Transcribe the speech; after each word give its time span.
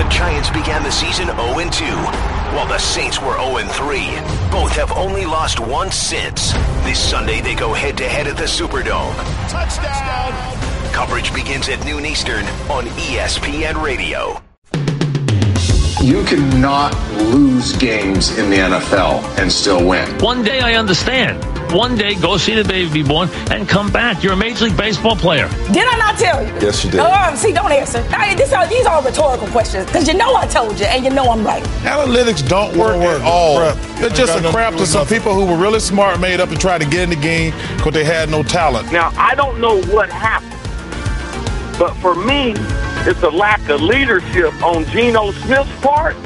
The 0.00 0.08
Giants 0.08 0.48
began 0.48 0.82
the 0.82 0.90
season 0.90 1.28
0-2, 1.28 1.82
while 2.54 2.66
the 2.66 2.78
Saints 2.78 3.20
were 3.20 3.34
0-3. 3.34 4.50
Both 4.50 4.72
have 4.72 4.92
only 4.92 5.26
lost 5.26 5.60
once 5.60 5.94
since. 5.94 6.52
This 6.84 6.98
Sunday, 6.98 7.42
they 7.42 7.54
go 7.54 7.74
head-to-head 7.74 8.26
at 8.26 8.38
the 8.38 8.44
Superdome. 8.44 9.14
Touchdown! 9.50 10.32
Coverage 10.94 11.34
begins 11.34 11.68
at 11.68 11.84
noon 11.84 12.06
Eastern 12.06 12.46
on 12.70 12.86
ESPN 12.96 13.82
Radio. 13.84 14.40
You 16.02 16.24
cannot 16.24 16.94
lose 17.34 17.76
games 17.76 18.38
in 18.38 18.48
the 18.48 18.56
NFL 18.56 19.22
and 19.38 19.52
still 19.52 19.86
win. 19.86 20.08
One 20.20 20.42
day 20.42 20.60
I 20.60 20.76
understand. 20.76 21.44
One 21.72 21.94
day 21.94 22.16
go 22.16 22.36
see 22.36 22.54
the 22.54 22.64
baby 22.64 22.90
be 22.90 23.02
born 23.04 23.28
and 23.50 23.68
come 23.68 23.92
back. 23.92 24.24
You're 24.24 24.32
a 24.32 24.36
Major 24.36 24.64
League 24.64 24.76
Baseball 24.76 25.14
player. 25.14 25.48
Did 25.70 25.86
I 25.86 25.96
not 25.98 26.18
tell 26.18 26.42
you? 26.44 26.52
Yes, 26.54 26.84
you 26.84 26.90
did. 26.90 26.98
Oh, 26.98 27.12
um, 27.12 27.36
see, 27.36 27.52
don't 27.52 27.70
answer. 27.70 28.04
I, 28.10 28.34
this 28.34 28.52
are, 28.52 28.66
these 28.66 28.86
are 28.86 29.00
rhetorical 29.04 29.46
questions 29.48 29.86
because 29.86 30.08
you 30.08 30.14
know 30.14 30.34
I 30.34 30.46
told 30.48 30.80
you 30.80 30.86
and 30.86 31.04
you 31.04 31.10
know 31.10 31.30
I'm 31.30 31.44
right. 31.44 31.62
Analytics 31.82 32.48
don't 32.48 32.76
work 32.76 32.96
at 32.96 33.20
all. 33.22 33.60
It's 34.04 34.18
just 34.18 34.36
a 34.36 34.50
crap 34.50 34.74
to 34.74 34.86
some 34.86 35.06
people 35.06 35.32
who 35.32 35.46
were 35.46 35.56
really 35.56 35.78
smart, 35.78 36.18
made 36.18 36.40
up 36.40 36.48
and 36.48 36.60
tried 36.60 36.80
to 36.80 36.88
get 36.88 37.02
in 37.02 37.10
the 37.10 37.16
game 37.16 37.54
because 37.76 37.92
they 37.92 38.04
had 38.04 38.30
no 38.30 38.42
talent. 38.42 38.90
Now, 38.90 39.12
I 39.16 39.36
don't 39.36 39.60
know 39.60 39.80
what 39.82 40.10
happened, 40.10 40.50
but 41.78 41.94
for 41.98 42.16
me, 42.16 42.54
it's 43.08 43.22
a 43.22 43.30
lack 43.30 43.68
of 43.68 43.80
leadership 43.80 44.52
on 44.62 44.84
Geno 44.86 45.30
Smith's 45.30 45.80
part 45.80 46.16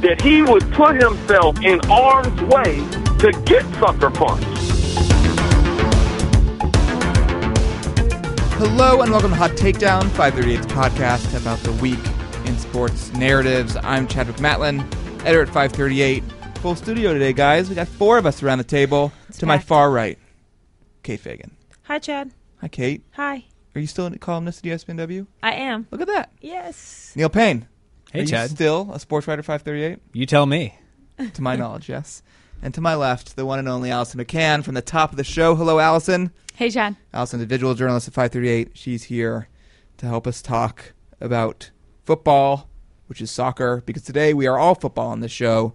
that 0.00 0.20
he 0.22 0.42
would 0.42 0.70
put 0.72 1.02
himself 1.02 1.60
in 1.62 1.80
harm's 1.84 2.40
way 2.42 2.86
to 3.20 3.30
get 3.44 3.62
sucker 3.74 4.10
punched. 4.10 4.46
Hello 8.58 9.02
and 9.02 9.10
welcome 9.10 9.30
to 9.30 9.36
Hot 9.36 9.50
Takedown, 9.52 10.02
538's 10.10 10.66
podcast 10.66 11.38
about 11.40 11.58
the 11.60 11.72
week 11.72 11.98
in 12.46 12.56
sports 12.56 13.12
narratives. 13.12 13.76
I'm 13.82 14.06
Chadwick 14.06 14.36
Matlin, 14.36 14.80
editor 15.20 15.42
at 15.42 15.48
538. 15.48 16.22
Full 16.58 16.74
studio 16.74 17.12
today, 17.12 17.32
guys. 17.32 17.68
We 17.68 17.74
got 17.74 17.88
four 17.88 18.16
of 18.18 18.24
us 18.26 18.42
around 18.42 18.58
the 18.58 18.64
table. 18.64 19.12
to 19.38 19.46
my 19.46 19.56
packed. 19.56 19.68
far 19.68 19.90
right, 19.90 20.18
Kate 21.02 21.20
Fagan. 21.20 21.56
Hi, 21.82 21.98
Chad. 21.98 22.30
Hi, 22.60 22.68
Kate. 22.68 23.02
Hi. 23.12 23.44
Are 23.74 23.80
you 23.80 23.86
still 23.86 24.06
a 24.06 24.18
columnist 24.18 24.64
at 24.66 24.72
ESPNW? 24.72 25.26
I 25.42 25.52
am. 25.54 25.86
Look 25.90 26.00
at 26.00 26.06
that. 26.08 26.32
Yes. 26.40 27.12
Neil 27.14 27.28
Paine. 27.28 27.66
Hey, 28.12 28.20
Are 28.20 28.22
you 28.22 28.28
Chad. 28.28 28.50
still 28.50 28.90
a 28.92 28.98
sports 28.98 29.26
writer 29.28 29.42
538? 29.42 29.98
You 30.12 30.26
tell 30.26 30.46
me. 30.46 30.74
to 31.34 31.42
my 31.42 31.54
knowledge, 31.56 31.88
yes. 31.88 32.22
And 32.62 32.74
to 32.74 32.80
my 32.80 32.94
left, 32.94 33.36
the 33.36 33.46
one 33.46 33.58
and 33.58 33.68
only 33.68 33.90
Allison 33.90 34.22
McCann 34.22 34.62
from 34.62 34.74
the 34.74 34.82
top 34.82 35.12
of 35.12 35.16
the 35.16 35.24
show. 35.24 35.54
Hello, 35.54 35.78
Allison. 35.78 36.30
Hey, 36.56 36.68
Chad. 36.68 36.94
Allison, 37.14 37.40
individual 37.40 37.74
journalist 37.74 38.06
at 38.06 38.12
538. 38.12 38.72
She's 38.74 39.04
here 39.04 39.48
to 39.96 40.06
help 40.06 40.26
us 40.26 40.42
talk 40.42 40.92
about 41.22 41.70
football, 42.04 42.68
which 43.06 43.22
is 43.22 43.30
soccer, 43.30 43.82
because 43.86 44.02
today 44.02 44.34
we 44.34 44.46
are 44.46 44.58
all 44.58 44.74
football 44.74 45.08
on 45.08 45.20
this 45.20 45.32
show. 45.32 45.72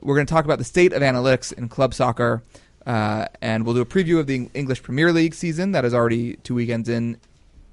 We're 0.00 0.14
going 0.14 0.26
to 0.26 0.32
talk 0.32 0.44
about 0.44 0.58
the 0.58 0.64
state 0.64 0.92
of 0.92 1.02
analytics 1.02 1.52
in 1.52 1.68
club 1.68 1.92
soccer, 1.94 2.44
uh, 2.86 3.26
and 3.40 3.64
we'll 3.64 3.74
do 3.74 3.80
a 3.80 3.86
preview 3.86 4.20
of 4.20 4.28
the 4.28 4.48
English 4.54 4.84
Premier 4.84 5.12
League 5.12 5.34
season 5.34 5.72
that 5.72 5.84
is 5.84 5.94
already 5.94 6.36
two 6.36 6.54
weekends 6.54 6.88
in, 6.88 7.16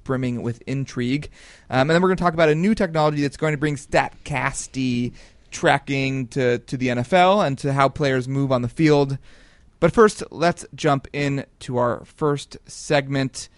brimming 0.02 0.42
with 0.42 0.62
intrigue. 0.66 1.30
Um, 1.70 1.82
and 1.82 1.90
then 1.90 2.02
we're 2.02 2.08
going 2.08 2.16
to 2.16 2.24
talk 2.24 2.34
about 2.34 2.48
a 2.48 2.54
new 2.56 2.74
technology 2.74 3.22
that's 3.22 3.36
going 3.36 3.52
to 3.52 3.58
bring 3.58 3.76
StatCasty 3.76 5.12
tracking 5.56 6.26
to, 6.28 6.58
to 6.58 6.76
the 6.76 6.88
NFL 6.88 7.46
and 7.46 7.56
to 7.58 7.72
how 7.72 7.88
players 7.88 8.28
move 8.28 8.52
on 8.52 8.60
the 8.60 8.68
field. 8.68 9.16
But 9.80 9.92
first, 9.92 10.22
let's 10.30 10.66
jump 10.74 11.08
in 11.14 11.46
to 11.60 11.78
our 11.78 12.04
first 12.04 12.58
segment. 12.66 13.48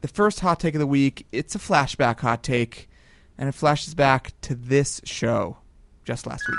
The 0.00 0.08
first 0.08 0.40
hot 0.40 0.58
take 0.58 0.74
of 0.74 0.80
the 0.80 0.86
week. 0.86 1.26
It's 1.30 1.54
a 1.54 1.58
flashback 1.58 2.20
hot 2.20 2.42
take, 2.42 2.88
and 3.38 3.48
it 3.48 3.52
flashes 3.52 3.94
back 3.94 4.32
to 4.42 4.54
this 4.56 5.00
show 5.04 5.58
just 6.04 6.26
last 6.26 6.42
week. 6.48 6.58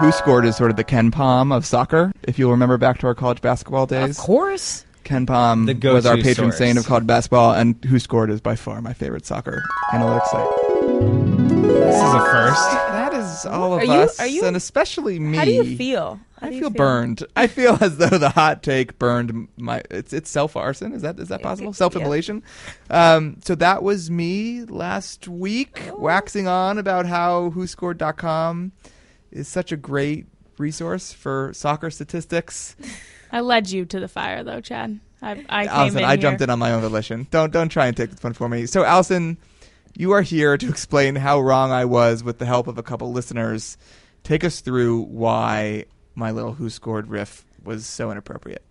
Who 0.00 0.10
scored 0.12 0.44
is 0.44 0.56
sort 0.56 0.70
of 0.70 0.76
the 0.76 0.84
KenPom 0.84 1.54
of 1.54 1.64
soccer, 1.64 2.12
if 2.24 2.38
you'll 2.38 2.50
remember 2.50 2.76
back 2.76 2.98
to 2.98 3.06
our 3.06 3.14
college 3.14 3.40
basketball 3.40 3.86
days. 3.86 4.18
Of 4.18 4.24
course. 4.24 4.84
KenPom 5.04 5.80
The 5.80 5.92
was 5.92 6.06
our 6.06 6.16
patron 6.16 6.50
source. 6.50 6.58
saint 6.58 6.78
of 6.78 6.86
college 6.86 7.06
basketball, 7.06 7.52
and 7.52 7.82
Who 7.84 7.98
Scored 7.98 8.30
is 8.30 8.40
by 8.40 8.56
far 8.56 8.80
my 8.82 8.92
favorite 8.92 9.24
soccer 9.26 9.62
analytics 9.92 10.26
site. 10.26 10.73
This 10.88 11.96
is 11.96 12.14
a 12.14 12.20
first. 12.20 12.70
That 12.70 13.14
is 13.14 13.46
all 13.46 13.74
of 13.74 13.80
Are 13.80 13.84
you- 13.84 13.92
us, 13.92 14.20
are 14.20 14.26
you- 14.26 14.44
and 14.44 14.56
especially 14.56 15.18
me. 15.18 15.36
How 15.38 15.44
do 15.44 15.50
you 15.50 15.76
feel? 15.76 16.20
How 16.40 16.48
I 16.48 16.50
do 16.50 16.56
you 16.56 16.62
feel, 16.62 16.70
burned. 16.70 17.22
I 17.36 17.46
feel 17.46 17.78
as 17.80 17.96
though 17.96 18.18
the 18.18 18.30
hot 18.30 18.62
take 18.62 18.98
burned 18.98 19.48
my. 19.56 19.82
It's 19.90 20.12
it's 20.12 20.28
self 20.30 20.56
arson. 20.56 20.92
Is 20.92 21.02
that 21.02 21.18
is 21.18 21.28
that 21.28 21.42
possible? 21.42 21.72
Self 21.72 21.96
immolation. 21.96 22.42
Um, 22.90 23.38
so 23.44 23.54
that 23.54 23.82
was 23.82 24.10
me 24.10 24.64
last 24.64 25.26
week, 25.28 25.80
Oh. 25.90 25.96
waxing 25.98 26.46
on 26.46 26.76
about 26.78 27.06
how 27.06 27.50
WhoScored.com 27.50 28.72
is 29.32 29.48
such 29.48 29.72
a 29.72 29.76
great 29.76 30.26
resource 30.58 31.12
for 31.12 31.50
soccer 31.54 31.90
statistics. 31.90 32.76
I 33.32 33.40
led 33.40 33.70
you 33.70 33.84
to 33.86 33.98
the 34.00 34.08
fire, 34.08 34.44
though, 34.44 34.60
Chad. 34.60 35.00
I, 35.22 35.30
I 35.48 35.64
came 35.64 35.74
Allison, 35.74 35.98
in 36.00 36.04
I 36.04 36.08
here. 36.10 36.16
jumped 36.18 36.42
in 36.42 36.50
on 36.50 36.58
my 36.58 36.72
own 36.72 36.82
volition. 36.82 37.26
Don't 37.30 37.50
don't 37.52 37.70
try 37.70 37.86
and 37.86 37.96
take 37.96 38.10
this 38.10 38.22
one 38.22 38.34
for 38.34 38.48
me. 38.48 38.66
So, 38.66 38.84
Allison, 38.84 39.38
you 39.96 40.12
are 40.12 40.22
here 40.22 40.56
to 40.56 40.68
explain 40.68 41.16
how 41.16 41.40
wrong 41.40 41.70
I 41.70 41.84
was 41.84 42.24
with 42.24 42.38
the 42.38 42.46
help 42.46 42.66
of 42.66 42.78
a 42.78 42.82
couple 42.82 43.12
listeners. 43.12 43.76
Take 44.22 44.44
us 44.44 44.60
through 44.60 45.02
why 45.02 45.84
my 46.14 46.30
little 46.30 46.52
who 46.52 46.70
scored 46.70 47.08
riff 47.08 47.44
was 47.62 47.86
so 47.86 48.10
inappropriate. 48.10 48.62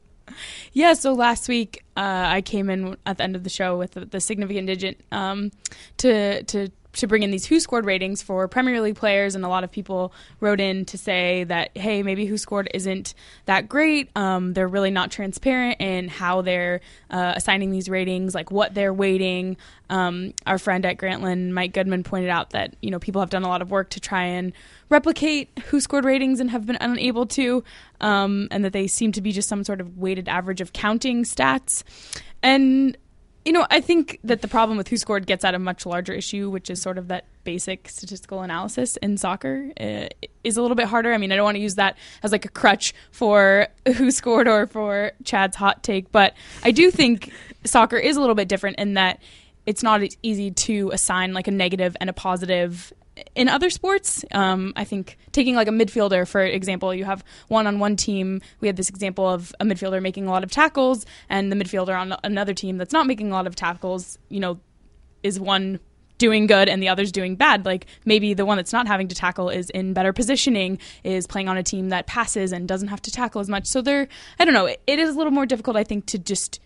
Yeah, 0.72 0.94
so 0.94 1.14
last 1.14 1.48
week 1.48 1.84
uh, 1.98 2.26
I 2.28 2.42
came 2.42 2.70
in 2.70 2.98
at 3.06 3.18
the 3.18 3.24
end 3.24 3.36
of 3.36 3.44
the 3.44 3.50
show 3.50 3.78
with 3.78 3.92
the, 3.92 4.06
the 4.06 4.20
significant 4.20 4.68
digit 4.68 5.02
um, 5.12 5.52
to 5.98 6.44
to 6.44 6.70
to 6.94 7.08
bring 7.08 7.24
in 7.24 7.32
these 7.32 7.46
who 7.46 7.60
scored 7.60 7.86
ratings 7.86 8.22
for 8.22 8.48
Premier 8.48 8.80
League 8.82 8.96
players, 8.96 9.36
and 9.36 9.44
a 9.44 9.48
lot 9.48 9.64
of 9.64 9.72
people 9.72 10.14
wrote 10.40 10.60
in 10.60 10.86
to 10.86 10.98
say 10.98 11.44
that 11.46 11.76
hey, 11.76 12.04
maybe 12.04 12.26
who 12.26 12.38
scored 12.38 12.70
isn't 12.74 13.14
that 13.46 13.68
great. 13.68 14.10
Um, 14.16 14.54
they're 14.54 14.68
really 14.68 14.92
not 14.92 15.12
transparent 15.12 15.82
in 15.82 16.08
how 16.08 16.42
they're 16.42 16.82
uh, 17.10 17.34
assigning 17.36 17.72
these 17.72 17.90
ratings, 17.90 18.36
like 18.36 18.52
what 18.52 18.74
they're 18.74 18.94
weighting. 18.94 19.58
Um, 19.90 20.34
our 20.46 20.58
friend 20.58 20.86
at 20.86 20.98
Grantland, 20.98 21.52
Mike 21.52 21.74
Goodman, 21.74 22.04
pointed 22.04 22.30
out 22.30 22.52
that 22.52 22.76
you 22.82 22.92
know 22.92 23.00
people 23.00 23.22
have 23.22 23.30
done 23.30 23.44
a 23.44 23.50
lot 23.50 23.62
of 23.62 23.72
work 23.72 23.90
to 23.92 24.00
try 24.00 24.24
and 24.24 24.54
replicate 24.90 25.50
who 25.66 25.80
scored 25.80 26.06
ratings 26.06 26.40
and 26.40 26.52
have 26.52 26.66
been 26.66 26.78
unable 26.80 27.26
to, 27.26 27.64
um, 28.02 28.48
and 28.52 28.64
that 28.64 28.74
they 28.74 28.88
seem 28.88 29.12
to 29.12 29.22
be 29.22 29.32
just 29.32 29.50
some 29.50 29.64
sort 29.64 29.82
of 29.82 29.98
weighted 29.98 30.30
average 30.30 30.62
of 30.62 30.74
counting 30.74 31.24
stats. 31.24 31.84
And 32.44 32.98
you 33.46 33.52
know, 33.52 33.68
I 33.70 33.82
think 33.82 34.20
that 34.24 34.42
the 34.42 34.48
problem 34.48 34.78
with 34.78 34.88
who 34.88 34.98
scored 34.98 35.28
gets 35.28 35.44
at 35.44 35.54
a 35.54 35.60
much 35.60 35.86
larger 35.86 36.14
issue, 36.14 36.50
which 36.50 36.70
is 36.70 36.82
sort 36.82 36.98
of 36.98 37.10
that 37.10 37.26
basic 37.44 37.90
statistical 37.90 38.42
analysis 38.42 38.96
in 38.98 39.18
soccer 39.18 39.72
uh, 39.80 40.08
is 40.44 40.56
a 40.56 40.62
little 40.62 40.76
bit 40.76 40.88
harder. 40.88 41.14
I 41.14 41.18
mean, 41.18 41.32
I 41.32 41.36
don't 41.36 41.44
want 41.44 41.56
to 41.56 41.62
use 41.62 41.76
that 41.76 41.98
as 42.24 42.32
like 42.32 42.46
a 42.46 42.50
crutch 42.50 42.94
for 43.12 43.68
who 43.96 44.12
scored 44.12 44.48
or 44.48 44.66
for 44.68 45.12
Chad's 45.26 45.58
hot 45.58 45.84
take, 45.84 46.12
but 46.12 46.34
I 46.64 46.72
do 46.72 46.90
think 46.90 47.32
soccer 47.66 47.98
is 47.98 48.16
a 48.16 48.22
little 48.22 48.36
bit 48.36 48.48
different 48.48 48.80
in 48.80 48.94
that 48.94 49.22
it's 49.66 49.84
not 49.84 50.02
as 50.02 50.18
easy 50.22 50.52
to 50.52 50.92
assign 50.92 51.34
like 51.34 51.48
a 51.48 51.52
negative 51.52 51.96
and 52.00 52.10
a 52.10 52.14
positive 52.14 52.94
in 53.36 53.50
other 53.50 53.70
sports, 53.70 54.24
um, 54.32 54.74
I 54.76 54.84
think 54.84 55.18
taking 55.32 55.56
like 55.56 55.68
a 55.68 55.72
midfielder, 55.72 56.28
for 56.28 56.42
example, 56.42 56.94
you 56.94 57.06
have 57.06 57.24
one 57.48 57.68
on 57.68 57.80
one 57.80 57.96
team. 57.96 58.42
We 58.60 58.68
had 58.68 58.78
this 58.78 58.90
example 58.90 59.28
of 59.28 59.54
a 59.60 59.66
midfielder 59.66 60.02
making 60.02 60.28
a 60.28 60.32
lot 60.32 60.44
of 60.44 60.52
tackles, 60.52 61.06
and 61.30 61.52
the 61.52 61.56
midfielder 61.56 62.00
on 62.00 62.16
another 62.24 62.54
team 62.54 62.78
that's 62.78 62.94
not 62.94 63.08
making 63.08 63.32
a 63.32 63.34
lot 63.34 63.48
of 63.48 63.56
tackles, 63.56 64.18
you 64.30 64.40
know, 64.40 64.60
is 65.24 65.40
one 65.40 65.80
doing 66.20 66.48
good 66.48 66.70
and 66.70 66.82
the 66.82 66.88
other's 66.88 67.12
doing 67.12 67.36
bad. 67.36 67.66
Like 67.66 67.88
maybe 68.06 68.34
the 68.34 68.46
one 68.46 68.58
that's 68.58 68.72
not 68.72 68.88
having 68.88 69.08
to 69.08 69.16
tackle 69.16 69.50
is 69.50 69.70
in 69.72 69.94
better 69.94 70.14
positioning, 70.14 70.80
is 71.04 71.28
playing 71.28 71.50
on 71.50 71.58
a 71.58 71.64
team 71.64 71.90
that 71.90 72.08
passes 72.08 72.52
and 72.52 72.68
doesn't 72.68 72.90
have 72.90 73.02
to 73.02 73.12
tackle 73.12 73.42
as 73.42 73.50
much. 73.50 73.66
So 73.66 73.82
there, 73.82 74.08
I 74.40 74.46
don't 74.46 74.54
know, 74.54 74.68
it, 74.68 74.82
it 74.88 75.00
is 75.00 75.16
a 75.16 75.18
little 75.18 75.34
more 75.34 75.46
difficult, 75.46 75.76
I 75.76 75.84
think, 75.84 76.06
to 76.08 76.20
just 76.20 76.60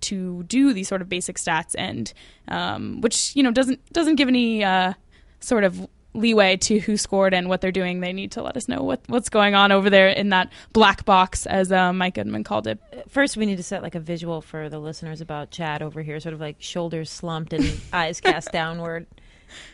to 0.00 0.42
do 0.44 0.72
these 0.72 0.88
sort 0.88 1.00
of 1.00 1.08
basic 1.08 1.36
stats 1.36 1.74
and 1.78 2.12
um, 2.48 3.00
which 3.00 3.34
you 3.36 3.42
know 3.42 3.50
doesn't 3.50 3.80
doesn't 3.92 4.16
give 4.16 4.28
any 4.28 4.62
uh, 4.62 4.92
sort 5.40 5.64
of 5.64 5.88
leeway 6.14 6.56
to 6.56 6.78
who 6.78 6.96
scored 6.96 7.34
and 7.34 7.48
what 7.48 7.60
they're 7.60 7.72
doing. 7.72 8.00
They 8.00 8.12
need 8.12 8.32
to 8.32 8.42
let 8.42 8.56
us 8.56 8.68
know 8.68 8.82
what 8.82 9.00
what's 9.08 9.28
going 9.28 9.54
on 9.54 9.72
over 9.72 9.90
there 9.90 10.08
in 10.08 10.30
that 10.30 10.50
black 10.72 11.04
box, 11.04 11.46
as 11.46 11.70
uh, 11.70 11.92
Mike 11.92 12.14
Goodman 12.14 12.44
called 12.44 12.66
it. 12.66 12.78
First, 13.08 13.36
we 13.36 13.46
need 13.46 13.56
to 13.56 13.62
set 13.62 13.82
like 13.82 13.94
a 13.94 14.00
visual 14.00 14.40
for 14.40 14.68
the 14.68 14.78
listeners 14.78 15.20
about 15.20 15.50
Chad 15.50 15.82
over 15.82 16.02
here, 16.02 16.18
sort 16.20 16.32
of 16.32 16.40
like 16.40 16.56
shoulders 16.60 17.10
slumped 17.10 17.52
and 17.52 17.80
eyes 17.92 18.20
cast 18.20 18.52
downward 18.52 19.06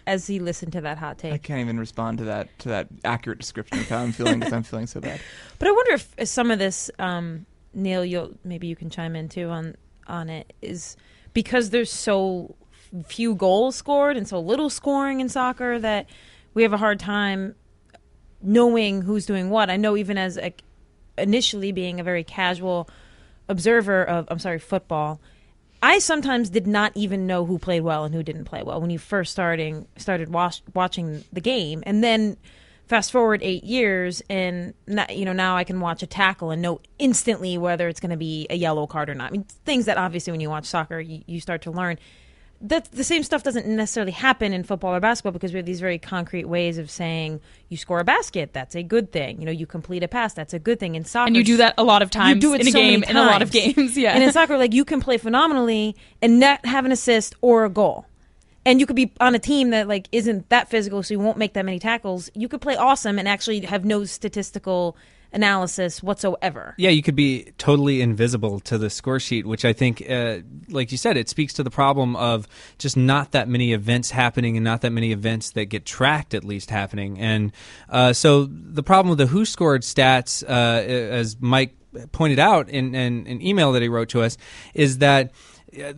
as 0.06 0.26
he 0.26 0.38
listened 0.38 0.72
to 0.72 0.81
that 0.81 0.98
hot 0.98 1.19
take. 1.19 1.32
I 1.32 1.38
can't 1.38 1.60
even 1.60 1.78
respond 1.78 2.19
to 2.19 2.25
that 2.25 2.58
to 2.60 2.70
that 2.70 2.88
accurate 3.04 3.38
description 3.38 3.78
of 3.78 3.88
how 3.88 3.98
I'm 3.98 4.12
feeling 4.12 4.40
because 4.40 4.52
I'm 4.52 4.62
feeling 4.62 4.87
so 4.87 5.00
bad. 5.00 5.20
But 5.58 5.69
I 5.69 5.72
wonder 5.72 5.92
if, 5.92 6.14
if 6.16 6.28
some 6.28 6.50
of 6.50 6.58
this, 6.58 6.90
um, 6.98 7.44
Neil, 7.75 8.02
you'll 8.02 8.32
maybe 8.44 8.66
you 8.66 8.76
can 8.76 8.88
chime 8.88 9.14
in 9.14 9.28
too 9.28 9.48
on 9.48 9.76
on 10.06 10.31
it. 10.31 10.52
Is 10.62 10.96
because 11.34 11.70
there's 11.70 11.92
so 11.92 12.56
few 13.06 13.34
goals 13.34 13.76
scored 13.76 14.16
and 14.16 14.26
so 14.26 14.40
little 14.40 14.70
scoring 14.70 15.20
in 15.20 15.28
soccer 15.28 15.78
that 15.78 16.06
we 16.55 16.62
have 16.62 16.73
a 16.73 16.79
hard 16.79 16.99
time 16.99 17.55
knowing 18.43 19.02
who's 19.02 19.26
doing 19.26 19.50
what. 19.50 19.70
I 19.70 19.76
know 19.76 19.97
even 19.97 20.19
as 20.19 20.38
a, 20.38 20.55
initially 21.19 21.73
being 21.73 22.00
a 22.00 22.05
very 22.05 22.25
casual 22.25 22.88
observer 23.49 24.02
of 24.05 24.26
I'm 24.31 24.38
sorry 24.38 24.58
football, 24.58 25.20
I 25.82 25.99
sometimes 25.99 26.50
did 26.50 26.67
not 26.67 26.93
even 26.94 27.26
know 27.26 27.44
who 27.44 27.58
played 27.58 27.82
well 27.82 28.05
and 28.05 28.14
who 28.14 28.23
didn't 28.23 28.44
play 28.44 28.62
well 28.62 28.81
when 28.81 28.91
you 28.91 28.99
first 28.99 29.32
starting 29.32 29.87
started 29.97 30.31
watch, 30.31 30.62
watching 30.75 31.25
the 31.32 31.41
game, 31.41 31.82
and 31.87 32.05
then 32.05 32.37
fast 32.87 33.12
forward 33.12 33.41
eight 33.43 33.64
years, 33.64 34.23
and 34.29 34.75
you 35.08 35.25
know 35.25 35.32
now 35.32 35.56
I 35.56 35.64
can 35.64 35.81
watch 35.81 36.02
a 36.02 36.06
tackle 36.06 36.50
and 36.50 36.61
know 36.61 36.81
instantly 36.99 37.56
whether 37.56 37.88
it's 37.88 38.00
going 38.00 38.11
to 38.11 38.17
be 38.17 38.47
a 38.50 38.56
yellow 38.56 38.87
card 38.87 39.08
or 39.08 39.14
not. 39.14 39.29
I 39.29 39.31
mean, 39.31 39.44
things 39.64 39.87
that 39.87 39.97
obviously 39.97 40.32
when 40.32 40.41
you 40.41 40.50
watch 40.50 40.67
soccer 40.67 41.00
you, 41.00 41.23
you 41.26 41.41
start 41.41 41.62
to 41.62 41.70
learn 41.70 41.99
that 42.62 42.91
the 42.93 43.05
same 43.05 43.23
stuff 43.23 43.43
doesn't 43.43 43.67
necessarily 43.67 44.12
happen 44.12 44.53
in 44.53 44.65
football 44.65 44.95
or 44.95 45.01
basketball 45.01 45.33
because 45.33 45.53
we 45.53 45.57
have 45.57 45.67
these 45.67 45.81
very 45.81 45.99
concrete 45.99 46.45
ways 46.45 46.77
of 46.77 46.91
saying 46.91 47.41
you 47.69 47.77
score 47.77 48.01
a 48.01 48.05
basket, 48.05 48.53
that's 48.53 48.75
a 48.75 48.83
good 48.83 49.12
thing. 49.12 49.41
You 49.41 49.47
know, 49.47 49.53
you 49.53 49.67
complete 49.67 50.03
a 50.03 50.09
pass, 50.09 50.35
that's 50.35 50.53
a 50.53 50.59
good 50.59 50.79
thing. 50.79 50.95
In 50.95 51.05
soccer, 51.05 51.29
and 51.29 51.37
you 51.37 51.45
do 51.45 51.57
that 51.57 51.75
a 51.79 51.85
lot 51.85 52.03
of 52.03 52.11
times. 52.11 52.37
You 52.37 52.41
do 52.41 52.55
it 52.55 52.61
in 52.61 52.69
a 52.69 52.71
so 52.71 52.79
game, 52.79 53.03
in 53.05 53.17
a 53.17 53.25
lot 53.25 53.43
of 53.43 53.51
games. 53.51 53.97
Yeah, 54.01 54.12
and 54.12 54.23
in 54.23 54.33
soccer, 54.33 54.57
like 54.59 54.73
you 54.73 54.85
can 54.85 55.01
play 55.01 55.19
phenomenally 55.19 55.97
and 56.23 56.39
not 56.39 56.65
have 56.65 56.85
an 56.85 56.93
assist 56.93 57.35
or 57.41 57.65
a 57.65 57.71
goal. 57.71 58.07
And 58.65 58.79
you 58.79 58.87
could 58.87 58.97
be 58.97 59.12
on 59.21 59.35
a 59.35 59.39
team 59.39 59.71
that 59.71 59.89
like 59.89 60.09
isn't 60.12 60.49
that 60.51 60.69
physical, 60.69 61.03
so 61.03 61.15
you 61.15 61.21
won't 61.21 61.39
make 61.39 61.55
that 61.55 61.65
many 61.65 61.79
tackles. 61.79 62.31
You 62.35 62.49
could 62.49 62.61
play 62.61 62.77
awesome 62.77 63.19
and 63.19 63.27
actually 63.27 63.61
have 63.61 63.85
no 63.85 64.05
statistical 64.05 64.97
analysis 65.32 66.03
whatsoever. 66.03 66.75
Yeah, 66.79 66.91
you 66.91 67.03
could 67.03 67.17
be 67.17 67.53
totally 67.59 68.00
invisible 68.00 68.61
to 68.61 68.79
the 68.79 68.91
score 68.91 69.21
sheet, 69.21 69.47
which 69.47 69.65
I 69.65 69.73
think, 69.73 70.09
uh, 70.09 70.38
like 70.69 70.93
you 70.93 70.99
said, 70.99 71.17
it 71.17 71.29
speaks 71.29 71.53
to 71.55 71.62
the 71.62 71.71
problem 71.71 72.17
of 72.17 72.49
just 72.79 72.97
not 72.97 73.32
that 73.32 73.49
many 73.49 73.73
events 73.73 74.11
happening 74.11 74.56
and 74.56 74.65
not 74.65 74.81
that 74.82 74.91
many 74.91 75.12
events 75.12 75.50
that 75.53 75.67
get 75.67 75.85
tracked 75.85 76.35
at 76.35 76.44
least 76.44 76.71
happening. 76.71 77.19
And 77.19 77.53
uh, 77.88 78.12
so 78.12 78.47
the 78.47 78.82
problem 78.82 79.11
with 79.11 79.19
the 79.19 79.27
who 79.27 79.44
scored 79.44 79.82
stats, 79.82 80.43
uh, 80.43 80.82
as 80.82 81.37
Mike 81.41 81.76
pointed 82.12 82.38
out 82.38 82.69
in, 82.69 82.94
in 82.94 83.26
an 83.26 83.43
email 83.43 83.73
that 83.73 83.83
he 83.83 83.88
wrote 83.88 84.11
to 84.11 84.23
us, 84.23 84.37
is 84.75 84.99
that 84.99 85.33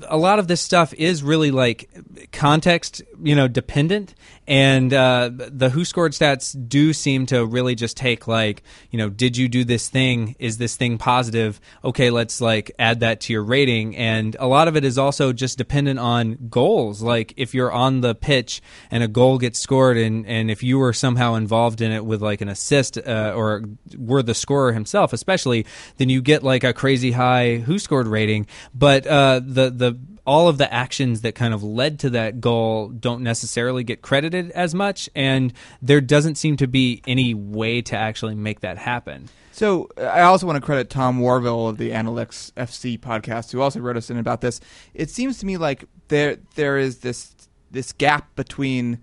a 0.08 0.16
lot 0.16 0.38
of 0.38 0.48
this 0.48 0.60
stuff 0.60 0.92
is 0.94 1.22
really 1.22 1.50
like 1.50 1.88
context, 2.32 3.02
you 3.22 3.34
know, 3.34 3.48
dependent, 3.48 4.14
and 4.46 4.92
uh, 4.92 5.30
the 5.32 5.68
WhoScored 5.68 6.10
stats 6.10 6.56
do 6.68 6.92
seem 6.92 7.26
to 7.26 7.46
really 7.46 7.74
just 7.74 7.96
take 7.96 8.26
like, 8.26 8.62
you 8.90 8.98
know, 8.98 9.08
did 9.08 9.36
you 9.36 9.48
do 9.48 9.64
this 9.64 9.88
thing? 9.88 10.34
Is 10.38 10.58
this 10.58 10.74
thing 10.74 10.98
positive? 10.98 11.60
Okay, 11.84 12.10
let's 12.10 12.40
like 12.40 12.72
add 12.78 13.00
that 13.00 13.20
to 13.22 13.32
your 13.32 13.44
rating, 13.44 13.96
and 13.96 14.36
a 14.40 14.46
lot 14.46 14.66
of 14.66 14.76
it 14.76 14.84
is 14.84 14.98
also 14.98 15.32
just 15.32 15.58
dependent 15.58 16.00
on 16.00 16.38
goals. 16.50 17.02
Like 17.02 17.34
if 17.36 17.54
you're 17.54 17.72
on 17.72 18.00
the 18.00 18.14
pitch 18.14 18.60
and 18.90 19.02
a 19.02 19.08
goal 19.08 19.38
gets 19.38 19.60
scored, 19.60 19.96
and 19.96 20.26
and 20.26 20.50
if 20.50 20.62
you 20.62 20.78
were 20.78 20.92
somehow 20.92 21.34
involved 21.34 21.80
in 21.80 21.92
it 21.92 22.04
with 22.04 22.20
like 22.20 22.40
an 22.40 22.48
assist 22.48 22.98
uh, 22.98 23.32
or 23.36 23.62
were 23.96 24.22
the 24.22 24.34
scorer 24.34 24.72
himself, 24.72 25.12
especially, 25.12 25.66
then 25.98 26.08
you 26.08 26.20
get 26.20 26.42
like 26.42 26.64
a 26.64 26.72
crazy 26.72 27.12
high 27.12 27.58
who 27.58 27.78
scored 27.78 28.08
rating. 28.08 28.46
But 28.74 29.06
uh, 29.06 29.40
the 29.44 29.70
the 29.70 29.98
all 30.26 30.48
of 30.48 30.58
the 30.58 30.72
actions 30.72 31.22
that 31.22 31.34
kind 31.34 31.52
of 31.52 31.62
led 31.62 31.98
to 32.00 32.10
that 32.10 32.40
goal 32.40 32.88
don't 32.88 33.22
necessarily 33.22 33.82
get 33.82 34.02
credited 34.02 34.50
as 34.52 34.74
much, 34.74 35.10
and 35.14 35.52
there 35.80 36.00
doesn't 36.00 36.36
seem 36.36 36.56
to 36.58 36.66
be 36.66 37.02
any 37.06 37.34
way 37.34 37.82
to 37.82 37.96
actually 37.96 38.34
make 38.34 38.60
that 38.60 38.78
happen. 38.78 39.28
So 39.50 39.88
uh, 39.98 40.02
I 40.02 40.22
also 40.22 40.46
want 40.46 40.56
to 40.56 40.64
credit 40.64 40.90
Tom 40.90 41.20
Worville 41.20 41.68
of 41.68 41.76
the 41.76 41.90
Analytics 41.90 42.52
FC 42.52 42.98
podcast, 42.98 43.52
who 43.52 43.60
also 43.60 43.80
wrote 43.80 43.96
us 43.96 44.10
in 44.10 44.16
about 44.16 44.40
this. 44.40 44.60
It 44.94 45.10
seems 45.10 45.38
to 45.38 45.46
me 45.46 45.56
like 45.56 45.84
there 46.08 46.38
there 46.54 46.78
is 46.78 46.98
this 46.98 47.34
this 47.70 47.92
gap 47.92 48.34
between 48.36 48.98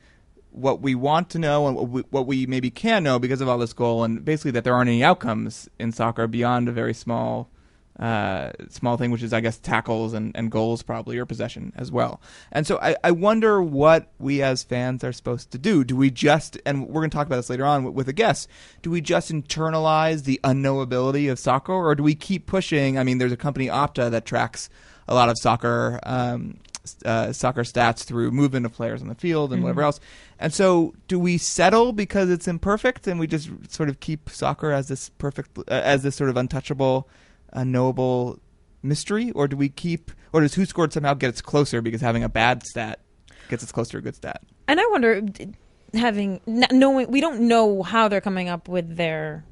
what 0.51 0.81
we 0.81 0.95
want 0.95 1.29
to 1.29 1.39
know 1.39 1.67
and 1.67 1.75
what 1.75 1.89
we, 1.89 2.01
what 2.09 2.25
we 2.25 2.45
maybe 2.47 2.71
can 2.71 3.03
know 3.03 3.19
because 3.19 3.41
of 3.41 3.47
all 3.47 3.57
this 3.57 3.73
goal, 3.73 4.03
and 4.03 4.25
basically 4.25 4.51
that 4.51 4.63
there 4.63 4.73
aren't 4.73 4.89
any 4.89 5.03
outcomes 5.03 5.69
in 5.77 5.91
soccer 5.91 6.27
beyond 6.27 6.67
a 6.67 6.71
very 6.71 6.93
small 6.93 7.49
uh, 7.99 8.51
small 8.69 8.95
thing, 8.97 9.11
which 9.11 9.23
is 9.23 9.33
I 9.33 9.41
guess 9.41 9.57
tackles 9.57 10.13
and, 10.13 10.31
and 10.35 10.49
goals 10.49 10.83
probably 10.83 11.17
or 11.17 11.25
possession 11.25 11.73
as 11.75 11.91
well. 11.91 12.21
And 12.51 12.65
so 12.65 12.79
I, 12.81 12.95
I 13.03 13.11
wonder 13.11 13.61
what 13.61 14.11
we 14.19 14.41
as 14.41 14.63
fans 14.63 15.03
are 15.03 15.11
supposed 15.11 15.51
to 15.51 15.57
do. 15.57 15.83
Do 15.83 15.95
we 15.95 16.09
just 16.09 16.57
and 16.65 16.87
we're 16.87 17.01
going 17.01 17.09
to 17.09 17.15
talk 17.15 17.27
about 17.27 17.37
this 17.37 17.49
later 17.49 17.65
on 17.65 17.93
with 17.93 18.07
a 18.07 18.13
guest. 18.13 18.47
Do 18.81 18.89
we 18.89 19.01
just 19.01 19.31
internalize 19.31 20.23
the 20.23 20.39
unknowability 20.43 21.29
of 21.29 21.39
soccer, 21.39 21.73
or 21.73 21.93
do 21.95 22.03
we 22.03 22.15
keep 22.15 22.45
pushing? 22.45 22.97
I 22.97 23.03
mean, 23.03 23.17
there's 23.17 23.31
a 23.31 23.37
company 23.37 23.67
Opta 23.67 24.09
that 24.11 24.25
tracks 24.25 24.69
a 25.07 25.13
lot 25.13 25.29
of 25.29 25.37
soccer. 25.37 25.99
Um, 26.03 26.59
uh, 27.05 27.31
soccer 27.31 27.61
stats 27.61 28.03
through 28.03 28.31
movement 28.31 28.65
of 28.65 28.73
players 28.73 29.01
on 29.01 29.09
the 29.09 29.15
field 29.15 29.51
and 29.51 29.59
mm-hmm. 29.59 29.65
whatever 29.65 29.83
else. 29.83 29.99
And 30.39 30.51
so, 30.51 30.95
do 31.07 31.19
we 31.19 31.37
settle 31.37 31.91
because 31.91 32.31
it's 32.31 32.47
imperfect, 32.47 33.05
and 33.05 33.19
we 33.19 33.27
just 33.27 33.49
sort 33.69 33.89
of 33.89 33.99
keep 33.99 34.29
soccer 34.29 34.71
as 34.71 34.87
this 34.87 35.09
perfect, 35.09 35.55
uh, 35.57 35.63
as 35.67 36.01
this 36.01 36.15
sort 36.15 36.31
of 36.31 36.37
untouchable 36.37 37.07
a 37.53 37.65
knowable 37.65 38.39
mystery, 38.81 39.31
or 39.31 39.47
do 39.47 39.57
we 39.57 39.69
keep, 39.69 40.11
or 40.33 40.41
does 40.41 40.53
who 40.53 40.65
scored 40.65 40.93
somehow 40.93 41.13
get 41.13 41.33
us 41.33 41.41
closer 41.41 41.81
because 41.81 42.01
having 42.01 42.23
a 42.23 42.29
bad 42.29 42.65
stat 42.65 42.99
gets 43.49 43.63
us 43.63 43.71
closer 43.71 43.93
to 43.93 43.97
a 43.99 44.01
good 44.01 44.15
stat? 44.15 44.41
And 44.67 44.79
I 44.79 44.85
wonder, 44.87 45.21
having 45.93 46.41
knowing 46.45 47.09
we 47.09 47.21
don't 47.21 47.41
know 47.41 47.83
how 47.83 48.07
they're 48.07 48.21
coming 48.21 48.49
up 48.49 48.67
with 48.67 48.95
their 48.95 49.43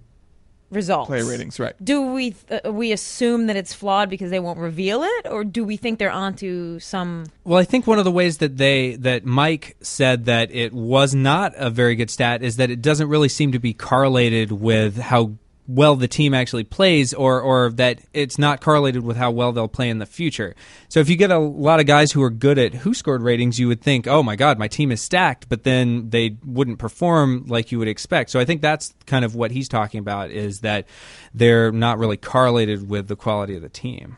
results, 0.69 1.07
player 1.07 1.25
ratings, 1.25 1.59
right? 1.59 1.73
Do 1.83 2.13
we 2.13 2.35
uh, 2.49 2.71
we 2.71 2.91
assume 2.91 3.47
that 3.47 3.55
it's 3.55 3.73
flawed 3.73 4.09
because 4.09 4.29
they 4.29 4.39
won't 4.39 4.59
reveal 4.59 5.03
it, 5.03 5.27
or 5.29 5.44
do 5.44 5.63
we 5.63 5.77
think 5.77 5.99
they're 5.99 6.11
onto 6.11 6.79
some? 6.79 7.25
Well, 7.44 7.59
I 7.59 7.63
think 7.63 7.88
one 7.88 7.99
of 7.99 8.05
the 8.05 8.11
ways 8.11 8.38
that 8.38 8.57
they 8.57 8.95
that 8.97 9.25
Mike 9.25 9.77
said 9.81 10.25
that 10.25 10.51
it 10.51 10.73
was 10.73 11.15
not 11.15 11.53
a 11.55 11.69
very 11.69 11.95
good 11.95 12.09
stat 12.09 12.44
is 12.44 12.57
that 12.57 12.69
it 12.69 12.81
doesn't 12.81 13.09
really 13.09 13.29
seem 13.29 13.51
to 13.51 13.59
be 13.59 13.73
correlated 13.73 14.51
with 14.51 14.97
how 14.97 15.33
well 15.67 15.95
the 15.95 16.07
team 16.07 16.33
actually 16.33 16.63
plays 16.63 17.13
or 17.13 17.41
or 17.41 17.69
that 17.71 17.99
it's 18.13 18.37
not 18.39 18.61
correlated 18.61 19.03
with 19.03 19.17
how 19.17 19.29
well 19.31 19.51
they'll 19.51 19.67
play 19.67 19.89
in 19.89 19.99
the 19.99 20.05
future. 20.05 20.55
So 20.87 20.99
if 20.99 21.09
you 21.09 21.15
get 21.15 21.31
a 21.31 21.37
lot 21.37 21.79
of 21.79 21.85
guys 21.85 22.11
who 22.11 22.23
are 22.23 22.29
good 22.29 22.57
at 22.57 22.73
who 22.73 22.93
scored 22.93 23.21
ratings, 23.21 23.59
you 23.59 23.67
would 23.67 23.81
think, 23.81 24.07
"Oh 24.07 24.23
my 24.23 24.35
god, 24.35 24.57
my 24.57 24.67
team 24.67 24.91
is 24.91 25.01
stacked," 25.01 25.49
but 25.49 25.63
then 25.63 26.09
they 26.09 26.37
wouldn't 26.45 26.79
perform 26.79 27.45
like 27.47 27.71
you 27.71 27.79
would 27.79 27.87
expect. 27.87 28.29
So 28.29 28.39
I 28.39 28.45
think 28.45 28.61
that's 28.61 28.93
kind 29.05 29.25
of 29.25 29.35
what 29.35 29.51
he's 29.51 29.67
talking 29.67 29.99
about 29.99 30.31
is 30.31 30.61
that 30.61 30.87
they're 31.33 31.71
not 31.71 31.99
really 31.99 32.17
correlated 32.17 32.89
with 32.89 33.07
the 33.07 33.15
quality 33.15 33.55
of 33.55 33.61
the 33.61 33.69
team. 33.69 34.17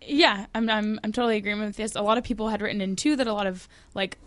Yeah, 0.00 0.46
I'm 0.54 0.70
I'm 0.70 1.00
I'm 1.02 1.12
totally 1.12 1.36
agreeing 1.36 1.60
with 1.60 1.76
this. 1.76 1.96
A 1.96 2.02
lot 2.02 2.16
of 2.16 2.24
people 2.24 2.48
had 2.48 2.62
written 2.62 2.80
in 2.80 2.94
too 2.94 3.16
that 3.16 3.26
a 3.26 3.32
lot 3.32 3.46
of 3.46 3.68
like 3.94 4.18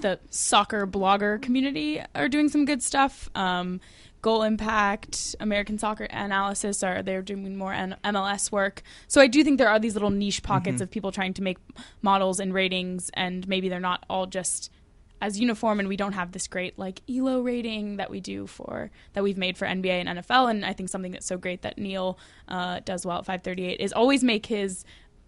the 0.00 0.18
soccer 0.30 0.86
blogger 0.86 1.40
community 1.40 2.02
are 2.14 2.28
doing 2.28 2.48
some 2.48 2.64
good 2.64 2.82
stuff. 2.82 3.28
Um, 3.34 3.80
Goal 4.20 4.42
Impact, 4.42 5.36
American 5.38 5.78
Soccer 5.78 6.04
Analysis 6.04 6.82
are 6.82 7.02
they're 7.02 7.22
doing 7.22 7.56
more 7.56 7.72
MLS 7.72 8.50
work. 8.50 8.82
So 9.06 9.20
I 9.20 9.26
do 9.26 9.44
think 9.44 9.58
there 9.58 9.68
are 9.68 9.78
these 9.78 9.94
little 9.94 10.10
niche 10.10 10.42
pockets 10.42 10.76
mm-hmm. 10.76 10.82
of 10.84 10.90
people 10.90 11.12
trying 11.12 11.34
to 11.34 11.42
make 11.42 11.58
models 12.02 12.40
and 12.40 12.52
ratings, 12.52 13.10
and 13.14 13.46
maybe 13.46 13.68
they're 13.68 13.80
not 13.80 14.04
all 14.10 14.26
just 14.26 14.70
as 15.20 15.40
uniform 15.40 15.80
and 15.80 15.88
we 15.88 15.96
don't 15.96 16.12
have 16.12 16.32
this 16.32 16.46
great 16.46 16.78
like 16.78 17.00
elo 17.10 17.40
rating 17.40 17.96
that 17.96 18.08
we 18.10 18.20
do 18.20 18.46
for 18.46 18.90
that 19.14 19.24
we've 19.24 19.36
made 19.36 19.56
for 19.56 19.66
nba 19.66 19.90
and 19.90 20.08
nfl 20.08 20.48
and 20.48 20.64
i 20.64 20.72
think 20.72 20.88
something 20.88 21.12
that's 21.12 21.26
so 21.26 21.36
great 21.36 21.62
that 21.62 21.76
neil 21.76 22.18
uh, 22.46 22.78
does 22.84 23.04
well 23.04 23.18
at 23.18 23.26
538 23.26 23.80
is 23.80 23.92
always 23.92 24.22
make 24.22 24.46
his 24.46 24.84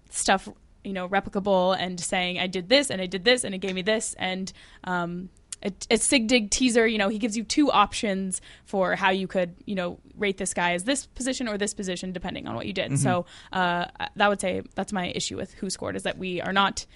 stuff 0.09 0.49
you 0.85 0.93
know 0.93 1.09
replicable 1.09 1.77
and 1.79 1.99
saying 1.99 2.39
i 2.39 2.47
did 2.47 2.69
this 2.69 2.91
and 2.91 3.03
i 3.03 3.07
did 3.07 3.25
this 3.25 3.43
and 3.45 3.55
it 3.55 3.59
gave 3.59 3.75
me 3.75 3.83
this 3.83 4.15
and 4.19 4.53
um, 4.85 5.29
a, 5.63 5.69
a 5.91 5.97
SigDig 5.97 6.51
teaser, 6.51 6.87
you 6.87 6.99
know, 6.99 7.09
he 7.09 7.19
gives 7.19 7.37
you 7.37 7.45
two 7.45 7.71
options 7.71 8.41
for 8.65 8.97
how 8.97 9.11
you 9.11 9.27
could, 9.27 9.55
you 9.67 9.75
know, 9.75 9.99
rate 10.17 10.39
this 10.39 10.55
guy 10.55 10.73
as 10.73 10.85
this 10.85 11.07
position 11.07 11.49
or 11.49 11.59
this 11.59 11.75
position, 11.75 12.13
depending 12.13 12.47
on 12.47 12.55
what 12.55 12.67
you 12.67 12.73
did. 12.73 12.93
Mm-hmm. 12.93 13.03
So 13.03 13.27
uh, 13.53 13.87
that 14.17 14.29
would 14.29 14.41
say 14.41 14.63
that's 14.75 14.93
my 14.93 15.09
issue 15.15 15.37
with 15.37 15.53
who 15.55 15.71
scored 15.71 15.97
is 15.97 16.03
that 16.05 16.19
we 16.19 16.41
are 16.41 16.53
not 16.53 16.87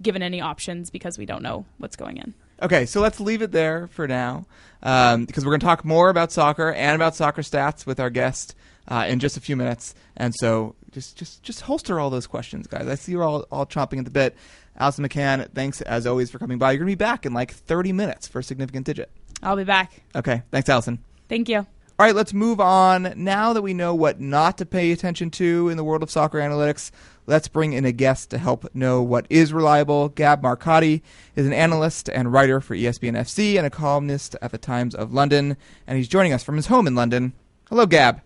given 0.00 0.22
any 0.22 0.40
options 0.40 0.90
because 0.90 1.16
we 1.16 1.26
don't 1.26 1.42
know 1.42 1.64
what's 1.78 1.96
going 1.96 2.16
in. 2.16 2.34
Okay, 2.60 2.86
so 2.86 3.00
let's 3.00 3.18
leave 3.18 3.42
it 3.42 3.50
there 3.50 3.88
for 3.88 4.06
now 4.06 4.46
um, 4.82 5.24
because 5.24 5.44
we're 5.44 5.50
going 5.50 5.60
to 5.60 5.66
talk 5.66 5.84
more 5.84 6.10
about 6.10 6.30
soccer 6.30 6.72
and 6.72 6.94
about 6.94 7.16
soccer 7.16 7.42
stats 7.42 7.86
with 7.86 7.98
our 7.98 8.10
guest 8.10 8.54
uh, 8.88 9.04
in 9.08 9.18
just 9.18 9.36
a 9.36 9.40
few 9.40 9.56
minutes. 9.56 9.94
And 10.16 10.32
so 10.36 10.74
just 10.92 11.16
just 11.16 11.42
just 11.42 11.62
holster 11.62 11.98
all 11.98 12.10
those 12.10 12.26
questions, 12.26 12.66
guys. 12.66 12.86
I 12.86 12.94
see 12.94 13.12
you're 13.12 13.24
all 13.24 13.46
all 13.50 13.66
chomping 13.66 13.98
at 13.98 14.04
the 14.04 14.10
bit. 14.10 14.36
Allison 14.76 15.06
McCann, 15.06 15.50
thanks 15.52 15.80
as 15.82 16.06
always 16.06 16.30
for 16.30 16.38
coming 16.38 16.58
by. 16.58 16.72
You're 16.72 16.78
going 16.78 16.88
to 16.88 16.92
be 16.92 17.04
back 17.04 17.26
in 17.26 17.34
like 17.34 17.52
30 17.52 17.92
minutes 17.92 18.26
for 18.26 18.38
a 18.38 18.42
significant 18.42 18.86
digit. 18.86 19.10
I'll 19.42 19.56
be 19.56 19.64
back. 19.64 19.92
Okay. 20.14 20.42
Thanks, 20.50 20.68
Allison. 20.68 20.98
Thank 21.28 21.48
you. 21.48 21.66
All 21.98 22.06
right, 22.06 22.14
let's 22.14 22.32
move 22.32 22.58
on. 22.58 23.12
Now 23.16 23.52
that 23.52 23.62
we 23.62 23.74
know 23.74 23.94
what 23.94 24.18
not 24.18 24.58
to 24.58 24.66
pay 24.66 24.92
attention 24.92 25.30
to 25.32 25.68
in 25.68 25.76
the 25.76 25.84
world 25.84 26.02
of 26.02 26.10
soccer 26.10 26.38
analytics, 26.38 26.90
let's 27.26 27.48
bring 27.48 27.74
in 27.74 27.84
a 27.84 27.92
guest 27.92 28.30
to 28.30 28.38
help 28.38 28.74
know 28.74 29.02
what 29.02 29.26
is 29.28 29.52
reliable. 29.52 30.08
Gab 30.08 30.42
Marcotti 30.42 31.02
is 31.36 31.46
an 31.46 31.52
analyst 31.52 32.08
and 32.08 32.32
writer 32.32 32.60
for 32.60 32.74
ESPN 32.74 33.12
FC 33.12 33.56
and 33.56 33.66
a 33.66 33.70
columnist 33.70 34.34
at 34.40 34.52
the 34.52 34.58
Times 34.58 34.94
of 34.94 35.12
London, 35.12 35.56
and 35.86 35.98
he's 35.98 36.08
joining 36.08 36.32
us 36.32 36.42
from 36.42 36.56
his 36.56 36.66
home 36.66 36.86
in 36.86 36.94
London. 36.94 37.34
Hello, 37.68 37.84
Gab. 37.86 38.22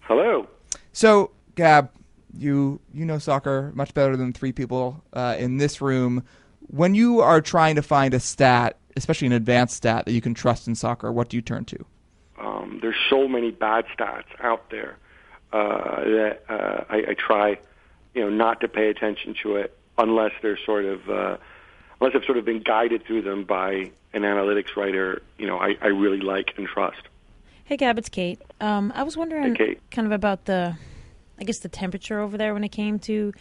Hello. 0.00 0.48
So, 0.92 1.30
Gab, 1.60 1.90
you 2.36 2.80
you 2.94 3.04
know 3.04 3.18
soccer 3.18 3.72
much 3.74 3.92
better 3.94 4.16
than 4.16 4.32
three 4.32 4.52
people 4.52 5.02
uh, 5.12 5.36
in 5.38 5.58
this 5.58 5.80
room. 5.80 6.24
When 6.68 6.94
you 6.94 7.20
are 7.20 7.40
trying 7.40 7.76
to 7.76 7.82
find 7.82 8.14
a 8.14 8.20
stat, 8.20 8.78
especially 8.96 9.26
an 9.26 9.32
advanced 9.32 9.76
stat 9.76 10.04
that 10.06 10.12
you 10.12 10.20
can 10.20 10.34
trust 10.34 10.68
in 10.68 10.74
soccer, 10.74 11.12
what 11.12 11.28
do 11.28 11.36
you 11.36 11.42
turn 11.42 11.64
to? 11.66 11.84
Um, 12.38 12.78
there's 12.80 12.96
so 13.08 13.28
many 13.28 13.50
bad 13.50 13.84
stats 13.96 14.24
out 14.40 14.70
there 14.70 14.96
uh, 15.52 16.00
that 16.04 16.44
uh, 16.48 16.84
I, 16.88 17.10
I 17.10 17.14
try 17.14 17.58
you 18.14 18.22
know, 18.22 18.30
not 18.30 18.60
to 18.60 18.68
pay 18.68 18.88
attention 18.88 19.34
to 19.42 19.56
it 19.56 19.76
unless 19.98 20.32
they're 20.42 20.58
sort 20.64 20.84
of 20.84 21.08
uh, 21.10 21.36
unless 22.00 22.14
they've 22.14 22.24
sort 22.24 22.38
of 22.38 22.44
been 22.44 22.62
guided 22.62 23.04
through 23.04 23.22
them 23.22 23.44
by 23.44 23.90
an 24.12 24.22
analytics 24.22 24.76
writer, 24.76 25.22
you 25.38 25.46
know, 25.46 25.58
I, 25.58 25.76
I 25.80 25.88
really 25.88 26.20
like 26.20 26.54
and 26.56 26.66
trust. 26.66 27.02
Hey, 27.64 27.76
Gab, 27.76 27.98
it's 27.98 28.08
Kate. 28.08 28.40
Um, 28.60 28.92
I 28.96 29.04
was 29.04 29.16
wondering 29.16 29.54
Hey, 29.54 29.66
Kate. 29.66 29.90
kind 29.90 30.06
of 30.06 30.12
about 30.12 30.46
the, 30.46 30.76
I 31.40 31.44
guess 31.44 31.58
the 31.58 31.68
temperature 31.68 32.20
over 32.20 32.36
there 32.36 32.52
when 32.54 32.64
it 32.64 32.68
came 32.70 32.98
to 33.00 33.32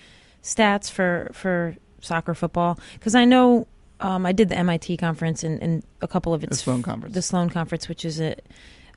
stats 0.42 0.90
for 0.90 1.30
for 1.34 1.76
soccer 2.02 2.34
football 2.34 2.80
because 2.94 3.14
I 3.16 3.26
know 3.26 3.68
um, 4.00 4.26
I 4.26 4.32
did 4.32 4.50
the 4.50 4.58
MIT 4.58 4.98
conference 4.98 5.44
and, 5.44 5.62
and 5.62 5.84
a 6.02 6.08
couple 6.08 6.34
of 6.34 6.44
its 6.44 6.58
The 6.58 6.64
Sloan 6.64 6.82
conference. 6.82 7.14
the 7.14 7.22
Sloan 7.22 7.50
conference, 7.50 7.90
which 7.90 8.06
is 8.06 8.22
a 8.22 8.36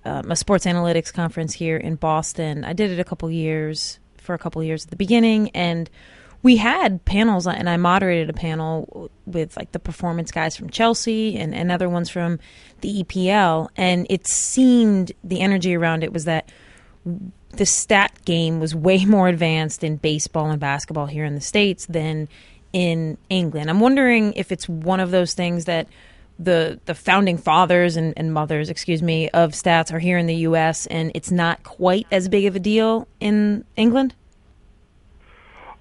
um, 0.04 0.30
a 0.30 0.36
sports 0.36 0.66
analytics 0.66 1.12
conference 1.12 1.52
here 1.52 1.76
in 1.76 1.94
Boston. 1.96 2.64
I 2.64 2.72
did 2.72 2.90
it 2.90 2.98
a 2.98 3.04
couple 3.04 3.30
years 3.30 3.98
for 4.16 4.34
a 4.34 4.38
couple 4.38 4.62
years 4.62 4.84
at 4.84 4.90
the 4.90 4.96
beginning, 4.96 5.50
and 5.50 5.88
we 6.42 6.56
had 6.56 7.04
panels, 7.04 7.46
and 7.46 7.68
I 7.68 7.76
moderated 7.76 8.28
a 8.28 8.32
panel 8.32 9.10
with 9.26 9.56
like 9.56 9.72
the 9.72 9.78
performance 9.78 10.32
guys 10.32 10.56
from 10.56 10.70
Chelsea 10.70 11.36
and, 11.36 11.54
and 11.54 11.70
other 11.70 11.88
ones 11.88 12.10
from 12.10 12.40
the 12.80 13.04
EPL, 13.04 13.68
and 13.76 14.06
it 14.10 14.26
seemed 14.26 15.12
the 15.22 15.40
energy 15.40 15.76
around 15.76 16.02
it 16.02 16.12
was 16.12 16.24
that 16.24 16.50
the 17.52 17.66
stat 17.66 18.12
game 18.24 18.60
was 18.60 18.74
way 18.74 19.04
more 19.04 19.28
advanced 19.28 19.84
in 19.84 19.96
baseball 19.96 20.50
and 20.50 20.60
basketball 20.60 21.06
here 21.06 21.24
in 21.24 21.34
the 21.34 21.40
states 21.40 21.86
than 21.86 22.28
in 22.72 23.18
England. 23.28 23.68
I'm 23.70 23.80
wondering 23.80 24.32
if 24.34 24.50
it's 24.50 24.68
one 24.68 25.00
of 25.00 25.10
those 25.10 25.34
things 25.34 25.66
that 25.66 25.86
the 26.38 26.80
the 26.86 26.94
founding 26.94 27.36
fathers 27.36 27.96
and, 27.96 28.14
and 28.16 28.32
mothers, 28.32 28.70
excuse 28.70 29.02
me, 29.02 29.28
of 29.30 29.52
stats 29.52 29.92
are 29.92 29.98
here 29.98 30.18
in 30.18 30.26
the 30.26 30.36
U.S. 30.36 30.86
and 30.86 31.12
it's 31.14 31.30
not 31.30 31.62
quite 31.62 32.06
as 32.10 32.28
big 32.28 32.46
of 32.46 32.56
a 32.56 32.58
deal 32.58 33.06
in 33.20 33.64
England. 33.76 34.14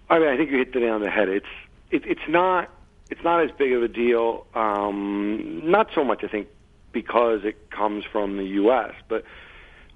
I 0.09 0.19
mean, 0.19 0.27
I 0.27 0.35
think 0.35 0.51
you 0.51 0.57
hit 0.57 0.73
the 0.73 0.79
nail 0.79 0.95
on 0.95 1.01
the 1.01 1.09
head. 1.09 1.29
It's 1.29 1.45
it, 1.89 2.05
it's 2.05 2.27
not 2.27 2.69
it's 3.09 3.23
not 3.23 3.43
as 3.43 3.51
big 3.51 3.73
of 3.73 3.81
a 3.81 3.87
deal. 3.87 4.45
Um, 4.53 5.61
not 5.63 5.89
so 5.95 6.03
much, 6.03 6.23
I 6.23 6.27
think, 6.27 6.47
because 6.91 7.43
it 7.43 7.69
comes 7.71 8.03
from 8.05 8.37
the 8.37 8.45
U.S., 8.45 8.93
but 9.07 9.23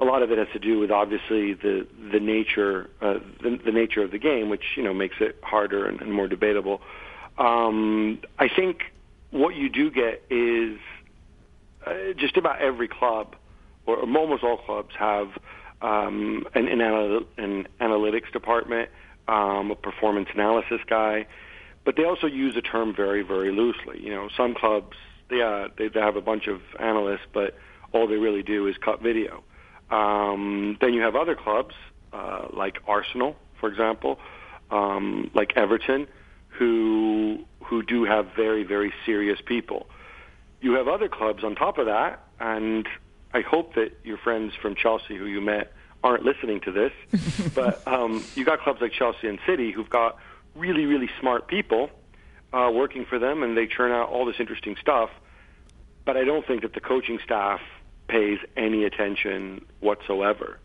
a 0.01 0.05
lot 0.05 0.21
of 0.23 0.31
it 0.31 0.37
has 0.37 0.47
to 0.53 0.59
do 0.59 0.79
with 0.79 0.91
obviously 0.91 1.53
the 1.53 1.87
the 2.11 2.19
nature 2.19 2.89
uh, 3.01 3.15
the, 3.41 3.59
the 3.63 3.71
nature 3.71 4.03
of 4.03 4.11
the 4.11 4.17
game, 4.17 4.49
which 4.49 4.63
you 4.75 4.83
know 4.83 4.93
makes 4.93 5.15
it 5.19 5.37
harder 5.43 5.87
and, 5.87 6.01
and 6.01 6.13
more 6.13 6.27
debatable. 6.27 6.81
Um, 7.37 8.19
I 8.39 8.49
think 8.53 8.83
what 9.31 9.55
you 9.55 9.69
do 9.69 9.91
get 9.91 10.23
is 10.29 10.77
uh, 11.85 12.13
just 12.17 12.37
about 12.37 12.61
every 12.61 12.87
club, 12.87 13.35
or, 13.85 13.99
almost 13.99 14.43
all 14.43 14.57
clubs, 14.57 14.95
have 14.97 15.27
um, 15.81 16.45
an, 16.55 16.67
an, 16.67 16.81
anal- 16.81 17.25
an 17.37 17.67
analytics 17.81 18.31
department, 18.31 18.89
um, 19.27 19.71
a 19.71 19.75
performance 19.75 20.29
analysis 20.33 20.79
guy, 20.87 21.27
but 21.83 21.95
they 21.95 22.05
also 22.05 22.27
use 22.27 22.55
the 22.55 22.61
term 22.61 22.93
very, 22.95 23.21
very 23.21 23.51
loosely. 23.51 24.01
You 24.01 24.11
know, 24.11 24.29
some 24.35 24.55
clubs, 24.55 24.95
yeah, 25.29 25.67
they, 25.77 25.89
they 25.89 25.99
have 25.99 26.15
a 26.15 26.21
bunch 26.21 26.47
of 26.47 26.61
analysts, 26.79 27.27
but 27.33 27.55
all 27.91 28.07
they 28.07 28.15
really 28.15 28.43
do 28.43 28.67
is 28.67 28.75
cut 28.83 29.01
video. 29.01 29.43
Um, 29.89 30.77
then 30.81 30.93
you 30.93 31.01
have 31.01 31.15
other 31.15 31.35
clubs 31.35 31.75
uh, 32.15 32.47
like 32.53 32.77
Arsenal, 32.87 33.35
for 33.59 33.69
example, 33.69 34.19
um, 34.71 35.29
like 35.33 35.53
Everton, 35.55 36.07
who 36.47 37.39
who 37.63 37.83
do 37.83 38.05
have 38.05 38.27
very 38.35 38.63
very 38.63 38.93
serious 39.05 39.39
people. 39.45 39.87
You 40.61 40.73
have 40.73 40.87
other 40.87 41.09
clubs 41.09 41.43
on 41.43 41.55
top 41.55 41.77
of 41.77 41.85
that, 41.85 42.23
and 42.39 42.87
I 43.33 43.41
hope 43.41 43.75
that 43.75 43.91
your 44.03 44.17
friends 44.17 44.53
from 44.61 44.75
Chelsea 44.75 45.15
who 45.15 45.25
you 45.25 45.41
met 45.41 45.73
aren't 46.03 46.23
listening 46.23 46.61
to 46.61 46.71
this. 46.71 47.51
but 47.55 47.85
um, 47.87 48.23
you 48.35 48.45
got 48.45 48.61
clubs 48.61 48.81
like 48.81 48.93
Chelsea 48.93 49.27
and 49.27 49.39
City 49.45 49.71
who've 49.71 49.89
got 49.89 50.17
really 50.55 50.85
really 50.85 51.09
smart 51.19 51.47
people 51.47 51.89
uh, 52.53 52.71
working 52.73 53.05
for 53.05 53.19
them, 53.19 53.43
and 53.43 53.57
they 53.57 53.67
churn 53.67 53.91
out 53.91 54.09
all 54.09 54.25
this 54.25 54.37
interesting 54.39 54.77
stuff. 54.79 55.09
But 56.05 56.17
I 56.17 56.23
don't 56.23 56.45
think 56.47 56.61
that 56.61 56.73
the 56.73 56.79
coaching 56.79 57.19
staff 57.23 57.59
pays 58.07 58.39
any 58.55 58.83
attention 58.83 59.65
whatsoever 59.79 60.59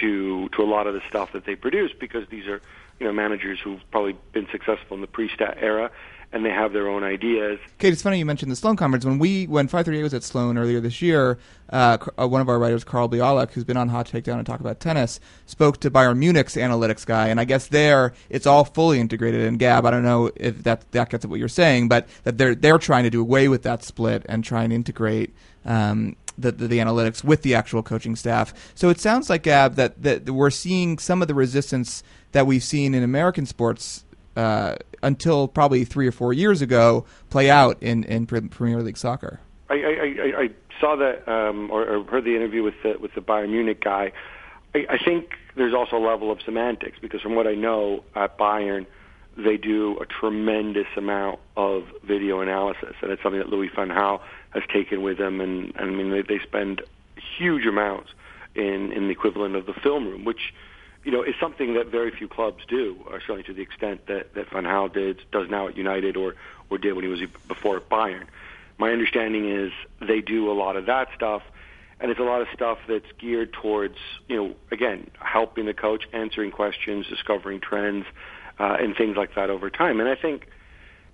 to 0.00 0.48
to 0.50 0.62
a 0.62 0.66
lot 0.66 0.86
of 0.86 0.94
the 0.94 1.00
stuff 1.08 1.32
that 1.32 1.44
they 1.44 1.56
produce 1.56 1.92
because 1.98 2.28
these 2.28 2.46
are 2.46 2.60
you 3.00 3.06
know 3.06 3.12
managers 3.12 3.58
who've 3.58 3.80
probably 3.90 4.16
been 4.32 4.46
successful 4.50 4.94
in 4.94 5.00
the 5.00 5.06
pre-stat 5.06 5.58
era 5.60 5.90
and 6.32 6.44
they 6.44 6.50
have 6.50 6.72
their 6.72 6.88
own 6.88 7.02
ideas. 7.02 7.58
Kate, 7.78 7.92
it's 7.92 8.02
funny 8.02 8.18
you 8.18 8.26
mentioned 8.26 8.52
the 8.52 8.56
Sloan 8.56 8.76
conference. 8.76 9.04
When 9.04 9.18
we 9.18 9.46
when 9.46 9.66
538 9.66 10.02
was 10.02 10.14
at 10.14 10.22
Sloan 10.22 10.58
earlier 10.58 10.80
this 10.80 11.00
year, 11.00 11.38
uh, 11.70 11.96
uh, 12.20 12.28
one 12.28 12.40
of 12.40 12.48
our 12.48 12.58
writers, 12.58 12.84
Carl 12.84 13.08
Bialik, 13.08 13.52
who's 13.52 13.64
been 13.64 13.76
on 13.76 13.88
Hot 13.88 14.06
Takedown 14.08 14.36
and 14.36 14.46
talk 14.46 14.60
about 14.60 14.78
tennis, 14.78 15.20
spoke 15.46 15.80
to 15.80 15.90
Bayern 15.90 16.18
Munich's 16.18 16.56
analytics 16.56 17.06
guy, 17.06 17.28
and 17.28 17.40
I 17.40 17.44
guess 17.44 17.68
there 17.68 18.12
it's 18.28 18.46
all 18.46 18.64
fully 18.64 19.00
integrated. 19.00 19.42
And 19.42 19.58
Gab, 19.58 19.86
I 19.86 19.90
don't 19.90 20.02
know 20.02 20.30
if 20.36 20.62
that 20.64 20.90
that 20.92 21.08
gets 21.08 21.24
at 21.24 21.30
what 21.30 21.38
you're 21.38 21.48
saying, 21.48 21.88
but 21.88 22.06
that 22.24 22.36
they're 22.36 22.54
they're 22.54 22.78
trying 22.78 23.04
to 23.04 23.10
do 23.10 23.20
away 23.20 23.48
with 23.48 23.62
that 23.62 23.82
split 23.82 24.24
and 24.28 24.44
try 24.44 24.64
and 24.64 24.72
integrate. 24.72 25.34
Um, 25.64 26.16
the, 26.38 26.52
the, 26.52 26.68
the 26.68 26.78
analytics 26.78 27.24
with 27.24 27.42
the 27.42 27.54
actual 27.54 27.82
coaching 27.82 28.16
staff. 28.16 28.54
So 28.74 28.88
it 28.88 29.00
sounds 29.00 29.28
like 29.28 29.42
Gab 29.42 29.74
that, 29.74 30.02
that 30.02 30.30
we're 30.30 30.50
seeing 30.50 30.98
some 30.98 31.20
of 31.22 31.28
the 31.28 31.34
resistance 31.34 32.02
that 32.32 32.46
we've 32.46 32.62
seen 32.62 32.94
in 32.94 33.02
American 33.02 33.46
sports 33.46 34.04
uh, 34.36 34.76
until 35.02 35.48
probably 35.48 35.84
three 35.84 36.06
or 36.06 36.12
four 36.12 36.32
years 36.32 36.62
ago 36.62 37.04
play 37.30 37.50
out 37.50 37.82
in, 37.82 38.04
in 38.04 38.26
Premier 38.26 38.82
League 38.82 38.96
soccer. 38.96 39.40
I, 39.68 39.74
I, 39.74 39.78
I, 39.78 40.42
I 40.42 40.50
saw 40.80 40.96
that 40.96 41.28
um, 41.28 41.70
or, 41.70 41.84
or 41.84 42.04
heard 42.04 42.24
the 42.24 42.36
interview 42.36 42.62
with 42.62 42.74
the 42.82 42.96
with 42.98 43.14
the 43.14 43.20
Bayern 43.20 43.50
Munich 43.50 43.82
guy. 43.82 44.12
I, 44.74 44.86
I 44.90 44.98
think 44.98 45.34
there's 45.56 45.74
also 45.74 45.96
a 45.96 46.04
level 46.04 46.30
of 46.30 46.40
semantics 46.42 46.98
because 47.00 47.20
from 47.20 47.34
what 47.34 47.46
I 47.46 47.54
know 47.54 48.04
at 48.14 48.38
Bayern, 48.38 48.86
they 49.38 49.56
do 49.56 49.96
a 50.00 50.06
tremendous 50.06 50.88
amount 50.96 51.38
of 51.56 51.84
video 52.02 52.40
analysis, 52.40 52.94
and 53.00 53.12
it's 53.12 53.22
something 53.22 53.38
that 53.38 53.48
Louis 53.48 53.70
van 53.74 53.88
Gaal 53.88 54.20
has 54.50 54.64
taken 54.72 55.00
with 55.02 55.18
him. 55.18 55.40
And, 55.40 55.72
and 55.76 55.90
I 55.90 55.94
mean, 55.94 56.10
they, 56.10 56.22
they 56.22 56.40
spend 56.40 56.82
huge 57.38 57.64
amounts 57.64 58.10
in 58.54 58.92
in 58.92 59.04
the 59.04 59.12
equivalent 59.12 59.54
of 59.54 59.66
the 59.66 59.74
film 59.74 60.08
room, 60.08 60.24
which 60.24 60.52
you 61.04 61.12
know 61.12 61.22
is 61.22 61.34
something 61.40 61.74
that 61.74 61.86
very 61.86 62.10
few 62.10 62.26
clubs 62.26 62.64
do, 62.66 62.96
or 63.06 63.20
certainly 63.20 63.44
to 63.44 63.54
the 63.54 63.62
extent 63.62 64.06
that 64.06 64.34
that 64.34 64.50
Van 64.50 64.64
Gaal 64.64 64.92
did 64.92 65.22
does 65.30 65.48
now 65.48 65.68
at 65.68 65.76
United 65.76 66.16
or 66.16 66.34
or 66.68 66.78
did 66.78 66.94
when 66.94 67.04
he 67.04 67.10
was 67.10 67.20
before 67.46 67.76
at 67.76 67.88
Bayern. 67.88 68.26
My 68.76 68.90
understanding 68.90 69.48
is 69.48 69.72
they 70.00 70.20
do 70.20 70.50
a 70.50 70.54
lot 70.54 70.76
of 70.76 70.86
that 70.86 71.08
stuff, 71.14 71.42
and 72.00 72.10
it's 72.10 72.20
a 72.20 72.24
lot 72.24 72.42
of 72.42 72.48
stuff 72.54 72.78
that's 72.88 73.10
geared 73.18 73.52
towards 73.52 73.96
you 74.28 74.36
know 74.36 74.54
again 74.72 75.08
helping 75.20 75.66
the 75.66 75.74
coach, 75.74 76.08
answering 76.12 76.50
questions, 76.50 77.06
discovering 77.06 77.60
trends, 77.60 78.04
uh, 78.58 78.76
and 78.80 78.96
things 78.96 79.16
like 79.16 79.34
that 79.34 79.50
over 79.50 79.70
time. 79.70 80.00
And 80.00 80.08
I 80.08 80.14
think 80.14 80.48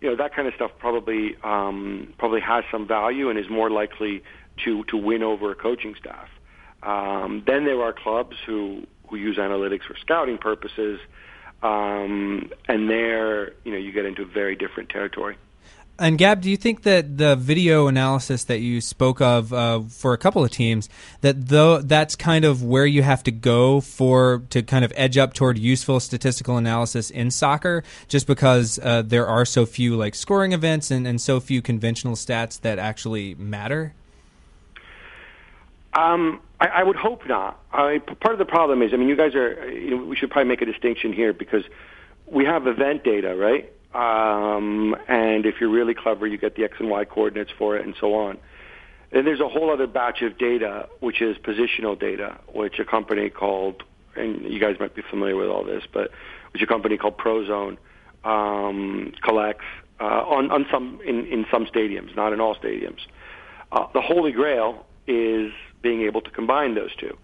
you 0.00 0.10
know 0.10 0.16
that 0.16 0.34
kind 0.34 0.48
of 0.48 0.54
stuff 0.54 0.72
probably 0.78 1.36
um, 1.42 2.12
probably 2.18 2.40
has 2.40 2.64
some 2.70 2.86
value 2.86 3.30
and 3.30 3.38
is 3.38 3.48
more 3.48 3.70
likely 3.70 4.22
to 4.64 4.84
to 4.84 4.96
win 4.96 5.22
over 5.22 5.50
a 5.50 5.54
coaching 5.54 5.94
staff. 5.98 6.28
Um, 6.82 7.42
then 7.46 7.64
there 7.64 7.80
are 7.82 7.92
clubs 7.92 8.36
who 8.46 8.86
who 9.08 9.16
use 9.16 9.36
analytics 9.36 9.84
for 9.84 9.96
scouting 10.00 10.38
purposes, 10.38 11.00
um, 11.62 12.50
and 12.68 12.88
there 12.90 13.52
you 13.64 13.72
know 13.72 13.78
you 13.78 13.92
get 13.92 14.04
into 14.04 14.24
very 14.24 14.56
different 14.56 14.88
territory. 14.90 15.36
And 15.96 16.18
Gab, 16.18 16.40
do 16.40 16.50
you 16.50 16.56
think 16.56 16.82
that 16.82 17.18
the 17.18 17.36
video 17.36 17.86
analysis 17.86 18.44
that 18.44 18.58
you 18.58 18.80
spoke 18.80 19.20
of 19.20 19.52
uh, 19.52 19.82
for 19.82 20.12
a 20.12 20.18
couple 20.18 20.42
of 20.42 20.50
teams 20.50 20.88
that 21.20 21.46
though 21.46 21.80
that's 21.80 22.16
kind 22.16 22.44
of 22.44 22.64
where 22.64 22.84
you 22.84 23.02
have 23.02 23.22
to 23.24 23.30
go 23.30 23.80
for 23.80 24.42
to 24.50 24.62
kind 24.64 24.84
of 24.84 24.92
edge 24.96 25.16
up 25.16 25.34
toward 25.34 25.56
useful 25.56 26.00
statistical 26.00 26.56
analysis 26.56 27.10
in 27.10 27.30
soccer, 27.30 27.84
just 28.08 28.26
because 28.26 28.80
uh, 28.82 29.02
there 29.02 29.28
are 29.28 29.44
so 29.44 29.64
few 29.64 29.94
like 29.94 30.16
scoring 30.16 30.52
events 30.52 30.90
and, 30.90 31.06
and 31.06 31.20
so 31.20 31.38
few 31.38 31.62
conventional 31.62 32.16
stats 32.16 32.60
that 32.62 32.80
actually 32.80 33.36
matter? 33.36 33.94
Um, 35.92 36.40
I, 36.60 36.66
I 36.66 36.82
would 36.82 36.96
hope 36.96 37.24
not. 37.28 37.60
I, 37.72 37.98
part 37.98 38.32
of 38.32 38.38
the 38.40 38.44
problem 38.44 38.82
is, 38.82 38.92
I 38.92 38.96
mean, 38.96 39.08
you 39.08 39.16
guys 39.16 39.36
are. 39.36 39.70
You 39.70 39.90
know, 39.90 40.04
we 40.04 40.16
should 40.16 40.30
probably 40.30 40.48
make 40.48 40.60
a 40.60 40.66
distinction 40.66 41.12
here 41.12 41.32
because 41.32 41.62
we 42.26 42.44
have 42.44 42.66
event 42.66 43.04
data, 43.04 43.36
right? 43.36 43.70
Um, 43.94 44.96
and 45.08 45.46
if 45.46 45.60
you're 45.60 45.70
really 45.70 45.94
clever, 45.94 46.26
you 46.26 46.36
get 46.36 46.56
the 46.56 46.64
X 46.64 46.74
and 46.80 46.90
Y 46.90 47.04
coordinates 47.04 47.52
for 47.56 47.76
it, 47.76 47.86
and 47.86 47.94
so 48.00 48.14
on. 48.14 48.38
And 49.12 49.26
there's 49.26 49.40
a 49.40 49.48
whole 49.48 49.72
other 49.72 49.86
batch 49.86 50.22
of 50.22 50.36
data, 50.36 50.88
which 50.98 51.22
is 51.22 51.36
positional 51.38 51.98
data, 51.98 52.38
which 52.52 52.80
a 52.80 52.84
company 52.84 53.30
called, 53.30 53.84
and 54.16 54.42
you 54.52 54.58
guys 54.58 54.76
might 54.80 54.96
be 54.96 55.02
familiar 55.08 55.36
with 55.36 55.48
all 55.48 55.64
this, 55.64 55.84
but 55.92 56.10
which 56.52 56.62
a 56.62 56.66
company 56.66 56.96
called 56.96 57.16
Prozone 57.16 57.78
um, 58.24 59.12
collects 59.22 59.64
uh, 60.00 60.04
on, 60.04 60.50
on 60.50 60.66
some 60.72 61.00
in, 61.06 61.26
in 61.26 61.46
some 61.52 61.66
stadiums, 61.66 62.16
not 62.16 62.32
in 62.32 62.40
all 62.40 62.56
stadiums. 62.56 63.00
Uh, 63.70 63.86
the 63.94 64.00
holy 64.00 64.32
grail 64.32 64.84
is 65.06 65.52
being 65.82 66.02
able 66.02 66.20
to 66.20 66.30
combine 66.30 66.74
those 66.74 66.94
two, 66.96 67.16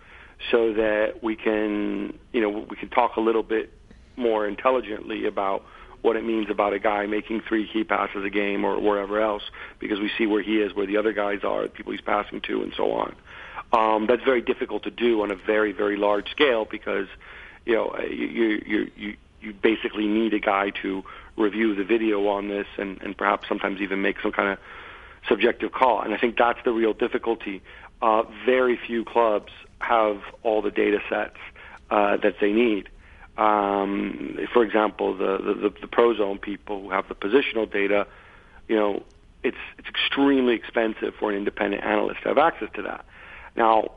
so 0.52 0.72
that 0.72 1.22
we 1.22 1.34
can, 1.34 2.16
you 2.32 2.40
know, 2.40 2.66
we 2.70 2.76
can 2.76 2.88
talk 2.88 3.16
a 3.16 3.20
little 3.20 3.42
bit 3.42 3.72
more 4.16 4.46
intelligently 4.46 5.26
about 5.26 5.64
what 6.02 6.16
it 6.16 6.25
means 6.25 6.49
about 6.50 6.73
a 6.73 6.78
guy 6.78 7.07
making 7.07 7.42
three 7.42 7.69
key 7.71 7.85
passes 7.85 8.25
a 8.25 8.30
game 8.30 8.64
or 8.64 8.80
wherever 8.80 9.21
else 9.21 9.42
because 9.78 10.00
we 10.00 10.11
see 10.16 10.26
where 10.26 10.42
he 10.42 10.61
is, 10.61 10.75
where 10.75 10.87
the 10.87 10.97
other 10.97 11.12
guys 11.12 11.40
are, 11.45 11.64
the 11.64 11.69
people 11.69 11.92
he's 11.92 12.00
passing 12.00 12.40
to, 12.42 12.62
and 12.62 12.73
so 12.76 12.92
on. 12.92 13.14
Um, 13.73 14.07
that's 14.07 14.25
very 14.25 14.40
difficult 14.40 14.85
to 14.85 14.90
do 14.90 15.23
on 15.23 15.30
a 15.30 15.37
very, 15.37 15.73
very 15.73 15.97
large 15.97 16.30
scale 16.30 16.64
because 16.64 17.07
you 17.66 17.75
know 17.75 17.97
you 18.00 18.61
you 18.66 18.90
you 18.97 19.16
you 19.40 19.52
basically 19.52 20.07
need 20.07 20.35
a 20.35 20.40
guy 20.40 20.71
to 20.83 21.04
review 21.37 21.75
the 21.75 21.85
video 21.85 22.26
on 22.28 22.49
this 22.49 22.66
and, 22.78 23.00
and 23.02 23.16
perhaps 23.16 23.49
sometimes 23.49 23.80
even 23.80 24.02
make 24.02 24.21
some 24.21 24.33
kind 24.33 24.50
of 24.50 24.59
subjective 25.28 25.73
call. 25.73 26.02
And 26.02 26.12
I 26.12 26.19
think 26.19 26.37
that's 26.37 26.59
the 26.64 26.73
real 26.73 26.92
difficulty. 26.92 27.62
Uh, 28.02 28.25
very 28.45 28.78
few 28.87 29.04
clubs 29.04 29.52
have 29.78 30.21
all 30.42 30.62
the 30.62 30.71
data 30.71 30.99
sets 31.09 31.37
uh, 31.90 32.16
that 32.19 32.37
they 32.40 32.52
need. 32.52 32.88
Um, 33.40 34.38
for 34.52 34.62
example, 34.62 35.16
the, 35.16 35.38
the, 35.38 35.73
the 35.80 35.87
Prozone 35.87 36.38
people 36.38 36.82
who 36.82 36.90
have 36.90 37.09
the 37.09 37.14
positional 37.14 37.70
data, 37.70 38.06
you 38.68 38.76
know, 38.76 39.02
it's 39.42 39.56
it's 39.78 39.88
extremely 39.88 40.54
expensive 40.54 41.14
for 41.18 41.30
an 41.30 41.37
independent 41.38 41.82
analyst 41.82 42.23
to 42.23 42.28
have 42.28 42.38
access 42.38 42.68
to 42.75 42.82
that. 42.82 43.06
Now, 43.56 43.92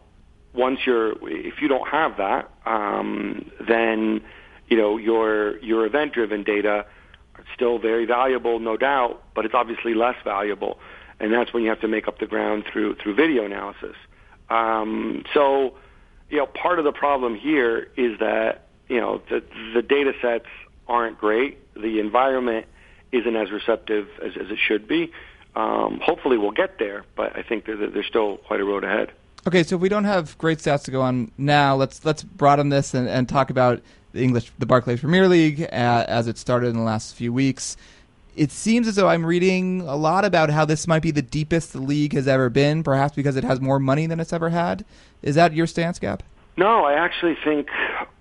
once 0.54 0.80
you're 0.86 1.12
if 1.28 1.62
you 1.62 1.68
don't 1.68 1.90
have 1.90 2.16
that, 2.18 2.50
um, 2.66 3.52
then 3.68 4.22
you 4.70 4.78
know 4.78 4.96
your 4.96 5.60
your 5.60 5.86
event 5.86 6.14
driven 6.14 6.44
data 6.44 6.86
are 7.36 7.44
still 7.54 7.80
very 7.80 8.06
valuable, 8.06 8.60
no 8.60 8.78
doubt, 8.78 9.22
but 9.36 9.44
it's 9.44 9.54
obviously 9.54 9.94
less 9.94 10.16
valuable, 10.24 10.80
and 11.20 11.34
that's 11.34 11.54
when 11.54 11.64
you 11.64 11.70
have 11.70 11.82
to 11.82 11.90
make 11.90 12.08
up 12.08 12.20
the 12.20 12.28
ground 12.28 12.64
through 12.72 12.96
through 12.96 13.16
video 13.16 13.44
analysis. 13.44 13.98
Um, 14.50 15.26
so, 15.34 15.76
you 16.30 16.38
know, 16.38 16.46
part 16.46 16.80
of 16.80 16.86
the 16.86 16.94
problem 16.94 17.36
here 17.36 17.90
is 17.98 18.20
that 18.20 18.70
you 18.88 19.00
know 19.00 19.22
the 19.30 19.44
the 19.74 19.82
data 19.82 20.14
sets 20.22 20.48
aren't 20.88 21.18
great. 21.20 21.58
The 21.76 22.00
environment 22.00 22.66
isn't 23.12 23.36
as 23.36 23.52
receptive 23.52 24.08
as, 24.22 24.34
as 24.36 24.50
it 24.50 24.58
should 24.60 24.88
be. 24.88 25.12
Um, 25.56 26.00
hopefully, 26.04 26.38
we'll 26.38 26.52
get 26.52 26.80
there, 26.80 27.06
but 27.16 27.38
I 27.38 27.44
think 27.44 27.66
there's, 27.66 27.94
there's 27.94 28.08
still 28.08 28.38
quite 28.38 28.60
a 28.60 28.66
road 28.66 28.84
ahead. 28.84 29.12
Okay, 29.46 29.64
so 29.64 29.76
if 29.76 29.82
we 29.82 29.90
don't 29.90 30.06
have 30.06 30.38
great 30.38 30.60
stats 30.60 30.84
to 30.86 30.92
go 30.92 31.02
on 31.02 31.32
now, 31.38 31.76
let's 31.76 32.04
let's 32.06 32.24
broaden 32.24 32.70
this 32.70 32.94
and, 32.94 33.08
and 33.08 33.30
talk 33.30 33.50
about 33.50 33.82
the 34.14 34.24
English, 34.24 34.52
the 34.58 34.66
Barclays 34.66 35.02
Premier 35.02 35.28
League 35.28 35.62
uh, 35.62 36.06
as 36.08 36.28
it 36.28 36.38
started 36.38 36.68
in 36.68 36.78
the 36.78 36.84
last 36.84 37.16
few 37.16 37.34
weeks. 37.34 37.78
It 38.36 38.52
seems 38.52 38.88
as 38.88 38.96
though 38.96 39.10
I'm 39.10 39.24
reading 39.24 39.82
a 39.82 39.96
lot 39.96 40.26
about 40.26 40.50
how 40.50 40.66
this 40.66 40.88
might 40.88 41.04
be 41.04 41.12
the 41.12 41.22
deepest 41.22 41.74
the 41.74 41.82
league 41.82 42.14
has 42.14 42.28
ever 42.28 42.50
been, 42.50 42.82
perhaps 42.82 43.14
because 43.16 43.36
it 43.36 43.44
has 43.44 43.62
more 43.62 43.80
money 43.80 44.08
than 44.08 44.20
it's 44.20 44.34
ever 44.34 44.50
had. 44.50 44.86
Is 45.22 45.36
that 45.36 45.54
your 45.54 45.68
stance, 45.68 46.00
Gab? 46.00 46.24
No, 46.58 46.86
I 46.86 46.94
actually 46.94 47.36
think 47.44 47.68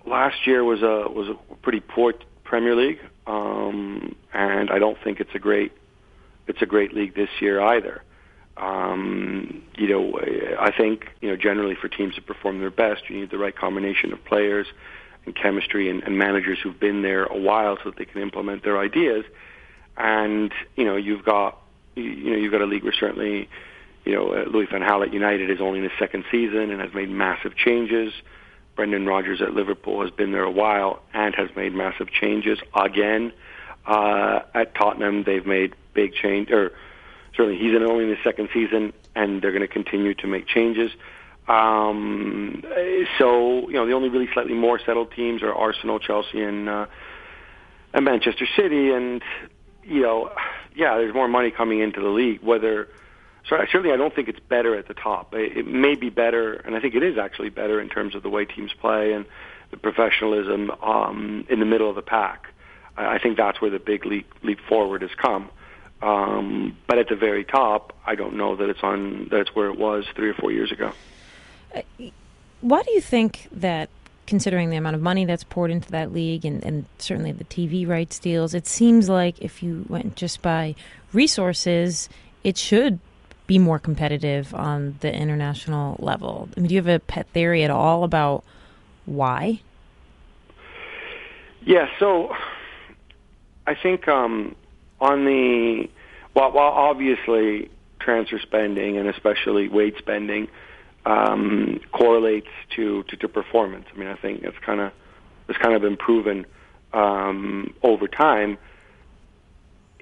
last 0.05 0.45
year 0.45 0.63
was 0.63 0.81
a 0.81 1.09
was 1.09 1.29
a 1.29 1.55
pretty 1.55 1.79
poor 1.79 2.13
Premier 2.43 2.75
League, 2.75 2.99
um, 3.27 4.15
and 4.33 4.69
I 4.69 4.79
don't 4.79 4.97
think 5.03 5.19
it's 5.19 5.33
a 5.33 5.39
great 5.39 5.71
it's 6.47 6.61
a 6.61 6.65
great 6.65 6.93
league 6.93 7.15
this 7.15 7.29
year 7.39 7.61
either. 7.61 8.03
Um, 8.57 9.63
you 9.75 9.87
know, 9.87 10.19
I 10.59 10.71
think 10.75 11.07
you 11.21 11.29
know 11.29 11.35
generally 11.35 11.75
for 11.75 11.87
teams 11.87 12.15
to 12.15 12.21
perform 12.21 12.59
their 12.59 12.71
best, 12.71 13.09
you 13.09 13.19
need 13.19 13.31
the 13.31 13.37
right 13.37 13.55
combination 13.55 14.13
of 14.13 14.23
players 14.25 14.67
and 15.25 15.35
chemistry 15.35 15.89
and, 15.89 16.03
and 16.03 16.17
managers 16.17 16.59
who've 16.61 16.79
been 16.79 17.01
there 17.01 17.25
a 17.25 17.37
while 17.37 17.77
so 17.77 17.89
that 17.89 17.97
they 17.97 18.05
can 18.05 18.21
implement 18.21 18.63
their 18.63 18.77
ideas. 18.77 19.25
And 19.97 20.51
you 20.75 20.85
know, 20.85 20.95
you've 20.95 21.25
got 21.25 21.59
you 21.95 22.31
know 22.31 22.37
you've 22.37 22.51
got 22.51 22.61
a 22.61 22.65
league 22.65 22.83
where 22.83 22.93
certainly 22.93 23.49
you 24.05 24.13
know 24.13 24.33
uh, 24.33 24.45
Louis 24.49 24.67
van 24.69 24.81
Gaal 24.81 25.05
at 25.05 25.13
United 25.13 25.49
is 25.49 25.61
only 25.61 25.79
in 25.79 25.83
his 25.83 25.93
second 25.97 26.25
season 26.31 26.71
and 26.71 26.81
has 26.81 26.93
made 26.93 27.09
massive 27.09 27.55
changes. 27.55 28.13
Brendan 28.75 29.05
Rodgers 29.05 29.41
at 29.41 29.53
Liverpool 29.53 30.01
has 30.01 30.11
been 30.11 30.31
there 30.31 30.43
a 30.43 30.51
while 30.51 31.01
and 31.13 31.35
has 31.35 31.49
made 31.55 31.73
massive 31.73 32.09
changes 32.09 32.59
again. 32.75 33.31
Uh, 33.85 34.39
at 34.53 34.73
Tottenham, 34.75 35.23
they've 35.23 35.45
made 35.45 35.75
big 35.93 36.13
change, 36.13 36.49
or 36.51 36.71
certainly 37.35 37.59
he's 37.59 37.75
in 37.75 37.83
only 37.83 38.05
in 38.05 38.09
his 38.09 38.19
second 38.23 38.49
season, 38.53 38.93
and 39.15 39.41
they're 39.41 39.51
going 39.51 39.61
to 39.61 39.67
continue 39.67 40.13
to 40.15 40.27
make 40.27 40.47
changes. 40.47 40.91
Um, 41.47 42.63
so 43.17 43.67
you 43.67 43.73
know, 43.73 43.85
the 43.85 43.91
only 43.93 44.09
really 44.09 44.29
slightly 44.33 44.53
more 44.53 44.79
settled 44.79 45.11
teams 45.11 45.43
are 45.43 45.53
Arsenal, 45.53 45.99
Chelsea, 45.99 46.41
and 46.41 46.69
uh, 46.69 46.85
and 47.93 48.05
Manchester 48.05 48.47
City, 48.55 48.91
and 48.91 49.21
you 49.83 50.01
know, 50.01 50.31
yeah, 50.73 50.95
there's 50.95 51.13
more 51.13 51.27
money 51.27 51.51
coming 51.51 51.79
into 51.79 51.99
the 51.99 52.07
league. 52.07 52.41
Whether 52.41 52.87
so 53.49 53.57
certainly, 53.71 53.93
I 53.93 53.97
don't 53.97 54.15
think 54.15 54.29
it's 54.29 54.39
better 54.39 54.75
at 54.75 54.87
the 54.87 54.93
top. 54.93 55.33
It, 55.33 55.57
it 55.57 55.67
may 55.67 55.95
be 55.95 56.09
better, 56.09 56.53
and 56.53 56.75
I 56.75 56.79
think 56.79 56.95
it 56.95 57.03
is 57.03 57.17
actually 57.17 57.49
better 57.49 57.81
in 57.81 57.89
terms 57.89 58.15
of 58.15 58.23
the 58.23 58.29
way 58.29 58.45
teams 58.45 58.71
play 58.73 59.11
and 59.11 59.25
the 59.71 59.77
professionalism 59.77 60.71
um, 60.81 61.45
in 61.49 61.59
the 61.59 61.65
middle 61.65 61.89
of 61.89 61.95
the 61.95 62.01
pack. 62.01 62.47
I, 62.95 63.15
I 63.15 63.19
think 63.19 63.37
that's 63.37 63.59
where 63.59 63.71
the 63.71 63.79
big 63.79 64.05
leap 64.05 64.31
leap 64.43 64.59
forward 64.67 65.01
has 65.01 65.11
come. 65.15 65.49
Um, 66.01 66.77
but 66.87 66.97
at 66.99 67.07
the 67.09 67.15
very 67.15 67.43
top, 67.43 67.93
I 68.05 68.15
don't 68.15 68.35
know 68.35 68.55
that 68.55 68.69
it's 68.69 68.83
on. 68.83 69.27
That's 69.29 69.53
where 69.55 69.67
it 69.67 69.77
was 69.77 70.05
three 70.15 70.29
or 70.29 70.33
four 70.33 70.51
years 70.51 70.71
ago. 70.71 70.93
Uh, 71.75 71.81
why 72.61 72.81
do 72.83 72.91
you 72.91 73.01
think 73.01 73.47
that, 73.51 73.89
considering 74.25 74.69
the 74.69 74.77
amount 74.77 74.95
of 74.95 75.01
money 75.01 75.25
that's 75.25 75.43
poured 75.43 75.69
into 75.69 75.91
that 75.91 76.13
league 76.13 76.45
and, 76.45 76.63
and 76.63 76.85
certainly 76.97 77.33
the 77.33 77.43
TV 77.43 77.85
rights 77.85 78.19
deals, 78.19 78.53
it 78.53 78.67
seems 78.67 79.09
like 79.09 79.39
if 79.39 79.61
you 79.61 79.85
went 79.89 80.15
just 80.15 80.41
by 80.41 80.75
resources, 81.11 82.07
it 82.43 82.57
should 82.57 82.99
be 83.47 83.59
more 83.59 83.79
competitive 83.79 84.53
on 84.53 84.97
the 85.01 85.13
international 85.13 85.97
level. 85.99 86.49
I 86.55 86.59
mean, 86.59 86.69
do 86.69 86.75
you 86.75 86.81
have 86.81 86.87
a 86.87 86.99
pet 86.99 87.27
theory 87.33 87.63
at 87.63 87.71
all 87.71 88.03
about 88.03 88.43
why? 89.05 89.61
Yeah, 91.65 91.87
so 91.99 92.35
I 93.67 93.75
think 93.75 94.07
um, 94.07 94.55
on 94.99 95.25
the 95.25 95.89
while, 96.33 96.57
obviously 96.57 97.69
transfer 97.99 98.39
spending 98.39 98.97
and 98.97 99.07
especially 99.07 99.67
wage 99.67 99.97
spending 99.97 100.47
um, 101.05 101.79
correlates 101.91 102.49
to, 102.75 103.03
to, 103.03 103.17
to 103.17 103.27
performance. 103.27 103.85
I 103.93 103.97
mean, 103.97 104.07
I 104.07 104.15
think 104.15 104.43
it's 104.43 104.57
kind 104.65 104.79
of 104.79 104.91
it's 105.47 105.57
kind 105.57 105.75
of 105.75 105.81
been 105.81 105.97
proven 105.97 106.45
um, 106.93 107.73
over 107.83 108.07
time. 108.07 108.57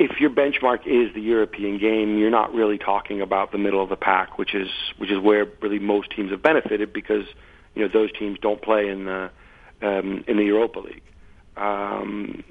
If 0.03 0.19
your 0.19 0.31
benchmark 0.31 0.87
is 0.87 1.13
the 1.13 1.21
European 1.21 1.77
game, 1.77 2.17
you're 2.17 2.31
not 2.31 2.53
really 2.55 2.79
talking 2.79 3.21
about 3.21 3.51
the 3.51 3.59
middle 3.59 3.83
of 3.83 3.89
the 3.89 3.95
pack, 3.95 4.39
which 4.39 4.55
is 4.55 4.67
which 4.97 5.11
is 5.11 5.19
where 5.19 5.45
really 5.61 5.77
most 5.77 6.09
teams 6.09 6.31
have 6.31 6.41
benefited 6.41 6.91
because 6.91 7.25
you 7.75 7.83
know 7.83 7.87
those 7.87 8.11
teams 8.17 8.39
don't 8.41 8.61
play 8.61 8.89
in 8.89 9.05
the 9.05 9.29
um, 9.81 10.23
in 10.27 10.37
the 10.37 10.43
Europa 10.43 10.79
League. 10.79 11.03
Um, 11.55 12.43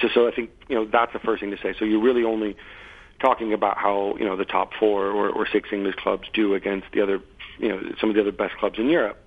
so, 0.00 0.08
so 0.14 0.28
I 0.28 0.30
think 0.30 0.50
you 0.68 0.76
know 0.76 0.86
that's 0.86 1.12
the 1.12 1.18
first 1.18 1.42
thing 1.42 1.50
to 1.50 1.58
say. 1.58 1.74
So 1.78 1.84
you're 1.84 2.02
really 2.02 2.24
only 2.24 2.56
talking 3.20 3.52
about 3.52 3.76
how 3.76 4.16
you 4.18 4.24
know 4.24 4.36
the 4.36 4.46
top 4.46 4.72
four 4.80 5.08
or, 5.08 5.28
or 5.28 5.46
six 5.46 5.68
English 5.72 5.96
clubs 5.96 6.26
do 6.32 6.54
against 6.54 6.86
the 6.92 7.02
other, 7.02 7.20
you 7.58 7.68
know, 7.68 7.82
some 8.00 8.08
of 8.08 8.14
the 8.14 8.22
other 8.22 8.32
best 8.32 8.56
clubs 8.56 8.78
in 8.78 8.88
Europe. 8.88 9.18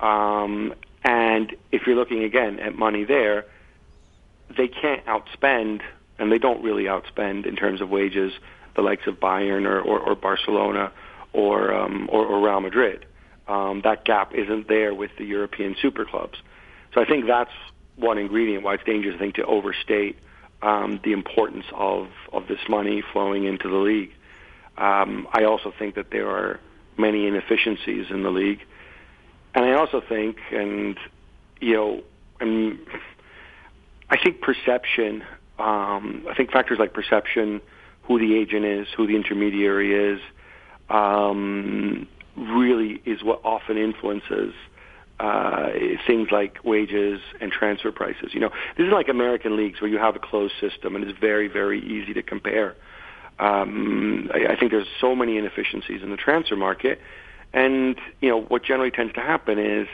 Um, 0.00 0.74
and 1.04 1.54
if 1.70 1.86
you're 1.86 1.96
looking 1.96 2.24
again 2.24 2.58
at 2.58 2.74
money 2.76 3.04
there, 3.04 3.46
they 4.56 4.68
can't 4.68 5.04
outspend, 5.06 5.82
and 6.18 6.30
they 6.30 6.38
don't 6.38 6.62
really 6.62 6.84
outspend 6.84 7.46
in 7.46 7.56
terms 7.56 7.80
of 7.80 7.88
wages 7.90 8.32
the 8.74 8.82
likes 8.82 9.06
of 9.06 9.20
Bayern 9.20 9.66
or, 9.66 9.80
or, 9.80 9.98
or 10.00 10.14
Barcelona 10.14 10.92
or, 11.32 11.74
um, 11.74 12.08
or 12.12 12.24
or 12.24 12.44
Real 12.44 12.60
Madrid. 12.60 13.06
Um, 13.48 13.80
that 13.84 14.04
gap 14.04 14.34
isn't 14.34 14.68
there 14.68 14.94
with 14.94 15.10
the 15.18 15.24
European 15.24 15.76
super 15.80 16.04
clubs. 16.04 16.38
So 16.94 17.00
I 17.00 17.04
think 17.04 17.26
that's 17.26 17.50
one 17.96 18.18
ingredient 18.18 18.64
why 18.64 18.74
it's 18.74 18.84
dangerous, 18.84 19.16
I 19.16 19.18
think, 19.18 19.34
to 19.36 19.44
overstate 19.44 20.18
um, 20.62 21.00
the 21.04 21.12
importance 21.12 21.64
of, 21.74 22.08
of 22.32 22.46
this 22.46 22.60
money 22.68 23.02
flowing 23.12 23.44
into 23.44 23.68
the 23.68 23.76
league. 23.76 24.12
Um, 24.78 25.28
I 25.32 25.44
also 25.44 25.72
think 25.78 25.96
that 25.96 26.10
there 26.10 26.30
are 26.30 26.60
many 26.96 27.26
inefficiencies 27.26 28.06
in 28.10 28.22
the 28.22 28.30
league. 28.30 28.60
And 29.54 29.64
I 29.64 29.72
also 29.72 30.00
think, 30.00 30.38
and, 30.50 30.96
you 31.60 31.74
know, 31.74 32.02
I 32.40 32.44
mean, 32.44 32.78
I 34.08 34.16
think 34.22 34.40
perception, 34.40 35.24
um, 35.58 36.26
I 36.30 36.34
think 36.34 36.50
factors 36.50 36.78
like 36.78 36.92
perception, 36.92 37.60
who 38.02 38.18
the 38.18 38.36
agent 38.36 38.64
is, 38.64 38.88
who 38.96 39.06
the 39.06 39.16
intermediary 39.16 39.94
is, 39.94 40.20
um, 40.90 42.08
really 42.36 43.00
is 43.04 43.22
what 43.22 43.40
often 43.44 43.76
influences 43.76 44.54
uh, 45.22 45.70
things 46.06 46.28
like 46.32 46.58
wages 46.64 47.20
and 47.40 47.52
transfer 47.52 47.92
prices. 47.92 48.34
You 48.34 48.40
know, 48.40 48.50
this 48.76 48.86
is 48.86 48.92
like 48.92 49.08
American 49.08 49.56
leagues 49.56 49.80
where 49.80 49.88
you 49.88 49.98
have 49.98 50.16
a 50.16 50.18
closed 50.18 50.54
system 50.60 50.96
and 50.96 51.04
it's 51.04 51.18
very, 51.18 51.46
very 51.46 51.80
easy 51.80 52.12
to 52.14 52.22
compare. 52.22 52.74
Um, 53.38 54.30
I, 54.34 54.52
I 54.52 54.56
think 54.56 54.72
there's 54.72 54.88
so 55.00 55.14
many 55.14 55.38
inefficiencies 55.38 56.02
in 56.02 56.10
the 56.10 56.16
transfer 56.16 56.56
market, 56.56 57.00
and 57.52 57.96
you 58.20 58.28
know 58.28 58.42
what 58.42 58.62
generally 58.62 58.90
tends 58.90 59.14
to 59.14 59.20
happen 59.20 59.58
is 59.58 59.88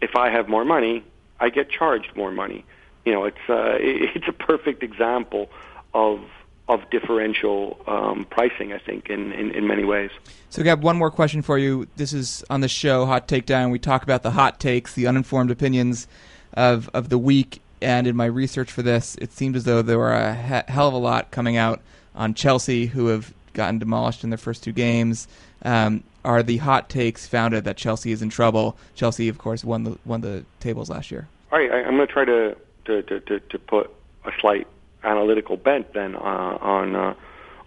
if 0.00 0.14
I 0.14 0.30
have 0.30 0.48
more 0.48 0.64
money, 0.64 1.04
I 1.40 1.48
get 1.48 1.70
charged 1.70 2.14
more 2.16 2.30
money. 2.30 2.64
You 3.04 3.12
know, 3.12 3.24
it's 3.24 3.48
uh, 3.48 3.76
it's 3.80 4.28
a 4.28 4.32
perfect 4.32 4.82
example 4.82 5.48
of 5.94 6.20
of 6.68 6.88
differential 6.90 7.78
um, 7.86 8.24
pricing, 8.30 8.72
I 8.72 8.78
think, 8.78 9.10
in, 9.10 9.32
in, 9.32 9.50
in, 9.50 9.66
many 9.66 9.84
ways. 9.84 10.10
So, 10.48 10.62
Gab, 10.62 10.82
one 10.82 10.96
more 10.96 11.10
question 11.10 11.42
for 11.42 11.58
you. 11.58 11.88
This 11.96 12.12
is 12.12 12.44
on 12.48 12.60
the 12.60 12.68
show, 12.68 13.04
Hot 13.04 13.26
Takedown. 13.26 13.72
We 13.72 13.80
talk 13.80 14.04
about 14.04 14.22
the 14.22 14.30
hot 14.30 14.60
takes, 14.60 14.94
the 14.94 15.06
uninformed 15.06 15.50
opinions 15.50 16.06
of, 16.54 16.88
of 16.94 17.08
the 17.08 17.18
week. 17.18 17.60
And 17.82 18.06
in 18.06 18.14
my 18.14 18.26
research 18.26 18.70
for 18.70 18.82
this, 18.82 19.16
it 19.16 19.32
seemed 19.32 19.56
as 19.56 19.64
though 19.64 19.82
there 19.82 19.98
were 19.98 20.12
a 20.12 20.34
he- 20.34 20.72
hell 20.72 20.88
of 20.88 20.94
a 20.94 20.98
lot 20.98 21.32
coming 21.32 21.56
out 21.56 21.80
on 22.14 22.32
Chelsea, 22.32 22.86
who 22.86 23.08
have 23.08 23.34
gotten 23.54 23.78
demolished 23.78 24.22
in 24.22 24.30
their 24.30 24.38
first 24.38 24.62
two 24.62 24.72
games. 24.72 25.26
Um, 25.64 26.04
are 26.24 26.42
the 26.44 26.58
hot 26.58 26.88
takes 26.88 27.26
founded 27.26 27.64
that 27.64 27.76
Chelsea 27.76 28.12
is 28.12 28.22
in 28.22 28.28
trouble? 28.28 28.76
Chelsea, 28.94 29.28
of 29.28 29.38
course, 29.38 29.64
won 29.64 29.82
the 29.82 29.98
won 30.04 30.20
the 30.20 30.44
tables 30.60 30.88
last 30.88 31.10
year. 31.10 31.26
All 31.50 31.58
right, 31.58 31.70
I, 31.70 31.82
I'm 31.82 31.96
going 31.96 32.06
to 32.06 32.12
try 32.12 32.24
to 32.24 32.56
to 32.86 33.02
to, 33.02 33.20
to, 33.20 33.40
to 33.40 33.58
put 33.58 33.90
a 34.24 34.30
slight 34.40 34.66
analytical 35.04 35.56
bent 35.56 35.92
then 35.94 36.14
uh, 36.14 36.18
on 36.18 36.94
uh, 36.94 37.14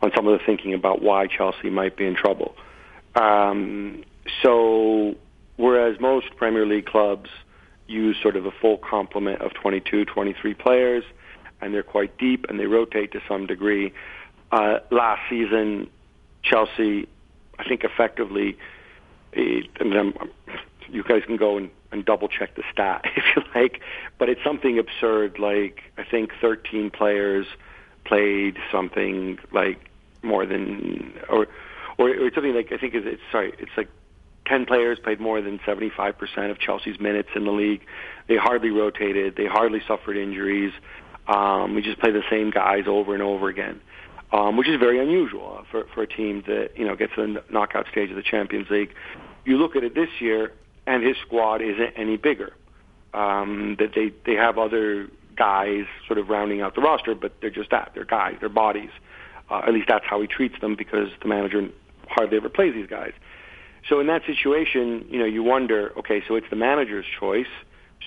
on 0.02 0.12
some 0.16 0.28
of 0.28 0.38
the 0.38 0.46
thinking 0.46 0.74
about 0.74 1.02
why 1.02 1.28
Chelsea 1.28 1.70
might 1.70 1.98
be 1.98 2.06
in 2.06 2.16
trouble. 2.16 2.56
Um, 3.16 4.04
so 4.42 5.16
whereas 5.58 6.00
most 6.00 6.36
Premier 6.36 6.66
League 6.66 6.86
clubs 6.86 7.30
use 7.88 8.18
sort 8.22 8.36
of 8.36 8.46
a 8.46 8.52
full 8.52 8.78
complement 8.78 9.42
of 9.42 9.54
22, 9.54 10.06
23 10.06 10.54
players, 10.56 11.04
and 11.62 11.74
they're 11.74 11.84
quite 11.84 12.18
deep 12.18 12.46
and 12.50 12.60
they 12.60 12.66
rotate 12.66 13.12
to 13.12 13.22
some 13.28 13.46
degree. 13.46 13.94
Uh, 14.52 14.80
last 14.92 15.22
season, 15.30 15.90
Chelsea, 16.44 17.08
I 17.58 17.64
think, 17.68 17.84
effectively, 17.84 18.58
it, 19.34 19.68
and 19.80 19.92
then 19.94 20.14
you 20.90 21.04
guys 21.04 21.24
can 21.26 21.38
go 21.38 21.58
and, 21.58 21.70
and 21.96 22.06
double 22.06 22.28
check 22.28 22.56
the 22.56 22.64
stat 22.72 23.02
if 23.16 23.24
you 23.36 23.44
like, 23.56 23.82
but 24.20 24.30
it's 24.30 24.44
something 24.44 24.78
absurd. 24.78 25.40
Like 25.40 25.82
I 25.98 26.04
think 26.04 26.32
13 26.42 26.92
players 26.92 27.48
played 28.04 28.58
something 28.72 29.40
like 29.52 29.80
more 30.22 30.46
than, 30.46 31.14
or 31.30 31.48
or, 31.98 32.10
or 32.10 32.32
something 32.34 32.54
like 32.54 32.72
I 32.72 32.78
think 32.78 32.94
it's, 32.94 33.08
it's 33.08 33.22
sorry, 33.32 33.54
it's 33.58 33.72
like 33.78 33.90
10 34.48 34.66
players 34.66 35.00
played 35.00 35.20
more 35.20 35.42
than 35.42 35.60
75% 35.60 36.52
of 36.52 36.60
Chelsea's 36.60 37.00
minutes 37.00 37.30
in 37.36 37.46
the 37.46 37.52
league. 37.52 37.82
They 38.28 38.36
hardly 38.36 38.70
rotated. 38.70 39.36
They 39.36 39.46
hardly 39.46 39.82
suffered 39.88 40.18
injuries. 40.18 40.74
Um, 41.28 41.74
we 41.74 41.82
just 41.82 42.00
play 42.00 42.12
the 42.12 42.24
same 42.30 42.52
guys 42.52 42.84
over 42.88 43.14
and 43.14 43.24
over 43.24 43.50
again, 43.50 43.82
um, 44.32 44.58
which 44.58 44.68
is 44.68 44.80
very 44.80 45.00
unusual 45.00 45.66
for, 45.72 45.86
for 45.96 46.04
a 46.04 46.08
team 46.08 46.44
that 46.46 46.72
you 46.76 46.86
know 46.86 46.96
gets 46.96 47.16
to 47.16 47.34
the 47.34 47.44
knockout 47.52 47.88
stage 47.92 48.12
of 48.12 48.16
the 48.16 48.24
Champions 48.24 48.70
League. 48.70 48.94
You 49.44 49.58
look 49.58 49.76
at 49.76 49.84
it 49.84 49.96
this 49.96 50.10
year, 50.20 50.54
and 50.88 51.04
his 51.04 51.18
squad 51.18 51.62
isn't 51.62 51.94
any 51.96 52.18
bigger. 52.18 52.54
Um, 53.14 53.78
that 53.80 53.94
they 53.96 54.12
they 54.26 54.36
have 54.36 54.58
other 54.58 55.10
guys 55.36 55.86
sort 56.08 56.20
of 56.20 56.30
rounding 56.30 56.62
out 56.62 56.76
the 56.76 56.82
roster, 56.82 57.16
but 57.16 57.34
they're 57.42 57.50
just 57.50 57.72
that 57.72 57.92
they're 57.94 58.06
guys, 58.06 58.36
they're 58.40 58.50
bodies. 58.50 58.90
Uh, 59.50 59.62
at 59.68 59.74
least 59.74 59.88
that's 59.88 60.06
how 60.06 60.20
he 60.22 60.28
treats 60.28 60.60
them 60.60 60.76
because 60.76 61.10
the 61.22 61.28
manager 61.28 61.70
hardly 62.08 62.38
ever 62.38 62.50
plays 62.50 62.74
these 62.74 62.88
guys. 62.88 63.14
So 63.88 64.00
in 64.00 64.08
that 64.08 64.26
situation, 64.26 65.06
you 65.10 65.20
know, 65.20 65.26
you 65.26 65.44
wonder, 65.44 65.94
okay, 66.00 66.24
so 66.28 66.36
it's 66.36 66.50
the 66.50 66.56
manager's 66.56 67.06
choice. 67.20 67.48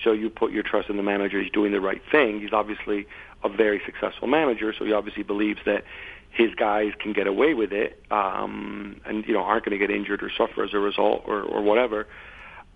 So 0.03 0.11
you 0.11 0.29
put 0.29 0.51
your 0.51 0.63
trust 0.63 0.89
in 0.89 0.97
the 0.97 1.03
manager. 1.03 1.41
He's 1.41 1.51
doing 1.51 1.71
the 1.71 1.81
right 1.81 2.01
thing. 2.11 2.41
He's 2.41 2.53
obviously 2.53 3.07
a 3.43 3.49
very 3.49 3.81
successful 3.85 4.27
manager, 4.27 4.73
so 4.77 4.85
he 4.85 4.91
obviously 4.91 5.23
believes 5.23 5.59
that 5.65 5.83
his 6.31 6.53
guys 6.55 6.91
can 6.99 7.13
get 7.13 7.27
away 7.27 7.53
with 7.53 7.71
it, 7.71 8.01
um, 8.11 9.01
and 9.05 9.25
you 9.25 9.33
know 9.33 9.41
aren't 9.41 9.65
going 9.65 9.77
to 9.77 9.77
get 9.77 9.93
injured 9.93 10.21
or 10.21 10.29
suffer 10.37 10.63
as 10.63 10.73
a 10.73 10.79
result 10.79 11.23
or, 11.25 11.41
or 11.41 11.61
whatever. 11.61 12.07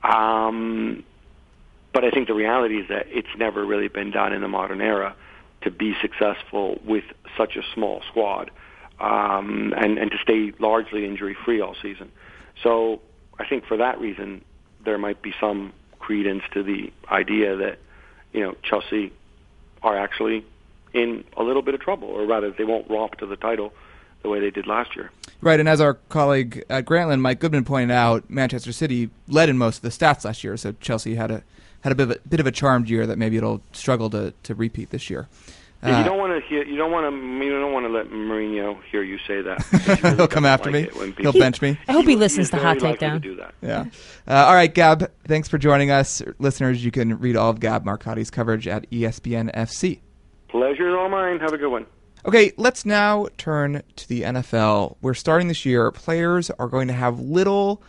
Um, 0.03 1.03
but 1.93 2.03
I 2.03 2.11
think 2.11 2.27
the 2.27 2.33
reality 2.33 2.79
is 2.79 2.89
that 2.89 3.07
it's 3.09 3.35
never 3.37 3.65
really 3.65 3.87
been 3.87 4.11
done 4.11 4.33
in 4.33 4.41
the 4.41 4.47
modern 4.47 4.81
era 4.81 5.15
to 5.61 5.71
be 5.71 5.95
successful 6.01 6.79
with 6.83 7.05
such 7.37 7.55
a 7.55 7.61
small 7.73 8.01
squad 8.09 8.51
um, 8.99 9.73
and, 9.77 9.97
and 9.97 10.11
to 10.11 10.17
stay 10.17 10.53
largely 10.59 11.05
injury 11.05 11.35
free 11.45 11.61
all 11.61 11.75
season. 11.81 12.11
So 12.61 13.01
I 13.39 13.47
think 13.47 13.65
for 13.65 13.77
that 13.77 13.99
reason, 13.99 14.43
there 14.83 14.97
might 14.97 15.21
be 15.21 15.33
some 15.39 15.73
credence 15.99 16.43
to 16.53 16.63
the 16.63 16.91
idea 17.09 17.55
that 17.55 17.79
you 18.33 18.41
know 18.41 18.55
Chelsea 18.63 19.13
are 19.81 19.97
actually 19.97 20.45
in 20.93 21.23
a 21.37 21.43
little 21.43 21.61
bit 21.61 21.73
of 21.73 21.79
trouble, 21.79 22.09
or 22.09 22.25
rather, 22.25 22.51
they 22.51 22.63
won't 22.63 22.89
romp 22.89 23.15
to 23.17 23.25
the 23.25 23.35
title 23.35 23.73
the 24.21 24.29
way 24.29 24.39
they 24.39 24.51
did 24.51 24.67
last 24.67 24.95
year. 24.95 25.11
Right, 25.43 25.59
and 25.59 25.67
as 25.67 25.81
our 25.81 25.95
colleague 26.09 26.63
at 26.69 26.85
Grantland, 26.85 27.19
Mike 27.21 27.39
Goodman, 27.39 27.65
pointed 27.65 27.93
out, 27.93 28.29
Manchester 28.29 28.71
City 28.71 29.09
led 29.27 29.49
in 29.49 29.57
most 29.57 29.77
of 29.77 29.81
the 29.83 29.89
stats 29.89 30.25
last 30.25 30.43
year, 30.43 30.55
so 30.57 30.73
Chelsea 30.79 31.15
had 31.15 31.31
a 31.31 31.43
had 31.81 31.91
a 31.91 31.95
bit 31.95 32.03
of 32.03 32.11
a, 32.11 32.19
bit 32.27 32.39
of 32.39 32.47
a 32.47 32.51
charmed 32.51 32.89
year 32.89 33.05
that 33.05 33.17
maybe 33.17 33.35
it'll 33.35 33.61
struggle 33.73 34.09
to, 34.09 34.33
to 34.43 34.55
repeat 34.55 34.89
this 34.91 35.09
year. 35.09 35.27
Yeah, 35.83 35.97
you 35.97 36.05
don't 36.05 36.17
want 36.17 36.31
to 36.41 36.47
hear. 36.47 36.63
You 36.63 36.77
don't 36.77 36.91
want 36.91 37.13
to. 37.13 37.45
You 37.45 37.59
don't 37.59 37.73
want 37.73 37.85
to 37.85 37.91
let 37.91 38.07
Mourinho 38.07 38.81
hear 38.89 39.03
you 39.03 39.17
say 39.27 39.41
that. 39.41 39.65
Really 40.03 40.15
He'll 40.15 40.27
come 40.29 40.45
after 40.45 40.71
like 40.71 40.95
me. 40.95 41.13
He'll 41.17 41.33
bench 41.33 41.61
me. 41.61 41.77
I 41.89 41.91
hope 41.91 42.05
he 42.05 42.15
listens 42.15 42.49
to 42.51 42.57
Hot 42.57 42.79
Take 42.79 42.99
Takedown. 42.99 43.21
Do 43.21 43.35
that. 43.35 43.53
Yeah. 43.61 43.85
Uh, 44.25 44.45
all 44.45 44.53
right, 44.53 44.73
Gab. 44.73 45.11
Thanks 45.27 45.49
for 45.49 45.57
joining 45.57 45.91
us, 45.91 46.21
listeners. 46.39 46.85
You 46.85 46.91
can 46.91 47.19
read 47.19 47.35
all 47.35 47.49
of 47.49 47.59
Gab 47.59 47.83
Marcotti's 47.83 48.31
coverage 48.31 48.65
at 48.65 48.89
ESPN 48.91 49.53
FC. 49.53 49.99
Pleasure 50.47 50.97
all 50.97 51.09
mine. 51.09 51.41
Have 51.41 51.51
a 51.51 51.57
good 51.57 51.69
one. 51.69 51.85
Okay, 52.25 52.53
let's 52.57 52.85
now 52.85 53.27
turn 53.37 53.81
to 53.97 54.07
the 54.07 54.21
NFL. 54.21 54.95
We're 55.01 55.13
starting 55.13 55.49
this 55.49 55.65
year. 55.65 55.91
Players 55.91 56.49
are 56.51 56.67
going 56.69 56.87
to 56.87 56.93
have 56.93 57.19
little 57.19 57.83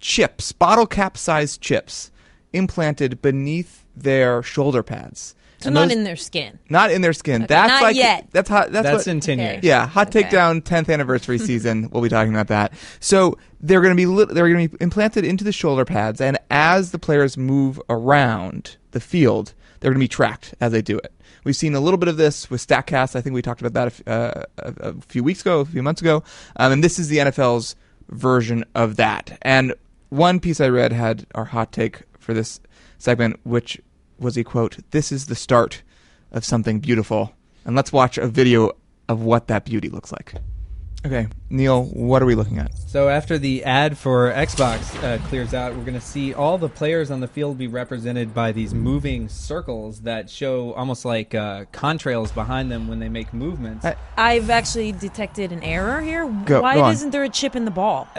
chips, 0.00 0.50
bottle 0.52 0.86
cap 0.86 1.16
sized 1.16 1.60
chips, 1.60 2.10
implanted 2.52 3.22
beneath 3.22 3.84
their 3.94 4.42
shoulder 4.42 4.82
pads. 4.82 5.34
So 5.58 5.68
And 5.68 5.74
not 5.74 5.82
those- 5.88 5.92
in 5.96 6.04
their 6.04 6.16
skin. 6.16 6.58
Not 6.68 6.90
in 6.90 7.00
their 7.00 7.12
skin. 7.14 7.42
Okay, 7.44 7.46
That's 7.54 7.68
not 7.70 7.82
like 7.82 7.96
yet. 7.96 8.26
that's 8.32 8.48
hot. 8.48 8.72
That's, 8.72 8.84
That's 8.84 9.06
what, 9.06 9.12
in 9.12 9.20
10 9.20 9.40
Okay. 9.40 9.52
years. 9.54 9.64
Yeah, 9.64 9.86
hot 9.86 10.08
Okay. 10.14 10.24
takedown 10.24 10.62
10th 10.62 10.90
anniversary 10.92 11.38
season. 11.50 11.88
We'll 11.90 12.02
be 12.02 12.08
talking 12.10 12.32
about 12.34 12.48
that. 12.48 12.72
So 13.00 13.38
they're 13.60 13.80
going 13.80 13.92
to 13.92 13.96
be 13.96 14.04
lit- 14.06 14.34
they're 14.34 14.48
going 14.52 14.68
to 14.68 14.76
be 14.76 14.82
implanted 14.84 15.24
into 15.24 15.44
the 15.44 15.52
shoulder 15.52 15.84
pads, 15.86 16.20
and 16.20 16.38
as 16.50 16.90
the 16.90 16.98
players 16.98 17.38
move 17.38 17.80
around 17.88 18.76
the 18.90 19.00
field, 19.00 19.54
they're 19.80 19.92
going 19.92 20.00
to 20.00 20.04
be 20.04 20.08
tracked 20.08 20.54
as 20.60 20.72
they 20.72 20.82
do 20.82 20.98
it. 20.98 21.10
We've 21.46 21.54
seen 21.54 21.76
a 21.76 21.80
little 21.80 21.96
bit 21.96 22.08
of 22.08 22.16
this 22.16 22.50
with 22.50 22.66
Statcast. 22.66 23.14
I 23.14 23.20
think 23.20 23.32
we 23.32 23.40
talked 23.40 23.62
about 23.62 23.74
that 23.74 24.00
a, 24.00 24.10
uh, 24.10 24.42
a, 24.58 24.88
a 24.88 24.94
few 25.02 25.22
weeks 25.22 25.42
ago, 25.42 25.60
a 25.60 25.64
few 25.64 25.82
months 25.82 26.00
ago, 26.00 26.24
um, 26.56 26.72
and 26.72 26.82
this 26.82 26.98
is 26.98 27.06
the 27.08 27.18
NFL's 27.18 27.76
version 28.08 28.64
of 28.74 28.96
that. 28.96 29.38
And 29.42 29.72
one 30.08 30.40
piece 30.40 30.60
I 30.60 30.68
read 30.68 30.92
had 30.92 31.24
our 31.36 31.44
hot 31.44 31.70
take 31.70 32.02
for 32.18 32.34
this 32.34 32.60
segment, 32.98 33.38
which 33.44 33.80
was 34.18 34.36
a 34.36 34.42
quote: 34.42 34.78
"This 34.90 35.12
is 35.12 35.26
the 35.26 35.36
start." 35.36 35.82
of 36.32 36.44
something 36.44 36.80
beautiful. 36.80 37.32
And 37.64 37.74
let's 37.74 37.92
watch 37.92 38.18
a 38.18 38.28
video 38.28 38.72
of 39.08 39.22
what 39.22 39.48
that 39.48 39.64
beauty 39.64 39.88
looks 39.88 40.12
like. 40.12 40.34
Okay, 41.06 41.28
Neil, 41.50 41.84
what 41.84 42.20
are 42.20 42.26
we 42.26 42.34
looking 42.34 42.58
at? 42.58 42.76
So 42.76 43.08
after 43.08 43.38
the 43.38 43.62
ad 43.62 43.96
for 43.96 44.32
Xbox 44.32 45.00
uh, 45.04 45.18
clears 45.28 45.54
out, 45.54 45.72
we're 45.76 45.84
going 45.84 45.94
to 45.94 46.00
see 46.00 46.34
all 46.34 46.58
the 46.58 46.68
players 46.68 47.12
on 47.12 47.20
the 47.20 47.28
field 47.28 47.58
be 47.58 47.68
represented 47.68 48.34
by 48.34 48.50
these 48.50 48.74
moving 48.74 49.28
circles 49.28 50.00
that 50.00 50.28
show 50.28 50.72
almost 50.72 51.04
like 51.04 51.32
uh, 51.32 51.66
contrails 51.72 52.34
behind 52.34 52.72
them 52.72 52.88
when 52.88 52.98
they 52.98 53.08
make 53.08 53.32
movements. 53.32 53.84
I- 53.84 53.94
I've 54.16 54.50
actually 54.50 54.90
detected 54.92 55.52
an 55.52 55.62
error 55.62 56.00
here. 56.00 56.26
Go- 56.44 56.62
Why 56.62 56.74
go 56.74 56.88
isn't 56.88 57.10
there 57.10 57.22
a 57.22 57.28
chip 57.28 57.54
in 57.54 57.64
the 57.66 57.70
ball? 57.70 58.08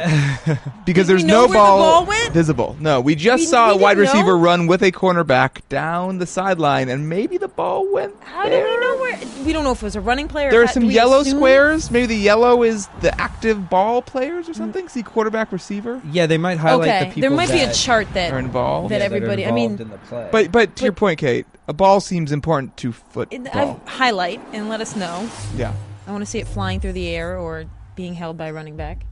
Because 0.86 1.08
Did 1.08 1.14
there's 1.16 1.24
no 1.26 1.40
where 1.42 1.48
the 1.50 1.54
ball, 1.56 1.78
ball 1.80 2.06
went? 2.06 2.34
visible. 2.34 2.78
No, 2.80 3.02
we 3.02 3.14
just 3.16 3.42
We- 3.42 3.46
saw 3.48 3.68
we 3.70 3.74
a 3.74 3.78
wide 3.78 3.98
receiver 3.98 4.28
know? 4.38 4.40
run 4.40 4.68
with 4.68 4.82
a 4.82 4.92
cornerback 4.94 5.68
down 5.68 6.20
the 6.20 6.26
sideline, 6.26 6.88
and 6.88 7.10
maybe 7.10 7.38
the 7.38 7.50
ball 7.50 7.92
went. 7.92 8.14
How 8.24 8.46
do 8.46 8.52
there. 8.52 8.64
we 8.64 8.78
know 8.80 8.98
where? 8.98 9.20
We 9.46 9.52
don't 9.52 9.66
know 9.66 9.74
if 9.74 9.82
it 9.82 9.86
was 9.86 9.98
a 9.98 10.02
running 10.02 10.30
player. 10.30 10.50
There 10.50 10.62
or 10.62 10.64
are 10.64 10.68
some 10.68 10.86
yellow 10.86 11.20
assume- 11.22 11.40
squares. 11.40 11.92
Maybe 11.92 12.06
the 12.06 12.16
yellow 12.16 12.64
is 12.64 12.77
the 13.02 13.20
active 13.20 13.70
ball 13.70 14.04
players 14.04 14.48
or 14.48 14.54
mm. 14.54 14.58
something. 14.58 14.88
See 14.88 15.02
quarterback, 15.02 15.52
receiver, 15.52 16.00
yeah, 16.12 16.28
they 16.28 16.38
might 16.38 16.60
highlight 16.60 16.86
the 16.88 16.96
Okay, 16.98 17.06
people 17.16 17.22
there 17.22 17.32
might 17.36 17.50
be 17.50 17.62
a 17.62 17.74
chart 17.74 18.08
that 18.14 18.32
are 18.32 18.38
involved. 18.40 18.92
that 18.92 19.00
yeah, 19.00 19.06
everybody. 19.06 19.44
are 19.46 19.50
I 19.50 19.52
mean, 19.52 19.72
in 19.82 19.90
the 19.90 19.98
play. 19.98 20.30
But 20.32 20.52
but 20.52 20.76
to 20.76 20.84
your 20.84 20.94
point, 20.94 21.20
Kate, 21.20 21.48
a 21.68 21.74
ball 21.74 22.00
seems 22.00 22.32
important 22.32 22.78
to 22.78 22.90
it- 22.90 22.96
football. 22.96 23.48
I've- 23.54 23.80
highlight 23.90 24.40
and 24.54 24.70
let 24.70 24.80
us 24.82 24.96
know. 24.96 25.28
yeah. 25.56 25.74
I 26.06 26.12
want 26.12 26.22
to 26.22 26.26
see 26.30 26.40
it 26.40 26.48
flying 26.48 26.80
through 26.80 26.94
the 26.94 27.10
air 27.10 27.38
or 27.38 27.66
being 27.96 28.14
held 28.14 28.38
by 28.38 28.48
a 28.48 28.54
running 28.54 28.78
back. 28.78 29.04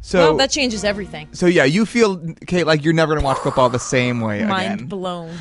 So 0.00 0.18
well, 0.18 0.36
that 0.36 0.50
changes 0.50 0.84
everything. 0.84 1.28
So 1.32 1.46
yeah, 1.46 1.64
you 1.64 1.86
feel 1.86 2.18
Kate 2.46 2.66
like 2.66 2.84
you're 2.84 2.92
never 2.92 3.14
going 3.14 3.22
to 3.22 3.24
watch 3.24 3.38
football 3.38 3.68
the 3.70 3.78
same 3.78 4.20
way 4.20 4.44
Mind 4.44 4.74
again. 4.74 4.86
blown. 4.88 5.38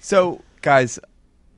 So 0.00 0.42
guys, 0.62 0.98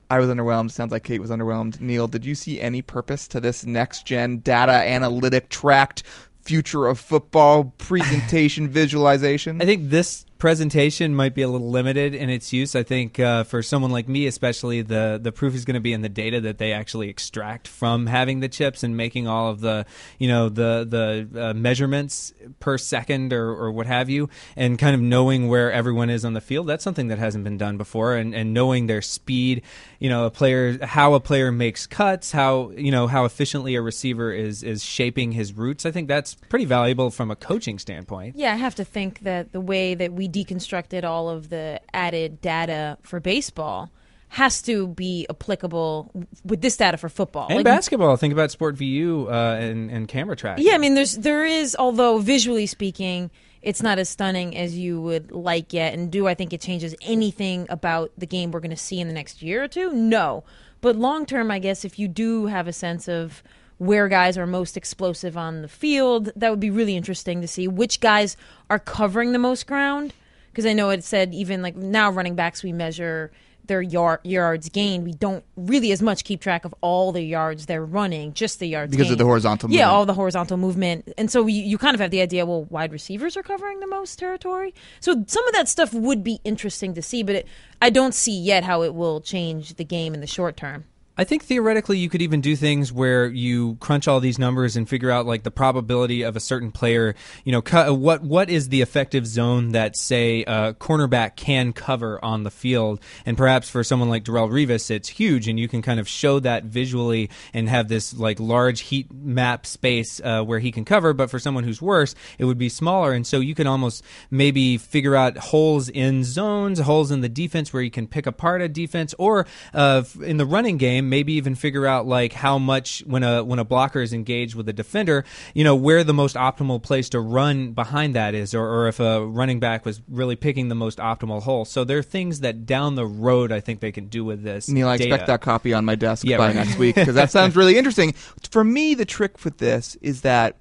I 0.09 0.19
was 0.19 0.29
underwhelmed. 0.29 0.71
Sounds 0.71 0.91
like 0.91 1.03
Kate 1.03 1.21
was 1.21 1.29
underwhelmed. 1.29 1.79
Neil, 1.79 2.07
did 2.07 2.25
you 2.25 2.33
see 2.33 2.59
any 2.59 2.81
purpose 2.81 3.27
to 3.27 3.39
this 3.39 3.65
next 3.65 4.05
gen 4.05 4.39
data 4.39 4.71
analytic 4.71 5.49
tracked 5.49 6.03
future 6.41 6.87
of 6.87 6.99
football 6.99 7.75
presentation 7.77 8.67
visualization? 8.69 9.61
I 9.61 9.65
think 9.65 9.89
this 9.89 10.25
presentation 10.39 11.13
might 11.13 11.35
be 11.35 11.41
a 11.41 11.49
little 11.49 11.69
limited 11.69 12.15
in 12.15 12.29
its 12.29 12.51
use. 12.53 12.73
I 12.73 12.81
think 12.81 13.19
uh, 13.19 13.43
for 13.43 13.61
someone 13.61 13.91
like 13.91 14.07
me, 14.07 14.25
especially, 14.25 14.81
the 14.81 15.19
the 15.21 15.31
proof 15.31 15.53
is 15.53 15.65
going 15.65 15.75
to 15.75 15.81
be 15.81 15.93
in 15.93 16.01
the 16.01 16.09
data 16.09 16.41
that 16.41 16.57
they 16.57 16.71
actually 16.71 17.09
extract 17.09 17.67
from 17.67 18.07
having 18.07 18.39
the 18.39 18.47
chips 18.47 18.81
and 18.81 18.95
making 18.95 19.27
all 19.27 19.49
of 19.49 19.59
the 19.59 19.85
you 20.17 20.27
know 20.27 20.49
the 20.49 20.87
the 20.89 21.49
uh, 21.49 21.53
measurements 21.53 22.33
per 22.59 22.77
second 22.77 23.33
or, 23.33 23.49
or 23.49 23.71
what 23.71 23.85
have 23.85 24.09
you, 24.09 24.29
and 24.55 24.79
kind 24.79 24.95
of 24.95 25.01
knowing 25.01 25.49
where 25.49 25.71
everyone 25.71 26.09
is 26.09 26.23
on 26.23 26.33
the 26.33 26.41
field. 26.41 26.67
That's 26.67 26.83
something 26.83 27.09
that 27.09 27.19
hasn't 27.19 27.43
been 27.43 27.57
done 27.57 27.77
before, 27.77 28.15
and, 28.15 28.33
and 28.33 28.53
knowing 28.53 28.87
their 28.87 29.01
speed. 29.01 29.61
You 29.99 30.09
know, 30.09 30.25
a 30.25 30.31
player 30.31 30.83
how 30.85 31.13
a 31.13 31.19
player 31.19 31.51
makes 31.51 31.85
cuts, 31.85 32.31
how 32.31 32.71
you 32.71 32.91
know 32.91 33.07
how 33.07 33.25
efficiently 33.25 33.75
a 33.75 33.81
receiver 33.81 34.31
is 34.31 34.63
is 34.63 34.83
shaping 34.85 35.33
his 35.33 35.51
routes. 35.51 35.85
I 35.85 35.91
think 35.91 36.07
that's 36.07 36.35
pretty 36.35 36.65
valuable 36.65 37.11
from 37.11 37.29
a 37.29 37.35
coaching 37.35 37.77
standpoint. 37.77 38.37
Yeah, 38.37 38.53
I 38.53 38.55
have 38.55 38.75
to 38.75 38.85
think 38.85 39.19
that 39.19 39.51
the 39.51 39.59
way 39.59 39.95
that 39.95 40.13
we 40.13 40.28
deconstructed 40.31 41.03
all 41.03 41.29
of 41.29 41.49
the 41.49 41.81
added 41.93 42.41
data 42.41 42.97
for 43.01 43.19
baseball 43.19 43.91
has 44.29 44.61
to 44.61 44.87
be 44.87 45.25
applicable 45.29 46.11
with 46.45 46.61
this 46.61 46.77
data 46.77 46.97
for 46.97 47.09
football. 47.09 47.47
And 47.47 47.57
Like, 47.57 47.65
basketball. 47.65 48.15
Think 48.15 48.31
about 48.31 48.51
SportVU 48.51 49.27
uh, 49.27 49.59
and, 49.59 49.89
and 49.89 50.07
camera 50.07 50.35
track. 50.35 50.59
Yeah, 50.61 50.73
I 50.73 50.77
mean, 50.77 50.93
there's 50.93 51.15
there 51.17 51.45
is, 51.45 51.75
although 51.77 52.19
visually 52.19 52.67
speaking, 52.67 53.31
it's 53.63 53.81
not 53.81 53.97
as 53.97 54.07
stunning 54.07 54.55
as 54.55 54.77
you 54.77 55.01
would 55.01 55.31
like 55.31 55.73
yet. 55.73 55.95
And 55.95 56.11
do 56.11 56.27
I 56.27 56.35
think 56.35 56.53
it 56.53 56.61
changes 56.61 56.95
anything 57.01 57.65
about 57.69 58.11
the 58.17 58.27
game 58.27 58.51
we're 58.51 58.59
going 58.59 58.69
to 58.69 58.77
see 58.77 58.99
in 58.99 59.07
the 59.07 59.13
next 59.13 59.41
year 59.41 59.63
or 59.63 59.67
two? 59.67 59.91
No. 59.91 60.43
But 60.79 60.95
long 60.95 61.25
term, 61.25 61.49
I 61.49 61.57
guess 61.57 61.83
if 61.83 61.97
you 61.97 62.07
do 62.07 62.45
have 62.45 62.67
a 62.67 62.73
sense 62.73 63.09
of 63.09 63.43
where 63.79 64.07
guys 64.07 64.37
are 64.37 64.45
most 64.45 64.77
explosive 64.77 65.37
on 65.37 65.61
the 65.61 65.67
field, 65.67 66.31
that 66.35 66.51
would 66.51 66.59
be 66.59 66.69
really 66.69 66.95
interesting 66.95 67.41
to 67.41 67.47
see 67.47 67.67
which 67.67 67.99
guys 67.99 68.37
are 68.69 68.79
covering 68.79 69.31
the 69.31 69.39
most 69.39 69.65
ground. 69.65 70.13
Because 70.59 70.71
I 70.71 70.73
know 70.73 70.89
it 70.89 71.05
said 71.05 71.33
even 71.33 71.61
like 71.61 71.77
now 71.77 72.11
running 72.11 72.35
backs 72.35 72.63
we 72.63 72.73
measure 72.73 73.31
their 73.67 73.81
yard, 73.81 74.19
yards 74.25 74.67
gained. 74.67 75.05
We 75.05 75.13
don't 75.13 75.45
really 75.55 75.93
as 75.93 76.01
much 76.01 76.25
keep 76.25 76.41
track 76.41 76.65
of 76.65 76.75
all 76.81 77.13
the 77.13 77.21
yards 77.21 77.65
they're 77.65 77.85
running, 77.85 78.33
just 78.33 78.59
the 78.59 78.67
yards 78.67 78.91
Because 78.91 79.09
of 79.09 79.17
the 79.17 79.23
horizontal 79.23 79.69
movement. 79.69 79.79
Yeah, 79.79 79.85
movement. 79.85 79.97
all 79.97 80.05
the 80.05 80.13
horizontal 80.15 80.57
movement, 80.57 81.13
and 81.17 81.31
so 81.31 81.47
you, 81.47 81.63
you 81.63 81.77
kind 81.77 81.95
of 81.95 82.01
have 82.01 82.11
the 82.11 82.19
idea. 82.19 82.45
Well, 82.45 82.65
wide 82.65 82.91
receivers 82.91 83.37
are 83.37 83.41
covering 83.41 83.79
the 83.79 83.87
most 83.87 84.19
territory, 84.19 84.73
so 84.99 85.23
some 85.27 85.47
of 85.47 85.53
that 85.53 85.69
stuff 85.69 85.93
would 85.93 86.25
be 86.25 86.41
interesting 86.43 86.93
to 86.95 87.01
see. 87.01 87.23
But 87.23 87.35
it, 87.35 87.47
I 87.81 87.89
don't 87.89 88.13
see 88.13 88.37
yet 88.37 88.65
how 88.65 88.81
it 88.81 88.93
will 88.93 89.21
change 89.21 89.75
the 89.75 89.85
game 89.85 90.13
in 90.13 90.19
the 90.19 90.27
short 90.27 90.57
term. 90.57 90.83
I 91.19 91.25
think 91.25 91.43
theoretically 91.43 91.97
you 91.97 92.07
could 92.07 92.21
even 92.21 92.39
do 92.39 92.55
things 92.55 92.93
where 92.93 93.27
you 93.27 93.75
crunch 93.81 94.07
all 94.07 94.21
these 94.21 94.39
numbers 94.39 94.77
and 94.77 94.87
figure 94.87 95.11
out 95.11 95.25
like 95.25 95.43
the 95.43 95.51
probability 95.51 96.21
of 96.21 96.37
a 96.37 96.39
certain 96.39 96.71
player. 96.71 97.13
You 97.43 97.51
know, 97.51 97.93
what 97.93 98.23
what 98.23 98.49
is 98.49 98.69
the 98.69 98.81
effective 98.81 99.27
zone 99.27 99.73
that 99.73 99.97
say 99.97 100.43
a 100.43 100.73
cornerback 100.75 101.35
can 101.35 101.73
cover 101.73 102.23
on 102.23 102.43
the 102.43 102.49
field? 102.49 103.01
And 103.25 103.35
perhaps 103.35 103.69
for 103.69 103.83
someone 103.83 104.07
like 104.07 104.23
Darrelle 104.23 104.49
Revis, 104.49 104.89
it's 104.89 105.09
huge, 105.09 105.49
and 105.49 105.59
you 105.59 105.67
can 105.67 105.81
kind 105.81 105.99
of 105.99 106.07
show 106.07 106.39
that 106.39 106.63
visually 106.63 107.29
and 107.53 107.67
have 107.67 107.89
this 107.89 108.13
like 108.13 108.39
large 108.39 108.79
heat 108.79 109.11
map 109.11 109.65
space 109.65 110.21
uh, 110.23 110.41
where 110.43 110.59
he 110.59 110.71
can 110.71 110.85
cover. 110.85 111.11
But 111.11 111.29
for 111.29 111.37
someone 111.37 111.65
who's 111.65 111.81
worse, 111.81 112.15
it 112.37 112.45
would 112.45 112.57
be 112.57 112.69
smaller, 112.69 113.11
and 113.11 113.27
so 113.27 113.41
you 113.41 113.55
can 113.55 113.67
almost 113.67 114.05
maybe 114.31 114.77
figure 114.77 115.17
out 115.17 115.37
holes 115.37 115.89
in 115.89 116.23
zones, 116.23 116.79
holes 116.79 117.11
in 117.11 117.19
the 117.19 117.27
defense 117.27 117.73
where 117.73 117.83
you 117.83 117.91
can 117.91 118.07
pick 118.07 118.25
apart 118.25 118.61
a 118.61 118.69
defense, 118.69 119.13
or 119.19 119.45
uh, 119.73 120.01
in 120.23 120.37
the 120.37 120.45
running 120.45 120.77
game 120.77 121.08
maybe 121.09 121.33
even 121.33 121.55
figure 121.55 121.85
out 121.85 122.07
like 122.07 122.33
how 122.33 122.57
much 122.57 123.03
when 123.05 123.23
a 123.23 123.43
when 123.43 123.59
a 123.59 123.65
blocker 123.65 124.01
is 124.01 124.13
engaged 124.13 124.55
with 124.55 124.69
a 124.69 124.73
defender, 124.73 125.25
you 125.53 125.63
know, 125.63 125.75
where 125.75 126.03
the 126.03 126.13
most 126.13 126.35
optimal 126.35 126.81
place 126.81 127.09
to 127.09 127.19
run 127.19 127.71
behind 127.71 128.15
that 128.15 128.33
is, 128.33 128.53
or, 128.53 128.65
or 128.65 128.87
if 128.87 128.99
a 128.99 129.25
running 129.25 129.59
back 129.59 129.85
was 129.85 130.01
really 130.09 130.35
picking 130.35 130.69
the 130.69 130.75
most 130.75 130.99
optimal 130.99 131.41
hole. 131.41 131.65
So 131.65 131.83
there 131.83 131.97
are 131.97 132.03
things 132.03 132.41
that 132.41 132.65
down 132.65 132.95
the 132.95 133.05
road 133.05 133.51
I 133.51 133.59
think 133.59 133.79
they 133.79 133.91
can 133.91 134.07
do 134.07 134.23
with 134.23 134.43
this. 134.43 134.69
Neil, 134.69 134.87
I 134.87 134.97
data. 134.97 135.09
expect 135.09 135.27
that 135.27 135.41
copy 135.41 135.73
on 135.73 135.85
my 135.85 135.95
desk 135.95 136.25
Yeah, 136.25 136.37
by 136.37 136.47
right. 136.47 136.55
next 136.55 136.77
week 136.77 136.95
because 136.95 137.15
that 137.15 137.31
sounds 137.31 137.55
really 137.55 137.77
interesting. 137.77 138.13
For 138.51 138.63
me, 138.63 138.93
the 138.93 139.05
trick 139.05 139.43
with 139.43 139.57
this 139.57 139.95
is 140.01 140.21
that 140.21 140.57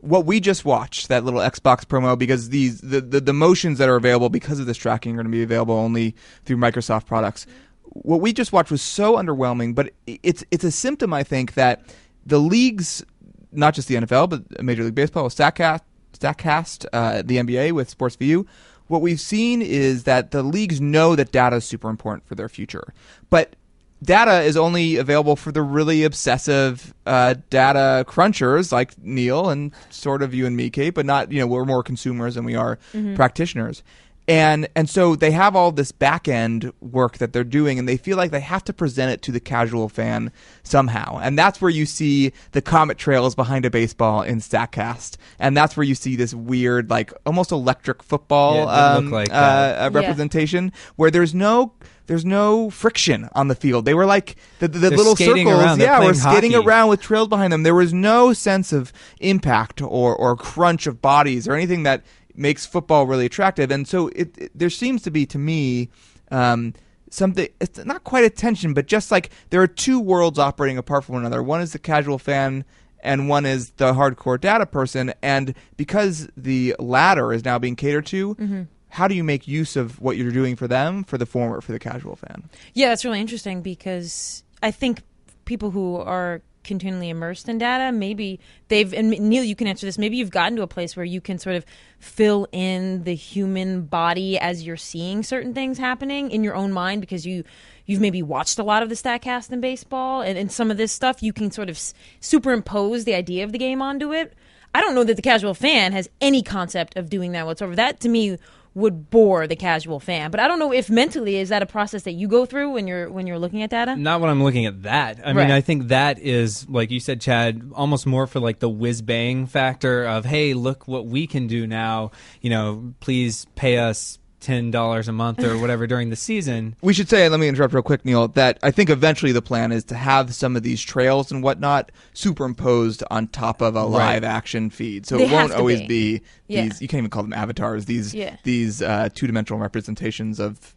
what 0.00 0.24
we 0.26 0.38
just 0.38 0.64
watched, 0.64 1.08
that 1.08 1.24
little 1.24 1.40
Xbox 1.40 1.84
promo, 1.84 2.16
because 2.16 2.50
these 2.50 2.80
the, 2.80 3.00
the, 3.00 3.20
the 3.20 3.32
motions 3.32 3.78
that 3.78 3.88
are 3.88 3.96
available 3.96 4.28
because 4.28 4.60
of 4.60 4.66
this 4.66 4.76
tracking 4.76 5.12
are 5.12 5.16
going 5.16 5.26
to 5.26 5.30
be 5.30 5.42
available 5.42 5.74
only 5.74 6.14
through 6.44 6.56
Microsoft 6.56 7.06
products. 7.06 7.46
What 7.92 8.20
we 8.20 8.32
just 8.32 8.52
watched 8.52 8.70
was 8.70 8.82
so 8.82 9.16
underwhelming, 9.16 9.74
but 9.74 9.92
it's 10.06 10.44
it's 10.50 10.64
a 10.64 10.70
symptom, 10.70 11.12
I 11.12 11.22
think, 11.22 11.54
that 11.54 11.82
the 12.26 12.38
leagues, 12.38 13.04
not 13.52 13.74
just 13.74 13.88
the 13.88 13.96
NFL, 13.96 14.28
but 14.30 14.62
Major 14.62 14.84
League 14.84 14.94
Baseball 14.94 15.24
with 15.24 15.34
Statcast, 15.36 15.80
Statcast 16.12 16.86
uh, 16.92 17.22
the 17.24 17.36
NBA 17.38 17.72
with 17.72 17.96
SportVU, 17.96 18.46
what 18.88 19.00
we've 19.02 19.20
seen 19.20 19.62
is 19.62 20.04
that 20.04 20.30
the 20.30 20.42
leagues 20.42 20.80
know 20.80 21.14
that 21.16 21.32
data 21.32 21.56
is 21.56 21.64
super 21.64 21.88
important 21.90 22.26
for 22.26 22.34
their 22.34 22.48
future, 22.48 22.92
but 23.30 23.54
data 24.02 24.42
is 24.42 24.56
only 24.56 24.96
available 24.96 25.34
for 25.34 25.50
the 25.50 25.60
really 25.62 26.04
obsessive 26.04 26.94
uh, 27.06 27.34
data 27.50 28.04
crunchers 28.08 28.70
like 28.70 28.96
Neil 29.02 29.50
and 29.50 29.72
sort 29.90 30.22
of 30.22 30.32
you 30.34 30.46
and 30.46 30.56
me, 30.56 30.70
Kate, 30.70 30.90
but 30.94 31.04
not 31.06 31.32
you 31.32 31.40
know 31.40 31.46
we're 31.46 31.64
more 31.64 31.82
consumers 31.82 32.34
than 32.36 32.44
we 32.44 32.54
are 32.54 32.78
Mhm. 32.94 33.16
practitioners. 33.16 33.82
And 34.28 34.68
and 34.76 34.90
so 34.90 35.16
they 35.16 35.30
have 35.30 35.56
all 35.56 35.72
this 35.72 35.90
back 35.90 36.28
end 36.28 36.70
work 36.82 37.16
that 37.16 37.32
they're 37.32 37.44
doing, 37.44 37.78
and 37.78 37.88
they 37.88 37.96
feel 37.96 38.18
like 38.18 38.30
they 38.30 38.40
have 38.40 38.62
to 38.64 38.74
present 38.74 39.10
it 39.10 39.22
to 39.22 39.32
the 39.32 39.40
casual 39.40 39.88
fan 39.88 40.30
somehow. 40.62 41.18
And 41.18 41.38
that's 41.38 41.62
where 41.62 41.70
you 41.70 41.86
see 41.86 42.32
the 42.52 42.60
comet 42.60 42.98
trails 42.98 43.34
behind 43.34 43.64
a 43.64 43.70
baseball 43.70 44.20
in 44.20 44.40
Statcast, 44.40 45.16
and 45.38 45.56
that's 45.56 45.78
where 45.78 45.84
you 45.84 45.94
see 45.94 46.14
this 46.14 46.34
weird, 46.34 46.90
like 46.90 47.10
almost 47.24 47.52
electric 47.52 48.02
football 48.02 48.54
Yeah, 48.56 48.62
it 48.64 48.66
did 48.66 48.96
look 48.96 49.04
um, 49.06 49.10
like 49.10 49.30
uh, 49.30 49.32
that. 49.32 49.78
uh, 49.78 49.90
Yeah. 49.94 50.00
representation, 50.00 50.72
where 50.96 51.10
there's 51.10 51.34
no 51.34 51.72
there's 52.06 52.24
no 52.26 52.68
friction 52.68 53.30
on 53.34 53.48
the 53.48 53.54
field. 53.54 53.86
They 53.86 53.94
were 53.94 54.06
like 54.06 54.36
the, 54.58 54.68
the, 54.68 54.78
the 54.78 54.90
little 54.90 55.16
circles, 55.16 55.46
around. 55.46 55.80
Yeah, 55.80 55.98
were 55.98 56.04
playing 56.04 56.14
skating 56.14 56.52
hockey. 56.52 56.66
around 56.66 56.88
with 56.90 57.00
trails 57.00 57.28
behind 57.28 57.50
them. 57.52 57.62
There 57.62 57.74
was 57.74 57.94
no 57.94 58.34
sense 58.34 58.74
of 58.74 58.92
impact 59.20 59.80
or 59.80 60.14
or 60.14 60.36
crunch 60.36 60.86
of 60.86 61.00
bodies 61.00 61.48
or 61.48 61.54
anything 61.54 61.84
that 61.84 62.02
makes 62.38 62.64
football 62.64 63.06
really 63.06 63.26
attractive. 63.26 63.70
And 63.70 63.86
so 63.86 64.08
it, 64.08 64.36
it 64.38 64.52
there 64.54 64.70
seems 64.70 65.02
to 65.02 65.10
be 65.10 65.26
to 65.26 65.38
me 65.38 65.90
um, 66.30 66.74
something 67.10 67.48
it's 67.60 67.84
not 67.84 68.04
quite 68.04 68.24
a 68.24 68.30
tension, 68.30 68.74
but 68.74 68.86
just 68.86 69.10
like 69.10 69.30
there 69.50 69.60
are 69.60 69.66
two 69.66 70.00
worlds 70.00 70.38
operating 70.38 70.78
apart 70.78 71.04
from 71.04 71.14
one 71.14 71.22
another. 71.24 71.42
One 71.42 71.60
is 71.60 71.72
the 71.72 71.78
casual 71.78 72.18
fan 72.18 72.64
and 73.02 73.28
one 73.28 73.46
is 73.46 73.70
the 73.72 73.92
hardcore 73.92 74.40
data 74.40 74.66
person. 74.66 75.12
And 75.22 75.54
because 75.76 76.28
the 76.36 76.74
latter 76.78 77.32
is 77.32 77.44
now 77.44 77.58
being 77.58 77.76
catered 77.76 78.06
to, 78.06 78.34
Mhm. 78.34 78.66
how 78.90 79.06
do 79.08 79.14
you 79.14 79.22
make 79.24 79.46
use 79.46 79.76
of 79.76 80.00
what 80.00 80.16
you're 80.16 80.32
doing 80.32 80.56
for 80.56 80.66
them 80.66 81.04
for 81.04 81.18
the 81.18 81.26
former, 81.26 81.60
for 81.60 81.72
the 81.72 81.78
casual 81.78 82.16
fan? 82.16 82.48
Yeah, 82.74 82.88
that's 82.88 83.04
really 83.04 83.20
interesting 83.20 83.62
because 83.62 84.42
I 84.62 84.70
think 84.72 85.02
people 85.44 85.70
who 85.70 85.96
are 85.96 86.42
continually 86.64 87.08
immersed 87.08 87.48
in 87.48 87.58
data, 87.58 87.92
maybe 87.92 88.40
they've, 88.68 88.92
and 88.92 89.10
Neil, 89.10 89.44
you 89.44 89.56
can 89.56 89.66
answer 89.66 89.86
this, 89.86 89.98
maybe 89.98 90.16
you've 90.16 90.30
gotten 90.30 90.56
to 90.56 90.62
a 90.62 90.66
place 90.66 90.96
where 90.96 91.04
you 91.04 91.20
can 91.20 91.38
sort 91.38 91.56
of 91.56 91.64
fill 91.98 92.46
in 92.52 93.04
the 93.04 93.14
human 93.14 93.82
body 93.82 94.38
as 94.38 94.64
you're 94.64 94.76
seeing 94.76 95.22
certain 95.22 95.54
things 95.54 95.78
happening 95.78 96.30
in 96.30 96.44
your 96.44 96.54
own 96.54 96.72
mind 96.72 97.00
because 97.00 97.26
you. 97.26 97.44
You've 97.86 98.02
maybe 98.02 98.22
watched 98.22 98.58
a 98.58 98.62
lot 98.62 98.82
of 98.82 98.90
the 98.90 98.94
Statcast 98.94 99.50
in 99.50 99.62
baseball, 99.62 100.20
and, 100.20 100.36
and 100.36 100.52
some 100.52 100.70
of 100.70 100.76
this 100.76 100.92
stuff 100.92 101.22
you 101.22 101.32
can 101.32 101.50
sort 101.50 101.70
of 101.70 101.76
s- 101.76 101.94
superimpose 102.20 103.04
the 103.04 103.14
idea 103.14 103.44
of 103.44 103.52
the 103.52 103.56
game 103.56 103.80
onto 103.80 104.12
it. 104.12 104.34
I 104.74 104.82
don't 104.82 104.94
know 104.94 105.04
that 105.04 105.16
the 105.16 105.22
casual 105.22 105.54
fan 105.54 105.92
has 105.92 106.08
any 106.20 106.42
concept 106.42 106.98
of 106.98 107.08
doing 107.08 107.32
that 107.32 107.46
whatsoever. 107.46 107.74
That 107.74 108.00
to 108.00 108.10
me 108.10 108.36
would 108.78 109.10
bore 109.10 109.46
the 109.46 109.56
casual 109.56 110.00
fan. 110.00 110.30
But 110.30 110.40
I 110.40 110.48
don't 110.48 110.58
know 110.58 110.72
if 110.72 110.88
mentally 110.88 111.36
is 111.36 111.48
that 111.50 111.62
a 111.62 111.66
process 111.66 112.02
that 112.04 112.12
you 112.12 112.28
go 112.28 112.46
through 112.46 112.70
when 112.70 112.86
you're 112.86 113.10
when 113.10 113.26
you're 113.26 113.38
looking 113.38 113.62
at 113.62 113.70
data? 113.70 113.96
Not 113.96 114.20
when 114.20 114.30
I'm 114.30 114.42
looking 114.42 114.66
at 114.66 114.82
that. 114.84 115.18
I 115.22 115.32
Right. 115.32 115.36
mean, 115.36 115.50
I 115.50 115.60
think 115.60 115.88
that 115.88 116.18
is, 116.18 116.68
like 116.68 116.90
you 116.90 117.00
said, 117.00 117.20
Chad, 117.20 117.70
almost 117.74 118.06
more 118.06 118.26
for 118.26 118.40
like 118.40 118.60
the 118.60 118.68
whiz 118.68 119.02
bang 119.02 119.46
factor 119.46 120.04
of, 120.04 120.24
hey, 120.24 120.54
look 120.54 120.86
what 120.88 121.06
we 121.06 121.26
can 121.26 121.46
do 121.46 121.66
now. 121.66 122.12
You 122.40 122.50
know, 122.50 122.94
please 123.00 123.46
pay 123.56 123.78
us 123.78 124.18
ten 124.40 124.70
dollars 124.70 125.08
a 125.08 125.12
month 125.12 125.42
or 125.42 125.58
whatever 125.58 125.86
during 125.92 126.10
the 126.10 126.16
season. 126.16 126.76
We 126.80 126.92
should 126.92 127.08
say, 127.08 127.28
let 127.28 127.40
me 127.40 127.48
interrupt 127.48 127.74
real 127.74 127.82
quick, 127.82 128.04
Neil, 128.04 128.28
that 128.28 128.58
I 128.62 128.70
think 128.70 128.88
eventually 128.90 129.32
the 129.32 129.42
plan 129.42 129.72
is 129.72 129.84
to 129.84 129.94
have 129.94 130.34
some 130.34 130.56
of 130.56 130.62
these 130.62 130.80
trails 130.82 131.32
and 131.32 131.42
whatnot 131.42 131.90
superimposed 132.14 133.02
on 133.10 133.28
top 133.28 133.60
of 133.60 133.74
a 133.76 133.80
Right. 133.80 134.14
live 134.14 134.24
action 134.24 134.70
feed. 134.70 135.06
So 135.06 135.18
They 135.18 135.24
it 135.24 135.32
won't 135.32 135.52
always 135.52 135.80
be. 135.82 135.86
be, 136.18 136.22
Yeah. 136.48 136.62
these, 136.64 136.80
you 136.82 136.88
can't 136.88 136.98
even 137.00 137.10
call 137.10 137.22
them 137.22 137.32
avatars, 137.32 137.86
these, 137.86 138.14
Yeah. 138.14 138.36
these 138.44 138.80
uh, 138.82 139.08
two 139.14 139.26
dimensional 139.26 139.60
representations 139.60 140.38
of 140.38 140.74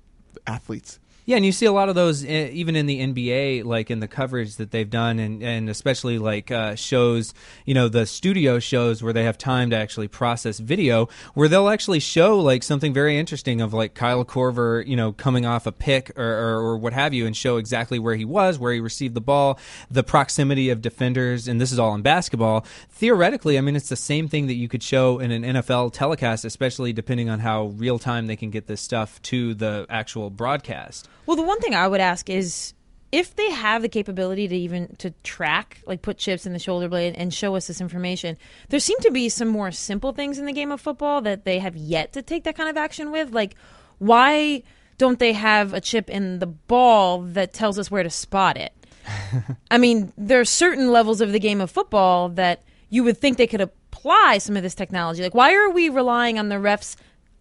athletes. 0.48 1.00
Yeah, 1.24 1.36
and 1.36 1.46
you 1.46 1.52
see 1.52 1.68
a 1.68 1.72
lot 1.72 1.88
of 1.88 1.94
those 1.94 2.26
eh, 2.26 2.50
even 2.52 2.76
in 2.76 2.88
the 2.88 3.00
NBA, 3.00 3.64
like 3.64 3.92
in 3.92 4.00
the 4.00 4.08
coverage 4.08 4.56
that 4.56 4.72
they've 4.72 4.90
done, 4.90 5.20
and, 5.20 5.44
and 5.44 5.70
especially 5.70 6.18
like 6.18 6.50
uh, 6.50 6.74
shows, 6.74 7.36
you 7.64 7.76
know, 7.76 7.88
the 7.88 8.08
studio 8.08 8.58
shows 8.58 9.04
where 9.04 9.14
they 9.14 9.24
have 9.24 9.38
time 9.38 9.70
to 9.70 9.76
actually 9.76 10.08
process 10.08 10.58
video, 10.58 11.10
where 11.36 11.48
they'll 11.48 11.70
actually 11.70 12.00
show 12.00 12.40
like 12.40 12.64
something 12.64 12.92
very 12.92 13.20
interesting 13.20 13.62
of 13.62 13.72
like 13.72 13.94
Kyle 13.94 14.26
Korver, 14.26 14.86
you 14.86 14.96
know, 14.96 15.12
coming 15.12 15.46
off 15.46 15.68
a 15.68 15.72
pick 15.72 16.12
or, 16.18 16.24
or, 16.24 16.58
or 16.60 16.78
what 16.78 16.94
have 16.94 17.14
you, 17.14 17.28
and 17.28 17.38
show 17.38 17.58
exactly 17.58 18.00
where 18.00 18.16
he 18.16 18.26
was, 18.26 18.58
where 18.58 18.74
he 18.74 18.80
received 18.80 19.14
the 19.14 19.22
ball, 19.22 19.60
the 19.92 20.04
proximity 20.04 20.72
of 20.72 20.82
defenders, 20.82 21.48
and 21.48 21.62
this 21.62 21.72
is 21.72 21.78
all 21.78 21.94
in 21.94 22.02
basketball. 22.02 22.66
Theoretically, 22.90 23.60
I 23.60 23.62
mean, 23.62 23.76
it's 23.76 23.90
the 23.90 23.96
same 23.96 24.28
thing 24.28 24.48
that 24.48 24.56
you 24.56 24.68
could 24.68 24.82
show 24.82 25.20
in 25.20 25.30
an 25.30 25.44
NFL 25.44 25.94
telecast, 25.94 26.46
especially 26.46 26.94
depending 26.94 27.30
on 27.30 27.40
how 27.40 27.66
real 27.66 28.00
time 28.00 28.26
they 28.26 28.36
can 28.36 28.50
get 28.50 28.66
this 28.66 28.82
stuff 28.82 29.22
to 29.24 29.54
the 29.54 29.86
actual 29.88 30.32
broadcast. 30.32 31.08
Well, 31.26 31.38
the 31.38 31.44
one 31.44 31.60
thing 31.60 31.76
I 31.76 31.88
would 31.88 32.02
ask 32.02 32.30
is 32.30 32.74
if 33.12 33.36
they 33.36 33.52
have 33.52 33.82
the 33.82 33.90
capability 33.90 34.48
to 34.48 34.56
even 34.56 34.96
to 34.98 35.12
track, 35.24 35.82
like 35.86 36.02
put 36.02 36.18
chips 36.18 36.46
in 36.46 36.54
the 36.54 36.60
shoulder 36.60 36.88
blade 36.88 37.14
and 37.18 37.34
show 37.34 37.56
us 37.56 37.68
this 37.68 37.82
information, 37.82 38.38
there 38.70 38.80
seem 38.80 38.98
to 39.00 39.12
be 39.12 39.28
some 39.30 39.50
more 39.50 39.72
simple 39.72 40.14
things 40.14 40.40
in 40.40 40.46
the 40.46 40.54
game 40.54 40.72
of 40.72 40.80
football 40.80 41.22
that 41.22 41.44
they 41.44 41.60
have 41.60 41.76
yet 41.76 42.14
to 42.14 42.22
take 42.22 42.46
that 42.46 42.56
kind 42.56 42.70
of 42.70 42.78
action 42.78 43.12
with. 43.12 43.34
Like, 43.34 43.56
why 43.98 44.64
don't 44.98 45.20
they 45.20 45.34
have 45.34 45.74
a 45.74 45.82
chip 45.82 46.10
in 46.10 46.40
the 46.40 46.48
ball 46.48 47.22
that 47.22 47.54
tells 47.54 47.78
us 47.78 47.92
where 47.92 48.04
to 48.04 48.10
spot 48.10 48.58
it? 48.58 48.74
I 49.72 49.78
mean, 49.78 50.14
there 50.18 50.40
are 50.40 50.46
certain 50.46 50.92
levels 50.92 51.22
of 51.22 51.32
the 51.32 51.40
game 51.40 51.60
of 51.60 51.70
football 51.70 52.30
that 52.30 52.64
you 52.90 53.04
would 53.04 53.18
think 53.18 53.38
they 53.38 53.48
could 53.48 53.62
apply 53.62 54.38
some 54.38 54.56
of 54.56 54.64
this 54.64 54.76
technology. 54.76 55.22
Like, 55.22 55.36
why 55.36 55.54
are 55.54 55.70
we 55.70 55.90
relying 55.90 56.40
on 56.40 56.50
the 56.50 56.60
ref's 56.60 56.96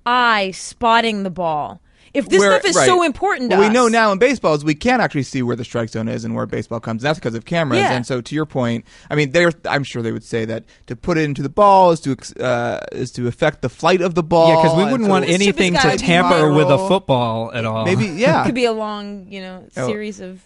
eye 0.04 0.50
spotting 0.52 1.22
the 1.22 1.30
ball? 1.30 1.80
If 2.12 2.28
this 2.28 2.40
Where- 2.40 2.52
stuff 2.58 2.68
is 2.68 2.76
right. 2.76 2.86
so 2.86 3.02
important 3.02 3.50
to 3.50 3.56
What 3.56 3.68
we 3.68 3.72
know 3.72 3.86
now 3.88 4.10
in 4.10 4.18
baseball 4.18 4.54
is 4.54 4.64
we 4.64 4.74
can't 4.74 5.00
actually 5.00 5.22
see 5.22 5.42
where 5.42 5.54
the 5.54 5.64
strike 5.64 5.90
zone 5.90 6.08
is 6.08 6.24
and 6.24 6.34
where 6.34 6.44
baseball 6.46 6.80
comes. 6.80 7.02
That's 7.02 7.18
because 7.18 7.34
of 7.36 7.44
cameras. 7.44 7.78
Yeah. 7.80 7.92
And 7.92 8.04
so, 8.06 8.20
to 8.20 8.34
your 8.34 8.46
point, 8.46 8.84
I 9.08 9.14
mean, 9.14 9.30
they're, 9.30 9.52
I'm 9.64 9.84
sure 9.84 10.02
they 10.02 10.10
would 10.12 10.24
say 10.24 10.44
that 10.46 10.64
to 10.88 10.96
put 10.96 11.18
it 11.18 11.22
into 11.22 11.42
the 11.42 11.48
ball 11.48 11.92
is 11.92 12.00
to 12.00 12.16
uh, 12.44 12.80
is 12.92 13.12
to 13.12 13.28
affect 13.28 13.62
the 13.62 13.68
flight 13.68 14.00
of 14.00 14.14
the 14.16 14.22
ball. 14.24 14.48
Yeah, 14.48 14.62
because 14.62 14.76
we 14.76 14.84
wouldn't 14.84 15.04
so 15.04 15.10
want 15.10 15.24
anything 15.28 15.74
gotta 15.74 15.90
to 15.90 15.96
be 15.98 15.98
tamper 16.04 16.52
with 16.52 16.68
a 16.68 16.78
football 16.88 17.52
at 17.52 17.64
all. 17.64 17.84
Maybe, 17.84 18.06
yeah. 18.16 18.42
It 18.42 18.46
could 18.46 18.54
be 18.56 18.64
a 18.64 18.72
long, 18.72 19.26
you 19.30 19.40
know, 19.40 19.66
Oh. 19.76 19.86
series 19.86 20.20
of 20.20 20.42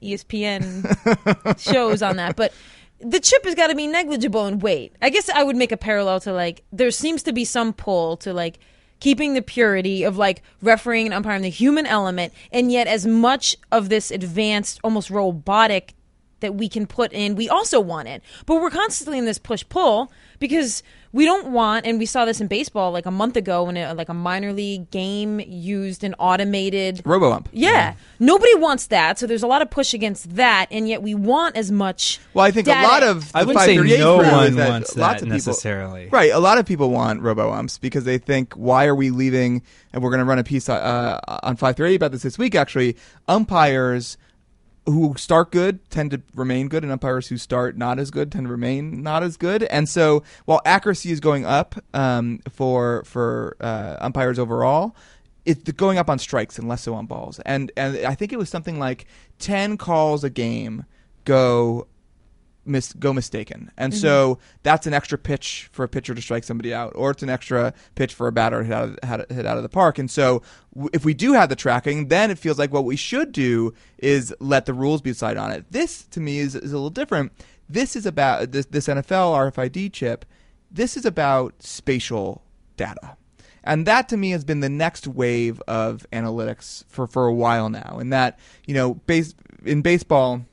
E 0.00 0.14
ESPN 0.14 1.58
shows 1.58 2.02
on 2.02 2.16
that, 2.16 2.36
but 2.36 2.52
the 3.00 3.20
chip 3.20 3.44
has 3.44 3.54
got 3.54 3.68
to 3.68 3.74
be 3.74 3.86
negligible 3.86 4.46
in 4.46 4.58
weight. 4.58 4.94
I 5.02 5.10
guess 5.10 5.28
I 5.28 5.42
would 5.42 5.56
make 5.56 5.72
a 5.72 5.76
parallel 5.76 6.20
to 6.20 6.32
like 6.32 6.62
there 6.72 6.90
seems 6.90 7.22
to 7.24 7.32
be 7.32 7.44
some 7.44 7.72
pull 7.72 8.16
to 8.18 8.32
like 8.32 8.58
keeping 9.00 9.34
the 9.34 9.42
purity 9.42 10.04
of 10.04 10.16
like 10.16 10.42
refereeing 10.62 11.06
and 11.06 11.14
umpiring 11.14 11.42
the 11.42 11.50
human 11.50 11.86
element, 11.86 12.32
and 12.52 12.70
yet 12.70 12.86
as 12.86 13.06
much 13.06 13.56
of 13.72 13.88
this 13.88 14.10
advanced, 14.10 14.78
almost 14.84 15.10
robotic 15.10 15.94
that 16.40 16.54
we 16.54 16.68
can 16.68 16.86
put 16.86 17.12
in, 17.12 17.34
we 17.34 17.48
also 17.48 17.80
want 17.80 18.08
it. 18.08 18.22
But 18.46 18.56
we're 18.60 18.70
constantly 18.70 19.18
in 19.18 19.24
this 19.24 19.38
push 19.38 19.64
pull 19.68 20.10
because 20.38 20.82
we 21.12 21.24
don't 21.24 21.48
want, 21.48 21.86
and 21.86 21.98
we 21.98 22.06
saw 22.06 22.24
this 22.24 22.40
in 22.40 22.46
baseball 22.46 22.92
like 22.92 23.04
a 23.04 23.10
month 23.10 23.36
ago 23.36 23.64
when 23.64 23.76
a, 23.76 23.94
like 23.94 24.08
a 24.08 24.14
minor 24.14 24.52
league 24.52 24.90
game 24.90 25.40
used 25.40 26.04
an 26.04 26.14
automated 26.18 26.98
RoboUmp. 27.04 27.46
yeah. 27.52 27.94
Nobody 28.20 28.54
wants 28.54 28.86
that, 28.88 29.18
so 29.18 29.26
there's 29.26 29.42
a 29.42 29.46
lot 29.46 29.60
of 29.62 29.70
push 29.70 29.92
against 29.92 30.36
that, 30.36 30.66
and 30.70 30.88
yet 30.88 31.02
we 31.02 31.14
want 31.14 31.56
as 31.56 31.72
much. 31.72 32.20
Well, 32.32 32.44
I 32.44 32.50
think 32.52 32.66
data. 32.66 32.80
a 32.80 32.88
lot 32.88 33.02
of 33.02 33.30
I 33.34 33.42
wouldn't 33.44 33.64
say 33.64 33.76
no 33.98 34.18
one 34.18 34.54
that 34.56 34.68
wants 34.68 34.96
lots 34.96 35.14
that 35.14 35.14
of 35.14 35.20
people- 35.20 35.32
necessarily. 35.32 36.08
Right, 36.10 36.30
a 36.30 36.38
lot 36.38 36.58
of 36.58 36.66
people 36.66 36.90
want 36.90 37.22
robo 37.22 37.50
umps 37.52 37.78
because 37.78 38.04
they 38.04 38.18
think, 38.18 38.54
why 38.54 38.86
are 38.86 38.94
we 38.94 39.10
leaving? 39.10 39.62
And 39.92 40.02
we're 40.02 40.10
going 40.10 40.20
to 40.20 40.24
run 40.24 40.38
a 40.38 40.44
piece 40.44 40.68
uh, 40.68 41.18
on 41.42 41.56
538 41.56 41.96
about 41.96 42.12
this 42.12 42.22
this 42.22 42.38
week. 42.38 42.54
Actually, 42.54 42.96
umpires 43.26 44.16
who 44.86 45.14
start 45.16 45.52
good 45.52 45.78
tend 45.90 46.10
to 46.12 46.22
remain 46.34 46.68
good, 46.68 46.82
and 46.82 46.92
umpires 46.92 47.28
who 47.28 47.36
start 47.36 47.76
not 47.76 47.98
as 47.98 48.10
good 48.10 48.32
tend 48.32 48.46
to 48.46 48.50
remain 48.50 49.02
not 49.02 49.22
as 49.22 49.36
good. 49.36 49.62
And 49.64 49.88
so, 49.88 50.22
while 50.44 50.60
accuracy 50.64 51.10
is 51.10 51.20
going 51.20 51.44
up 51.44 51.74
um, 51.94 52.40
for 52.50 53.04
for 53.04 53.56
uh, 53.60 53.96
umpires 54.00 54.38
overall, 54.38 54.96
it's 55.44 55.70
going 55.72 55.98
up 55.98 56.08
on 56.08 56.18
strikes 56.18 56.58
and 56.58 56.68
less 56.68 56.82
so 56.82 56.94
on 56.94 57.06
balls. 57.06 57.40
And 57.40 57.72
and 57.76 57.98
I 58.06 58.14
think 58.14 58.32
it 58.32 58.38
was 58.38 58.48
something 58.48 58.78
like 58.78 59.06
ten 59.38 59.76
calls 59.76 60.24
a 60.24 60.30
game 60.30 60.84
go 61.24 61.86
mis- 62.64 62.92
go 62.92 63.12
mistaken. 63.12 63.70
And 63.76 63.94
so 63.94 64.34
mm-hmm. 64.34 64.42
that's 64.62 64.86
an 64.86 64.94
extra 64.94 65.18
pitch 65.18 65.68
for 65.72 65.84
a 65.84 65.88
pitcher 65.88 66.14
to 66.14 66.22
strike 66.22 66.44
somebody 66.44 66.72
out, 66.72 66.92
or 66.94 67.10
it's 67.10 67.22
an 67.22 67.30
extra 67.30 67.72
pitch 67.94 68.14
for 68.14 68.26
a 68.26 68.32
batter 68.32 68.58
to 68.58 68.64
hit 68.64 68.74
out 68.74 68.84
of, 68.84 68.98
hit 69.08 69.32
hit 69.32 69.46
out 69.46 69.56
of 69.56 69.62
the 69.62 69.68
park. 69.68 69.98
And 69.98 70.10
so 70.10 70.42
w- 70.74 70.90
if 70.92 71.04
we 71.04 71.14
do 71.14 71.32
have 71.32 71.48
the 71.48 71.56
tracking, 71.56 72.08
then 72.08 72.30
it 72.30 72.38
feels 72.38 72.58
like 72.58 72.72
what 72.72 72.84
we 72.84 72.96
should 72.96 73.32
do 73.32 73.74
is 73.98 74.34
let 74.40 74.66
the 74.66 74.74
rules 74.74 75.00
be 75.00 75.10
decided 75.10 75.38
on 75.38 75.50
it. 75.50 75.70
This, 75.70 76.04
to 76.06 76.20
me, 76.20 76.38
is, 76.38 76.54
is 76.54 76.72
a 76.72 76.76
little 76.76 76.90
different. 76.90 77.32
This 77.68 77.94
is 77.94 78.06
about 78.06 78.52
this, 78.52 78.66
this 78.66 78.88
NFL 78.88 79.52
RFID 79.52 79.92
chip. 79.92 80.24
This 80.70 80.96
is 80.96 81.04
about 81.04 81.62
spatial 81.62 82.42
data. 82.76 83.16
And 83.62 83.86
that 83.86 84.08
to 84.08 84.16
me 84.16 84.30
has 84.30 84.44
been 84.44 84.60
the 84.60 84.68
next 84.68 85.06
wave 85.06 85.60
of 85.68 86.06
analytics 86.12 86.84
for, 86.88 87.06
for 87.06 87.26
a 87.26 87.34
while 87.34 87.68
now. 87.68 87.98
And 88.00 88.12
that, 88.12 88.38
you 88.66 88.74
know, 88.74 88.94
base, 88.94 89.34
in 89.64 89.82
baseball, 89.82 90.46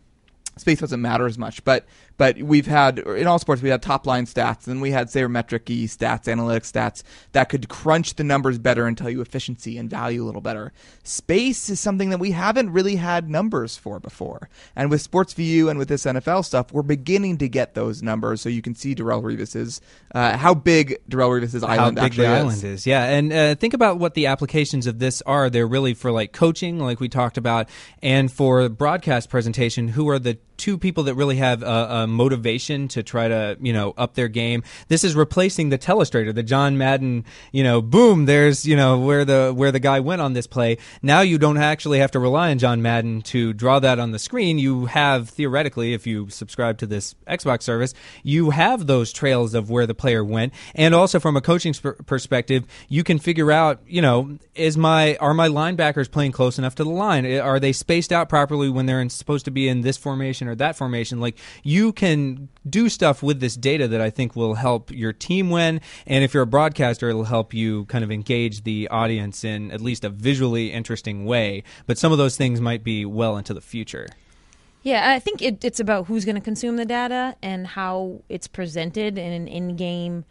space 0.57 0.79
doesn't 0.79 1.01
matter 1.01 1.25
as 1.25 1.37
much. 1.37 1.63
But 1.63 1.85
but 2.17 2.37
we've 2.41 2.65
had 2.65 2.99
in 2.99 3.27
all 3.27 3.39
sports 3.39 3.61
we 3.61 3.69
had 3.69 3.81
top 3.81 4.07
line 4.07 4.25
stats, 4.25 4.67
and 4.67 4.81
we 4.81 4.91
had 4.91 5.07
sabermetric 5.07 5.69
y 5.69 5.85
stats, 5.85 6.25
analytics 6.25 6.71
stats 6.71 7.03
that 7.31 7.49
could 7.49 7.69
crunch 7.69 8.15
the 8.15 8.23
numbers 8.23 8.57
better 8.57 8.87
and 8.87 8.97
tell 8.97 9.09
you 9.09 9.21
efficiency 9.21 9.77
and 9.77 9.89
value 9.89 10.23
a 10.23 10.25
little 10.25 10.41
better. 10.41 10.73
Space 11.03 11.69
is 11.69 11.79
something 11.79 12.09
that 12.09 12.19
we 12.19 12.31
haven't 12.31 12.71
really 12.71 12.95
had 12.95 13.29
numbers 13.29 13.77
for 13.77 13.99
before, 13.99 14.49
and 14.75 14.89
with 14.89 15.09
SportVU 15.09 15.69
and 15.69 15.77
with 15.77 15.89
this 15.89 16.05
NFL 16.05 16.45
stuff, 16.45 16.71
we're 16.71 16.81
beginning 16.81 17.37
to 17.37 17.47
get 17.47 17.75
those 17.75 18.01
numbers, 18.01 18.41
so 18.41 18.49
you 18.49 18.61
can 18.61 18.75
see 18.75 18.95
Darrelle 18.95 19.23
Revis's 19.23 19.81
uh, 20.13 20.37
how 20.37 20.53
big 20.53 20.97
Darrelle 21.09 21.41
Revis's 21.41 21.63
how 21.63 21.69
island 21.69 21.95
big 21.95 22.05
actually 22.05 22.27
the 22.27 22.33
is. 22.33 22.39
island 22.39 22.63
is. 22.63 22.87
Yeah, 22.87 23.03
and 23.03 23.33
uh, 23.33 23.55
think 23.55 23.73
about 23.73 23.99
what 23.99 24.13
the 24.15 24.27
applications 24.27 24.87
of 24.87 24.99
this 24.99 25.21
are. 25.23 25.49
They're 25.49 25.67
really 25.67 25.93
for 25.93 26.11
like 26.11 26.33
coaching, 26.33 26.79
like 26.79 26.99
we 26.99 27.09
talked 27.09 27.37
about, 27.37 27.69
and 28.01 28.31
for 28.31 28.67
broadcast 28.69 29.29
presentation. 29.29 29.89
Who 29.89 30.09
are 30.09 30.19
the 30.19 30.37
two 30.57 30.77
people 30.77 31.03
that 31.03 31.15
really 31.15 31.37
have 31.37 31.63
a, 31.63 31.87
a 31.89 32.07
motivation 32.07 32.87
to 32.89 33.03
try 33.03 33.27
to 33.27 33.57
you 33.61 33.73
know 33.73 33.93
up 33.97 34.15
their 34.15 34.27
game? 34.27 34.63
This 34.87 35.03
is 35.03 35.15
replacing 35.15 35.69
the 35.69 35.77
telestrator, 35.77 36.33
the 36.33 36.43
John 36.43 36.77
Madden. 36.77 37.25
You 37.51 37.63
know, 37.63 37.81
boom, 37.81 38.25
there's 38.25 38.65
you 38.65 38.75
know 38.75 38.99
where 38.99 39.25
the 39.25 39.53
where 39.55 39.71
the 39.71 39.79
guy 39.79 39.99
went 39.99 40.21
on 40.21 40.33
this 40.33 40.47
play. 40.47 40.77
Now 41.01 41.21
you 41.21 41.37
don't 41.37 41.57
actually 41.57 41.99
have 41.99 42.11
to 42.11 42.19
rely 42.19 42.51
on 42.51 42.59
John 42.59 42.81
Madden 42.81 43.21
to 43.23 43.53
draw 43.53 43.79
that 43.79 43.99
on 43.99 44.11
the 44.11 44.19
screen. 44.19 44.59
You 44.59 44.85
have 44.85 45.29
theoretically, 45.29 45.93
if 45.93 46.07
you 46.07 46.29
subscribe 46.29 46.77
to 46.79 46.87
this 46.87 47.15
Xbox 47.27 47.63
service, 47.63 47.93
you 48.23 48.51
have 48.51 48.87
those 48.87 49.11
trails 49.11 49.53
of 49.53 49.69
where 49.69 49.85
the 49.85 49.95
player 49.95 50.23
went, 50.23 50.53
and 50.75 50.93
also 50.93 51.19
from 51.19 51.37
a 51.37 51.41
coaching 51.41 51.73
sp- 51.75 52.01
perspective, 52.05 52.65
you 52.89 53.03
can 53.03 53.19
figure 53.19 53.51
out, 53.51 53.81
you 53.87 54.01
know, 54.01 54.37
is 54.55 54.77
my 54.77 55.15
are 55.17 55.33
my 55.33 55.47
linebackers 55.47 56.09
playing 56.09 56.31
close 56.31 56.57
enough 56.57 56.75
to 56.75 56.83
the 56.83 56.89
line? 56.89 57.25
Are 57.39 57.59
they 57.59 57.71
spaced 57.71 58.11
out 58.11 58.29
properly 58.29 58.69
when 58.69 58.85
they're 58.85 59.01
in, 59.01 59.09
supposed 59.09 59.45
to 59.45 59.51
be 59.51 59.67
in 59.67 59.81
this 59.81 59.97
formation 59.97 60.46
or 60.47 60.55
that 60.55 60.75
formation? 60.75 61.19
Like 61.19 61.37
you 61.63 61.91
can 61.91 62.49
do 62.69 62.89
stuff 62.89 63.23
with 63.23 63.39
this 63.39 63.55
data 63.55 63.87
that 63.87 64.01
I 64.01 64.09
think 64.09 64.35
will 64.35 64.55
help 64.55 64.91
your 64.91 65.13
team 65.13 65.49
win, 65.49 65.81
and 66.05 66.23
if 66.23 66.33
you're 66.33 66.43
a 66.43 66.47
broadcaster, 66.47 67.09
it'll 67.09 67.25
help 67.25 67.53
you 67.53 67.85
kind 67.85 68.03
of 68.03 68.11
engage 68.11 68.63
the 68.63 68.87
audience 68.89 69.43
in 69.43 69.71
at 69.71 69.81
least 69.81 70.03
a 70.03 70.09
visually 70.09 70.71
interesting 70.71 71.25
way. 71.25 71.63
But 71.85 71.97
some 71.97 72.11
of 72.11 72.17
those 72.17 72.37
things 72.37 72.61
might 72.61 72.83
be 72.83 73.05
well 73.05 73.37
into 73.37 73.53
the 73.53 73.61
future. 73.61 74.07
Yeah, 74.83 75.11
I 75.11 75.19
think 75.19 75.41
it, 75.41 75.65
it's 75.65 75.81
about 75.81 76.05
who's 76.05 76.23
going 76.23 76.35
to 76.35 76.41
consume 76.41 76.77
the 76.77 76.85
data 76.85 77.35
and 77.41 77.67
how 77.67 78.21
it's 78.29 78.47
presented 78.47 79.17
in 79.17 79.33
an 79.33 79.47
in-game 79.47 80.23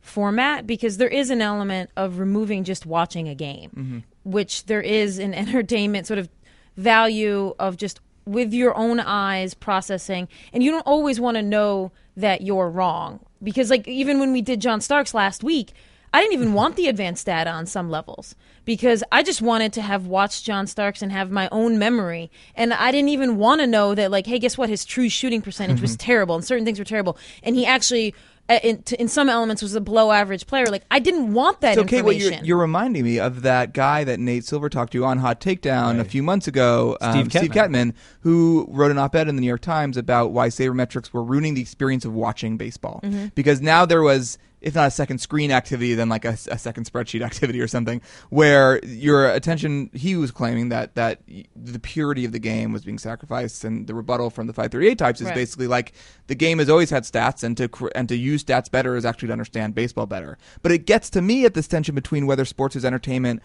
format 0.00 0.66
because 0.66 0.96
there 0.96 1.08
is 1.08 1.30
an 1.30 1.42
element 1.42 1.90
of 1.96 2.18
removing 2.18 2.64
just 2.64 2.86
watching 2.86 3.28
a 3.28 3.34
game, 3.34 3.70
mm-hmm. 3.70 3.98
which 4.24 4.64
there 4.64 4.80
is 4.80 5.18
an 5.18 5.34
entertainment 5.44 6.06
sort 6.06 6.18
of 6.18 6.28
value 6.76 7.54
of 7.58 7.76
just 7.76 8.00
with 8.28 8.52
your 8.52 8.76
own 8.76 9.00
eyes 9.00 9.54
processing, 9.54 10.28
and 10.52 10.62
you 10.62 10.70
don't 10.70 10.86
always 10.86 11.18
want 11.18 11.36
to 11.36 11.42
know 11.42 11.92
that 12.16 12.42
you're 12.42 12.68
wrong 12.68 13.20
because 13.42 13.70
like 13.70 13.86
even 13.86 14.18
when 14.18 14.32
we 14.32 14.42
did 14.42 14.60
John 14.60 14.80
Starks 14.80 15.14
last 15.14 15.42
week. 15.42 15.72
I 16.10 16.22
didn't 16.22 16.32
even 16.32 16.54
want 16.54 16.76
the 16.76 16.88
advanced 16.88 17.26
data 17.26 17.50
on 17.50 17.66
some 17.66 17.90
levels 17.90 18.34
because 18.64 19.04
I 19.12 19.22
just 19.22 19.42
wanted 19.42 19.74
to 19.74 19.82
have 19.82 20.06
watched 20.06 20.44
John 20.44 20.66
Starks 20.66 21.02
and 21.02 21.12
have 21.12 21.30
my 21.30 21.50
own 21.52 21.78
memory. 21.78 22.30
And 22.54 22.72
I 22.72 22.90
didn't 22.90 23.10
even 23.10 23.36
want 23.36 23.60
to 23.60 23.66
know 23.66 23.94
that, 23.94 24.10
like, 24.10 24.26
hey, 24.26 24.38
guess 24.38 24.56
what? 24.56 24.70
His 24.70 24.86
true 24.86 25.10
shooting 25.10 25.42
percentage 25.42 25.82
was 25.82 25.96
terrible 25.98 26.34
and 26.34 26.44
certain 26.44 26.64
things 26.64 26.78
were 26.78 26.84
terrible. 26.86 27.18
And 27.42 27.56
he 27.56 27.66
actually, 27.66 28.14
in, 28.48 28.82
in 28.98 29.08
some 29.08 29.28
elements, 29.28 29.62
was 29.62 29.74
a 29.74 29.80
below 29.80 30.10
average 30.10 30.46
player. 30.46 30.66
Like, 30.66 30.84
I 30.90 30.98
didn't 30.98 31.34
want 31.34 31.60
that 31.60 31.72
It's 31.72 31.82
okay. 31.82 32.02
What 32.02 32.14
information. 32.14 32.44
you're, 32.44 32.56
you're 32.56 32.58
reminding 32.62 33.04
me 33.04 33.18
of 33.18 33.42
that 33.42 33.74
guy 33.74 34.04
that 34.04 34.18
Nate 34.20 34.44
Silver 34.44 34.68
talked 34.68 34.92
to 34.92 35.04
on 35.04 35.18
Hot 35.18 35.40
Takedown 35.40 36.00
a 36.00 36.04
few 36.04 36.22
months 36.22 36.48
ago, 36.48 36.96
Steve, 37.00 37.22
um, 37.24 37.30
Steve 37.30 37.50
Kettmann, 37.50 37.94
who 38.20 38.66
wrote 38.70 38.90
an 38.90 38.98
op-ed 38.98 39.28
in 39.28 39.36
the 39.36 39.40
New 39.40 39.46
York 39.46 39.60
Times 39.60 39.96
about 39.96 40.32
why 40.32 40.48
sabermetrics 40.48 41.12
were 41.12 41.22
ruining 41.22 41.54
the 41.54 41.60
experience 41.60 42.04
of 42.04 42.14
watching 42.14 42.56
baseball 42.56 43.00
Mm-hmm. 43.02 43.26
because 43.34 43.60
now 43.60 43.84
there 43.84 44.02
was. 44.02 44.38
If 44.60 44.74
not 44.74 44.88
a 44.88 44.90
second 44.90 45.18
screen 45.18 45.50
activity, 45.50 45.94
then 45.94 46.08
like 46.08 46.24
a, 46.24 46.36
a 46.50 46.58
second 46.58 46.84
spreadsheet 46.90 47.22
activity 47.24 47.60
or 47.60 47.68
something, 47.68 48.00
where 48.30 48.84
your 48.84 49.28
attention. 49.28 49.90
He 49.92 50.16
was 50.16 50.30
claiming 50.30 50.68
that 50.70 50.94
that 50.96 51.20
the 51.56 51.78
purity 51.78 52.24
of 52.24 52.32
the 52.32 52.38
game 52.38 52.72
was 52.72 52.84
being 52.84 52.98
sacrificed, 52.98 53.64
and 53.64 53.86
the 53.86 53.94
rebuttal 53.94 54.30
from 54.30 54.46
the 54.46 54.52
538 54.52 54.98
types 54.98 55.20
is 55.20 55.26
Right. 55.26 55.34
basically 55.34 55.66
like 55.66 55.92
the 56.26 56.34
game 56.34 56.58
has 56.58 56.68
always 56.68 56.90
had 56.90 57.04
stats, 57.04 57.42
and 57.42 57.56
to 57.56 57.90
and 57.94 58.08
to 58.08 58.16
use 58.16 58.44
stats 58.44 58.70
better 58.70 58.96
is 58.96 59.04
actually 59.04 59.28
to 59.28 59.32
understand 59.32 59.74
baseball 59.74 60.06
better. 60.06 60.38
But 60.62 60.72
it 60.72 60.86
gets 60.86 61.10
to 61.10 61.22
me 61.22 61.44
at 61.44 61.54
this 61.54 61.68
tension 61.68 61.94
between 61.94 62.26
whether 62.26 62.44
sports 62.44 62.74
is 62.76 62.84
entertainment 62.84 63.42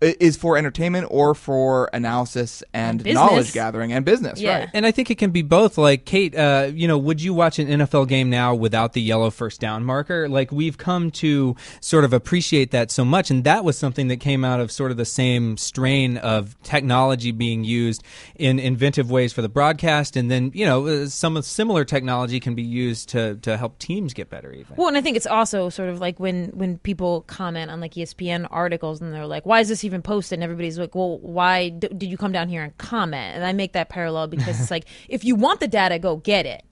is 0.00 0.36
for 0.36 0.56
entertainment 0.58 1.06
or 1.10 1.34
for 1.34 1.88
analysis 1.92 2.62
and 2.74 3.02
Business. 3.02 3.14
knowledge 3.14 3.52
gathering 3.52 3.92
and 3.92 4.04
business, 4.04 4.40
Yeah. 4.40 4.58
right? 4.60 4.68
And 4.74 4.84
I 4.86 4.90
think 4.90 5.10
it 5.10 5.16
can 5.16 5.30
be 5.30 5.42
both. 5.42 5.78
Like 5.78 6.04
Kate, 6.04 6.36
uh, 6.36 6.70
you 6.74 6.86
know, 6.86 6.98
would 6.98 7.22
you 7.22 7.32
watch 7.32 7.58
an 7.58 7.68
NFL 7.68 8.06
game 8.08 8.28
now 8.28 8.54
without 8.54 8.92
the 8.92 9.00
yellow 9.00 9.30
first 9.30 9.60
down 9.60 9.84
marker? 9.84 10.28
Like 10.28 10.52
we've 10.52 10.76
come 10.76 11.10
to 11.12 11.56
sort 11.80 12.04
of 12.04 12.12
appreciate 12.12 12.70
that 12.72 12.90
so 12.90 13.04
much, 13.04 13.30
and 13.30 13.44
that 13.44 13.64
was 13.64 13.78
something 13.78 14.08
that 14.08 14.18
came 14.18 14.44
out 14.44 14.60
of 14.60 14.70
sort 14.70 14.90
of 14.90 14.96
the 14.98 15.04
same 15.06 15.56
strain 15.56 16.18
of 16.18 16.60
technology 16.62 17.32
being 17.32 17.64
used 17.64 18.02
in 18.36 18.58
inventive 18.58 19.10
ways 19.10 19.32
for 19.32 19.40
the 19.42 19.48
broadcast, 19.48 20.16
and 20.16 20.30
then 20.30 20.50
you 20.54 20.66
know 20.66 20.86
uh, 20.86 21.06
some 21.06 21.40
similar 21.42 21.84
technology 21.84 22.38
can 22.40 22.54
be 22.54 22.62
used 22.62 23.08
to 23.10 23.36
to 23.36 23.56
help 23.56 23.78
teams 23.78 24.12
get 24.12 24.28
better. 24.28 24.52
Even 24.52 24.76
Well, 24.76 24.88
and 24.88 24.96
I 24.96 25.00
think 25.00 25.16
it's 25.16 25.26
also 25.26 25.68
sort 25.70 25.88
of 25.88 26.00
like 26.00 26.20
when 26.20 26.48
when 26.54 26.78
people 26.78 27.22
comment 27.22 27.70
on 27.70 27.80
like 27.80 27.94
ESPN 27.94 28.46
articles 28.50 29.00
and 29.00 29.12
they're 29.14 29.26
like, 29.26 29.46
"Why 29.46 29.60
is 29.60 29.68
this 29.68 29.85
even 29.86 30.02
posted?" 30.02 30.36
And 30.36 30.44
everybody's 30.44 30.78
like, 30.78 30.94
"Well, 30.94 31.18
why 31.18 31.70
d- 31.70 31.88
did 31.88 32.10
you 32.10 32.16
come 32.16 32.32
down 32.32 32.48
here 32.48 32.62
and 32.62 32.76
comment?" 32.78 33.36
And 33.36 33.44
I 33.44 33.52
make 33.52 33.72
that 33.72 33.88
parallel 33.88 34.26
because 34.26 34.60
it's 34.60 34.70
like, 34.76 34.84
if 35.08 35.24
you 35.24 35.34
want 35.34 35.60
the 35.60 35.68
data, 35.68 35.98
go 35.98 36.16
get 36.16 36.46
it. 36.46 36.64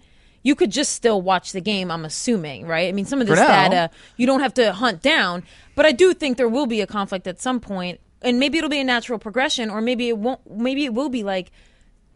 You 0.43 0.55
could 0.55 0.71
just 0.71 0.93
still 0.93 1.23
watch 1.23 1.53
the 1.53 1.63
game. 1.63 1.91
I'm 1.91 2.05
assuming, 2.05 2.67
right? 2.67 2.89
I 2.89 2.93
mean, 2.93 3.07
some 3.07 3.23
of 3.23 3.27
this 3.27 3.39
now. 3.39 3.47
data 3.47 3.91
you 4.19 4.27
don't 4.27 4.41
have 4.41 4.53
to 4.55 4.73
hunt 4.75 5.01
down, 5.01 5.43
but 5.75 5.87
I 5.87 5.93
do 5.93 6.13
think 6.13 6.37
there 6.37 6.49
will 6.49 6.67
be 6.67 6.83
a 6.83 6.87
conflict 6.87 7.27
at 7.27 7.41
some 7.41 7.61
point 7.61 7.99
and 8.25 8.41
maybe 8.41 8.59
it'll 8.59 8.71
be 8.71 8.81
a 8.81 8.85
natural 8.85 9.19
progression, 9.19 9.71
or 9.71 9.81
maybe 9.81 10.09
it 10.09 10.19
won't. 10.19 10.41
Maybe 10.51 10.85
it 10.85 10.95
will 10.95 11.11
be 11.11 11.23
like 11.23 11.53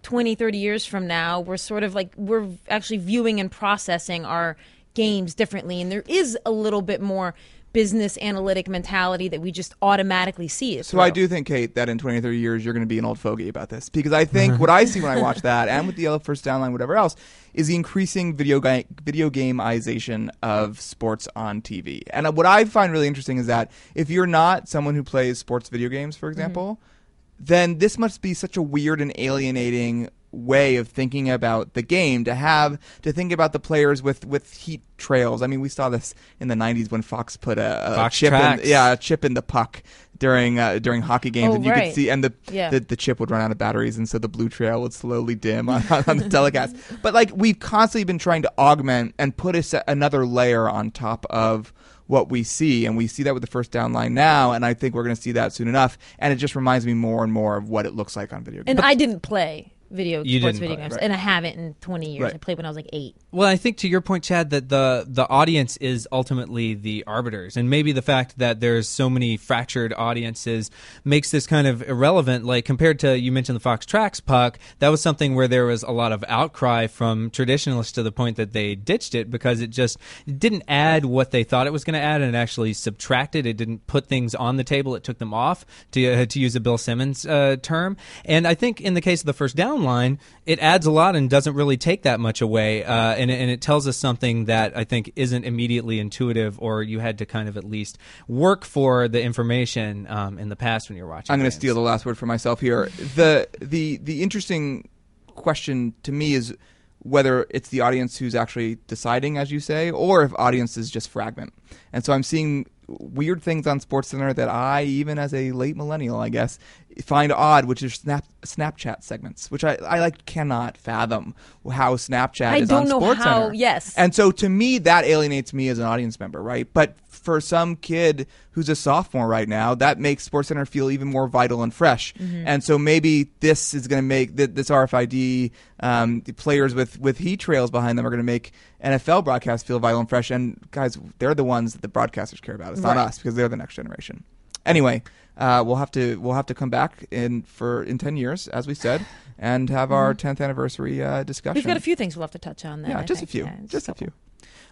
20, 0.02 0.34
30 0.34 0.58
years 0.58 0.86
from 0.86 1.06
now. 1.06 1.40
We're 1.40 1.58
sort 1.58 1.82
of 1.82 1.94
like 1.94 2.12
we're 2.16 2.48
actually 2.68 2.96
viewing 2.96 3.38
and 3.38 3.50
processing 3.50 4.24
our 4.24 4.56
games 4.94 5.34
differently, 5.34 5.80
and 5.80 5.92
there 5.92 6.04
is 6.08 6.36
a 6.44 6.50
little 6.50 6.82
bit 6.82 7.00
more 7.00 7.34
business 7.78 8.18
analytic 8.20 8.68
mentality 8.68 9.28
that 9.28 9.40
we 9.40 9.52
just 9.52 9.72
automatically 9.82 10.48
see 10.48 10.78
it. 10.78 10.84
So 10.84 10.98
I 10.98 11.10
do 11.10 11.28
think, 11.28 11.46
Kate, 11.46 11.76
that 11.76 11.88
in 11.88 11.96
20 11.96 12.18
or 12.18 12.20
30 12.20 12.36
years 12.36 12.64
you're 12.64 12.74
going 12.74 12.82
to 12.82 12.88
be 12.88 12.98
an 12.98 13.04
old 13.04 13.20
fogey 13.20 13.48
about 13.48 13.68
this 13.68 13.88
because 13.88 14.12
I 14.12 14.24
think 14.24 14.58
what 14.58 14.68
I 14.68 14.84
see 14.84 15.00
when 15.00 15.16
I 15.16 15.22
watch 15.22 15.42
that 15.42 15.68
and 15.68 15.86
with 15.86 15.94
the 15.94 16.02
yellow 16.02 16.18
first 16.18 16.42
down 16.42 16.60
line, 16.60 16.72
whatever 16.72 16.96
else, 16.96 17.14
is 17.54 17.68
the 17.68 17.76
increasing 17.76 18.34
video 18.34 18.58
ga- 18.58 18.84
video 19.04 19.30
gameization 19.30 20.28
of 20.42 20.80
sports 20.80 21.28
on 21.36 21.62
TV. 21.62 22.02
And 22.10 22.36
what 22.36 22.46
I 22.46 22.64
find 22.64 22.90
really 22.90 23.06
interesting 23.06 23.38
is 23.38 23.46
that 23.46 23.70
if 23.94 24.10
you're 24.10 24.26
not 24.26 24.68
someone 24.68 24.96
who 24.96 25.04
plays 25.04 25.38
sports 25.38 25.68
video 25.68 25.88
games, 25.88 26.16
for 26.16 26.28
example, 26.30 26.80
mm-hmm. 26.80 27.44
then 27.44 27.78
this 27.78 27.96
must 27.96 28.22
be 28.22 28.34
such 28.34 28.56
a 28.56 28.62
weird 28.62 29.00
and 29.00 29.12
alienating 29.14 30.08
way 30.30 30.76
of 30.76 30.88
thinking 30.88 31.30
about 31.30 31.74
the 31.74 31.82
game 31.82 32.24
to 32.24 32.34
have 32.34 32.78
to 33.02 33.12
think 33.12 33.32
about 33.32 33.52
the 33.52 33.58
players 33.60 34.02
with 34.02 34.24
with 34.26 34.52
heat 34.52 34.82
trails. 34.98 35.42
I 35.42 35.46
mean, 35.46 35.60
we 35.60 35.68
saw 35.68 35.88
this 35.88 36.14
in 36.40 36.48
the 36.48 36.54
'90s 36.54 36.90
when 36.90 37.02
Fox 37.02 37.36
put 37.36 37.58
a, 37.58 37.92
a 37.92 37.94
Fox 37.94 38.16
chip, 38.18 38.32
in, 38.32 38.60
yeah, 38.64 38.92
a 38.92 38.96
chip 38.96 39.24
in 39.24 39.34
the 39.34 39.42
puck 39.42 39.82
during 40.18 40.58
uh, 40.58 40.78
during 40.80 41.00
hockey 41.02 41.30
games, 41.30 41.52
Oh, 41.52 41.56
and 41.56 41.64
you 41.64 41.70
right. 41.70 41.84
could 41.86 41.94
see, 41.94 42.10
and 42.10 42.22
the, 42.24 42.32
Yeah. 42.50 42.70
the 42.70 42.80
the 42.80 42.96
chip 42.96 43.20
would 43.20 43.30
run 43.30 43.40
out 43.40 43.50
of 43.52 43.58
batteries, 43.58 43.96
and 43.96 44.08
so 44.08 44.18
the 44.18 44.28
blue 44.28 44.48
trail 44.48 44.82
would 44.82 44.92
slowly 44.92 45.34
dim 45.34 45.68
on, 45.68 45.82
on 46.06 46.16
the 46.18 46.28
telecast. 46.28 46.76
But 47.02 47.14
like 47.14 47.30
we've 47.34 47.58
constantly 47.58 48.04
been 48.04 48.18
trying 48.18 48.42
to 48.42 48.52
augment 48.58 49.14
and 49.18 49.36
put 49.36 49.54
a 49.56 49.62
se- 49.62 49.82
another 49.88 50.26
layer 50.26 50.68
on 50.68 50.90
top 50.90 51.24
of 51.30 51.72
what 52.06 52.30
we 52.30 52.42
see, 52.42 52.86
and 52.86 52.96
we 52.96 53.06
see 53.06 53.22
that 53.22 53.34
with 53.34 53.42
the 53.42 53.46
first 53.46 53.70
down 53.70 53.92
line 53.92 54.14
now, 54.14 54.52
and 54.52 54.64
I 54.64 54.72
think 54.74 54.94
we're 54.94 55.04
going 55.04 55.14
to 55.14 55.20
see 55.22 55.32
that 55.32 55.52
soon 55.52 55.68
enough. 55.68 55.98
And 56.18 56.32
it 56.32 56.36
just 56.36 56.56
reminds 56.56 56.86
me 56.86 56.94
more 56.94 57.22
and 57.22 57.30
more 57.32 57.56
of 57.58 57.68
what 57.68 57.84
it 57.86 57.94
looks 57.94 58.16
like 58.16 58.32
on 58.32 58.42
video 58.44 58.62
games. 58.62 58.76
And 58.78 58.80
I 58.84 58.94
didn't 58.94 59.20
play 59.20 59.74
video 59.90 60.22
You 60.22 60.40
sports 60.40 60.58
video 60.58 60.76
games, 60.76 60.92
right. 60.92 61.02
and 61.02 61.12
I 61.12 61.16
haven't 61.16 61.56
in 61.58 61.74
20 61.80 62.10
years. 62.10 62.22
Right. 62.22 62.34
I 62.34 62.38
played 62.38 62.56
when 62.56 62.66
I 62.66 62.68
was 62.68 62.76
like 62.76 62.90
eight. 62.92 63.16
Well, 63.30 63.46
I 63.46 63.56
think 63.56 63.76
to 63.78 63.88
your 63.88 64.00
point, 64.00 64.24
Chad, 64.24 64.48
that 64.50 64.70
the 64.70 65.04
the 65.06 65.28
audience 65.28 65.76
is 65.76 66.08
ultimately 66.10 66.72
the 66.72 67.04
arbiters, 67.06 67.58
and 67.58 67.68
maybe 67.68 67.92
the 67.92 68.00
fact 68.00 68.38
that 68.38 68.60
there's 68.60 68.88
so 68.88 69.10
many 69.10 69.36
fractured 69.36 69.92
audiences 69.92 70.70
makes 71.04 71.30
this 71.30 71.46
kind 71.46 71.66
of 71.66 71.86
irrelevant. 71.86 72.46
Like 72.46 72.64
compared 72.64 72.98
to 73.00 73.18
you 73.18 73.30
mentioned 73.30 73.56
the 73.56 73.60
Fox 73.60 73.84
Tracks 73.84 74.18
puck, 74.18 74.58
that 74.78 74.88
was 74.88 75.02
something 75.02 75.34
where 75.34 75.46
there 75.46 75.66
was 75.66 75.82
a 75.82 75.90
lot 75.90 76.12
of 76.12 76.24
outcry 76.26 76.86
from 76.86 77.28
traditionalists 77.28 77.92
to 77.92 78.02
the 78.02 78.10
point 78.10 78.38
that 78.38 78.54
they 78.54 78.74
ditched 78.74 79.14
it 79.14 79.30
because 79.30 79.60
it 79.60 79.68
just 79.68 79.98
didn't 80.26 80.62
add 80.66 81.04
what 81.04 81.30
they 81.30 81.44
thought 81.44 81.66
it 81.66 81.72
was 81.72 81.84
going 81.84 82.00
to 82.00 82.00
add, 82.00 82.22
and 82.22 82.34
it 82.34 82.38
actually 82.38 82.72
subtracted. 82.72 83.44
It 83.44 83.58
didn't 83.58 83.86
put 83.86 84.06
things 84.06 84.34
on 84.34 84.56
the 84.56 84.64
table; 84.64 84.94
it 84.94 85.04
took 85.04 85.18
them 85.18 85.34
off. 85.34 85.66
To 85.90 86.14
uh, 86.14 86.24
to 86.24 86.40
use 86.40 86.56
a 86.56 86.60
Bill 86.60 86.78
Simmons 86.78 87.26
uh, 87.26 87.56
term, 87.60 87.98
and 88.24 88.48
I 88.48 88.54
think 88.54 88.80
in 88.80 88.94
the 88.94 89.02
case 89.02 89.20
of 89.20 89.26
the 89.26 89.34
first 89.34 89.54
down 89.54 89.82
line, 89.82 90.18
it 90.46 90.58
adds 90.60 90.86
a 90.86 90.90
lot 90.90 91.14
and 91.14 91.28
doesn't 91.28 91.52
really 91.52 91.76
take 91.76 92.04
that 92.04 92.20
much 92.20 92.40
away, 92.40 92.84
uh, 92.84 93.17
and 93.18 93.30
and 93.30 93.50
it 93.50 93.60
tells 93.60 93.86
us 93.86 93.96
something 93.96 94.46
that 94.46 94.76
I 94.76 94.84
think 94.84 95.12
isn't 95.16 95.44
immediately 95.44 95.98
intuitive, 95.98 96.58
or 96.60 96.82
you 96.82 97.00
had 97.00 97.18
to 97.18 97.26
kind 97.26 97.48
of 97.48 97.56
at 97.56 97.64
least 97.64 97.98
work 98.26 98.64
for 98.64 99.08
the 99.08 99.22
information 99.22 100.06
um, 100.08 100.38
in 100.38 100.48
the 100.48 100.56
past 100.56 100.88
when 100.88 100.96
you're 100.96 101.06
watching. 101.06 101.32
I'm 101.32 101.38
going 101.38 101.50
to 101.50 101.56
steal 101.56 101.74
the 101.74 101.80
last 101.80 102.06
word 102.06 102.16
for 102.16 102.26
myself 102.26 102.60
here. 102.60 102.90
The 103.14 103.48
the 103.60 103.98
the 103.98 104.22
interesting 104.22 104.88
question 105.34 105.94
to 106.02 106.12
me 106.12 106.34
is 106.34 106.54
whether 107.00 107.46
it's 107.50 107.68
the 107.68 107.80
audience 107.80 108.18
who's 108.18 108.34
actually 108.34 108.78
deciding, 108.86 109.38
as 109.38 109.50
you 109.50 109.60
say, 109.60 109.90
or 109.90 110.22
if 110.22 110.32
audiences 110.36 110.90
just 110.90 111.08
fragment. 111.08 111.52
And 111.92 112.04
so 112.04 112.12
I'm 112.12 112.22
seeing 112.22 112.66
weird 112.88 113.42
things 113.42 113.66
on 113.66 113.80
SportsCenter 113.80 114.34
that 114.34 114.48
I, 114.48 114.82
even 114.84 115.18
as 115.18 115.32
a 115.34 115.52
late 115.52 115.76
millennial, 115.76 116.18
I 116.18 116.28
guess, 116.28 116.58
find 117.02 117.32
odd, 117.32 117.64
which 117.66 117.82
is 117.82 117.94
snap 117.94 118.24
Snapchat 118.42 119.02
segments, 119.02 119.50
which 119.50 119.64
I, 119.64 119.74
I 119.76 120.00
like 120.00 120.24
cannot 120.26 120.76
fathom 120.76 121.34
how 121.70 121.96
Snapchat 121.96 122.46
I 122.46 122.56
is 122.58 122.68
don't 122.68 122.82
on 122.82 122.88
know 122.88 123.00
SportsCenter. 123.00 123.16
how- 123.16 123.50
yes. 123.50 123.94
And 123.96 124.14
so 124.14 124.30
to 124.32 124.48
me, 124.48 124.78
that 124.78 125.04
alienates 125.04 125.52
me 125.52 125.68
as 125.68 125.78
an 125.78 125.84
audience 125.84 126.18
member, 126.20 126.42
right? 126.42 126.66
But 126.72 126.96
for 127.08 127.40
some 127.40 127.76
kid 127.76 128.26
who's 128.52 128.68
a 128.68 128.76
sophomore 128.76 129.26
right 129.28 129.48
now, 129.48 129.74
that 129.74 129.98
makes 129.98 130.28
SportsCenter 130.28 130.66
feel 130.66 130.90
even 130.90 131.08
more 131.08 131.28
vital 131.28 131.62
and 131.62 131.72
fresh. 131.74 132.14
Mm-hmm. 132.14 132.44
And 132.46 132.64
so 132.64 132.78
maybe 132.78 133.30
this 133.40 133.74
is 133.74 133.86
going 133.86 134.02
to 134.02 134.06
make 134.06 134.36
th- 134.36 134.50
this 134.54 134.70
RFID 134.70 135.50
um, 135.80 136.20
the 136.22 136.32
players 136.32 136.74
with 136.74 136.98
with 137.00 137.18
heat 137.18 137.38
trails 137.40 137.70
behind 137.70 137.98
them 137.98 138.06
are 138.06 138.10
going 138.10 138.18
to 138.18 138.24
make 138.24 138.52
NFL 138.82 139.24
broadcasts 139.24 139.66
feel 139.66 139.78
vital 139.78 140.00
and 140.00 140.08
fresh. 140.08 140.30
And 140.30 140.60
guys, 140.70 140.98
they're 141.18 141.34
the 141.34 141.44
ones 141.44 141.72
that 141.74 141.82
the 141.82 141.88
broadcasters 141.88 142.40
care 142.40 142.54
about. 142.54 142.72
It's 142.72 142.82
not 142.82 142.96
us 142.96 143.18
because 143.18 143.34
they're 143.34 143.48
the 143.48 143.56
next 143.56 143.74
generation. 143.74 144.24
Anyway, 144.66 145.02
uh, 145.38 145.62
we'll 145.64 145.76
have 145.76 145.90
to 145.92 146.20
we'll 146.20 146.34
have 146.34 146.46
to 146.46 146.54
come 146.54 146.68
back 146.70 147.06
in 147.10 147.42
for 147.42 147.82
in 147.82 147.96
ten 147.96 148.16
years, 148.16 148.48
as 148.48 148.66
we 148.66 148.74
said, 148.74 149.06
and 149.38 149.70
have 149.70 149.90
our 149.92 150.12
tenth 150.14 150.40
anniversary 150.40 151.02
uh, 151.02 151.22
discussion. 151.22 151.60
Mm-hmm. 151.60 151.68
We've 151.68 151.74
got 151.74 151.76
a 151.76 151.80
few 151.80 151.96
things 151.96 152.16
we'll 152.16 152.24
have 152.24 152.32
to 152.32 152.38
touch 152.38 152.64
on. 152.64 152.82
Then, 152.82 152.90
Yeah, 152.90 152.98
I 153.00 153.04
just 153.04 153.22
a 153.22 153.26
few. 153.26 153.44
Yeah, 153.44 153.56
just 153.66 153.88
a 153.88 153.92
couple. 153.92 154.08
few. 154.08 154.12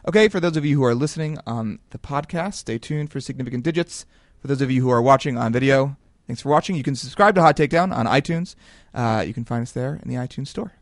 Okay, 0.09 0.29
for 0.29 0.39
those 0.41 0.57
of 0.57 0.65
you 0.65 0.77
who 0.77 0.85
are 0.85 0.95
listening 0.95 1.39
on 1.47 1.79
the 1.91 1.99
podcast, 1.99 2.55
stay 2.55 2.79
tuned 2.79 3.11
for 3.11 3.21
significant 3.21 3.65
digits. 3.65 4.07
For 4.41 4.49
those 4.49 4.61
of 4.61 4.71
you 4.71 4.83
who 4.83 4.91
are 4.91 5.03
watching 5.03 5.37
on 5.37 5.53
video, 5.53 5.97
thanks 6.27 6.43
for 6.43 6.49
watching. 6.49 6.77
You 6.77 6.83
can 6.85 6.95
subscribe 6.95 7.35
to 7.37 7.43
Hot 7.43 7.57
Takedown 7.57 7.93
on 7.95 8.07
iTunes. 8.07 8.55
Uh, 8.95 9.25
you 9.27 9.35
can 9.35 9.45
find 9.45 9.63
us 9.63 9.73
there 9.73 9.99
in 10.03 10.09
the 10.09 10.15
iTunes 10.15 10.49
store. 10.49 10.73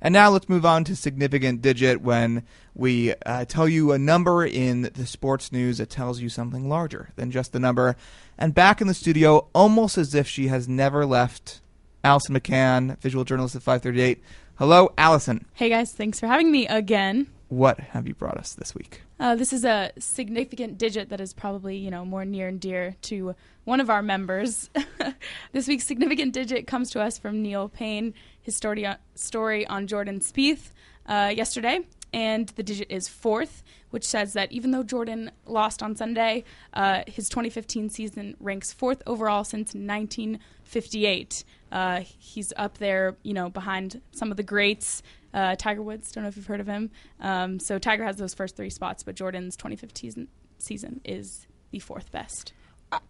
And 0.00 0.12
now 0.12 0.30
let's 0.30 0.48
move 0.48 0.64
on 0.64 0.84
to 0.84 0.94
significant 0.94 1.60
digit 1.60 2.00
when 2.00 2.44
we 2.74 3.14
uh, 3.26 3.44
tell 3.46 3.68
you 3.68 3.92
a 3.92 3.98
number 3.98 4.46
in 4.46 4.82
the 4.94 5.06
sports 5.06 5.50
news 5.50 5.78
that 5.78 5.90
tells 5.90 6.20
you 6.20 6.28
something 6.28 6.68
larger 6.68 7.10
than 7.16 7.30
just 7.30 7.52
the 7.52 7.58
number. 7.58 7.96
And 8.38 8.54
back 8.54 8.80
in 8.80 8.86
the 8.86 8.94
studio, 8.94 9.48
almost 9.54 9.98
as 9.98 10.14
if 10.14 10.28
she 10.28 10.48
has 10.48 10.68
never 10.68 11.04
left, 11.04 11.60
Allison 12.04 12.38
McCann, 12.38 12.98
visual 13.00 13.24
journalist 13.24 13.56
at 13.56 13.62
538. 13.62 14.22
Hello, 14.56 14.92
Allison. 14.96 15.46
Hey 15.54 15.68
guys, 15.68 15.92
thanks 15.92 16.20
for 16.20 16.26
having 16.26 16.50
me 16.52 16.66
again. 16.68 17.26
What 17.48 17.80
have 17.80 18.06
you 18.06 18.14
brought 18.14 18.36
us 18.36 18.52
this 18.52 18.74
week? 18.74 19.02
Uh, 19.18 19.34
this 19.34 19.54
is 19.54 19.64
a 19.64 19.90
significant 19.98 20.76
digit 20.76 21.08
that 21.08 21.20
is 21.20 21.32
probably 21.32 21.78
you 21.78 21.90
know 21.90 22.04
more 22.04 22.26
near 22.26 22.48
and 22.48 22.60
dear 22.60 22.94
to 23.02 23.34
one 23.64 23.80
of 23.80 23.88
our 23.88 24.02
members. 24.02 24.68
this 25.52 25.66
week's 25.66 25.84
significant 25.84 26.34
digit 26.34 26.66
comes 26.66 26.90
to 26.90 27.00
us 27.00 27.16
from 27.16 27.42
Neil 27.42 27.68
Paine, 27.68 28.12
his 28.40 28.54
story 28.54 28.86
story 29.14 29.66
on 29.66 29.86
Jordan 29.86 30.20
Spieth 30.20 30.72
uh, 31.06 31.32
yesterday, 31.34 31.80
and 32.12 32.48
the 32.50 32.62
digit 32.62 32.90
is 32.90 33.08
fourth, 33.08 33.62
which 33.90 34.04
says 34.04 34.34
that 34.34 34.52
even 34.52 34.70
though 34.70 34.82
Jordan 34.82 35.30
lost 35.46 35.82
on 35.82 35.96
Sunday, 35.96 36.44
uh, 36.74 37.02
his 37.06 37.30
2015 37.30 37.88
season 37.88 38.36
ranks 38.40 38.74
fourth 38.74 39.02
overall 39.06 39.44
since 39.44 39.74
1958. 39.74 41.44
Uh, 41.70 42.00
he's 42.18 42.52
up 42.56 42.78
there, 42.78 43.16
you 43.22 43.34
know, 43.34 43.50
behind 43.50 44.00
some 44.12 44.30
of 44.30 44.36
the 44.36 44.42
greats. 44.42 45.02
Uh, 45.34 45.54
Tiger 45.56 45.82
Woods, 45.82 46.10
don't 46.12 46.24
know 46.24 46.28
if 46.28 46.36
you've 46.36 46.46
heard 46.46 46.60
of 46.60 46.66
him. 46.66 46.90
Um, 47.20 47.58
so 47.60 47.78
Tiger 47.78 48.04
has 48.04 48.16
those 48.16 48.34
first 48.34 48.56
three 48.56 48.70
spots, 48.70 49.02
but 49.02 49.14
Jordan's 49.14 49.56
2015 49.56 50.28
season 50.58 51.00
is 51.04 51.46
the 51.70 51.78
fourth 51.80 52.10
best. 52.12 52.52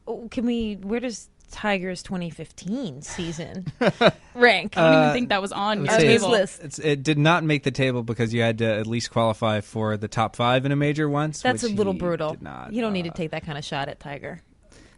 Oh, 0.07 0.27
Can 0.31 0.45
we? 0.45 0.75
Where 0.75 0.99
does 1.01 1.29
Tiger's 1.53 2.03
2015 2.03 3.03
season 3.03 3.67
rank? 4.35 4.77
I 4.77 4.83
don't 4.83 4.95
Uh, 4.97 5.03
even 5.05 5.13
think 5.15 5.29
that 5.29 5.41
was 5.41 5.53
on 5.53 5.89
I 5.89 5.93
your 5.93 6.01
table. 6.19 6.31
list. 6.31 6.63
It's, 6.65 6.79
it 6.81 7.03
did 7.05 7.19
not 7.19 7.45
make 7.45 7.63
the 7.63 7.71
table 7.71 8.03
because 8.03 8.35
you 8.35 8.41
had 8.43 8.59
to 8.59 8.65
at 8.67 8.87
least 8.89 9.11
qualify 9.13 9.61
for 9.61 9.97
the 9.97 10.09
top 10.09 10.35
five 10.35 10.67
in 10.67 10.73
a 10.73 10.77
major 10.77 11.09
once. 11.09 11.41
That's 11.41 11.63
a 11.63 11.69
little 11.69 11.95
brutal. 11.95 12.37
not. 12.41 12.73
you 12.73 12.81
don't 12.83 12.93
need 12.93 13.05
to 13.05 13.11
Uh, 13.11 13.15
take 13.15 13.31
that 13.31 13.45
kind 13.47 13.57
of 13.57 13.65
shot 13.65 13.89
at 13.89 14.01
Tiger. 14.01 14.41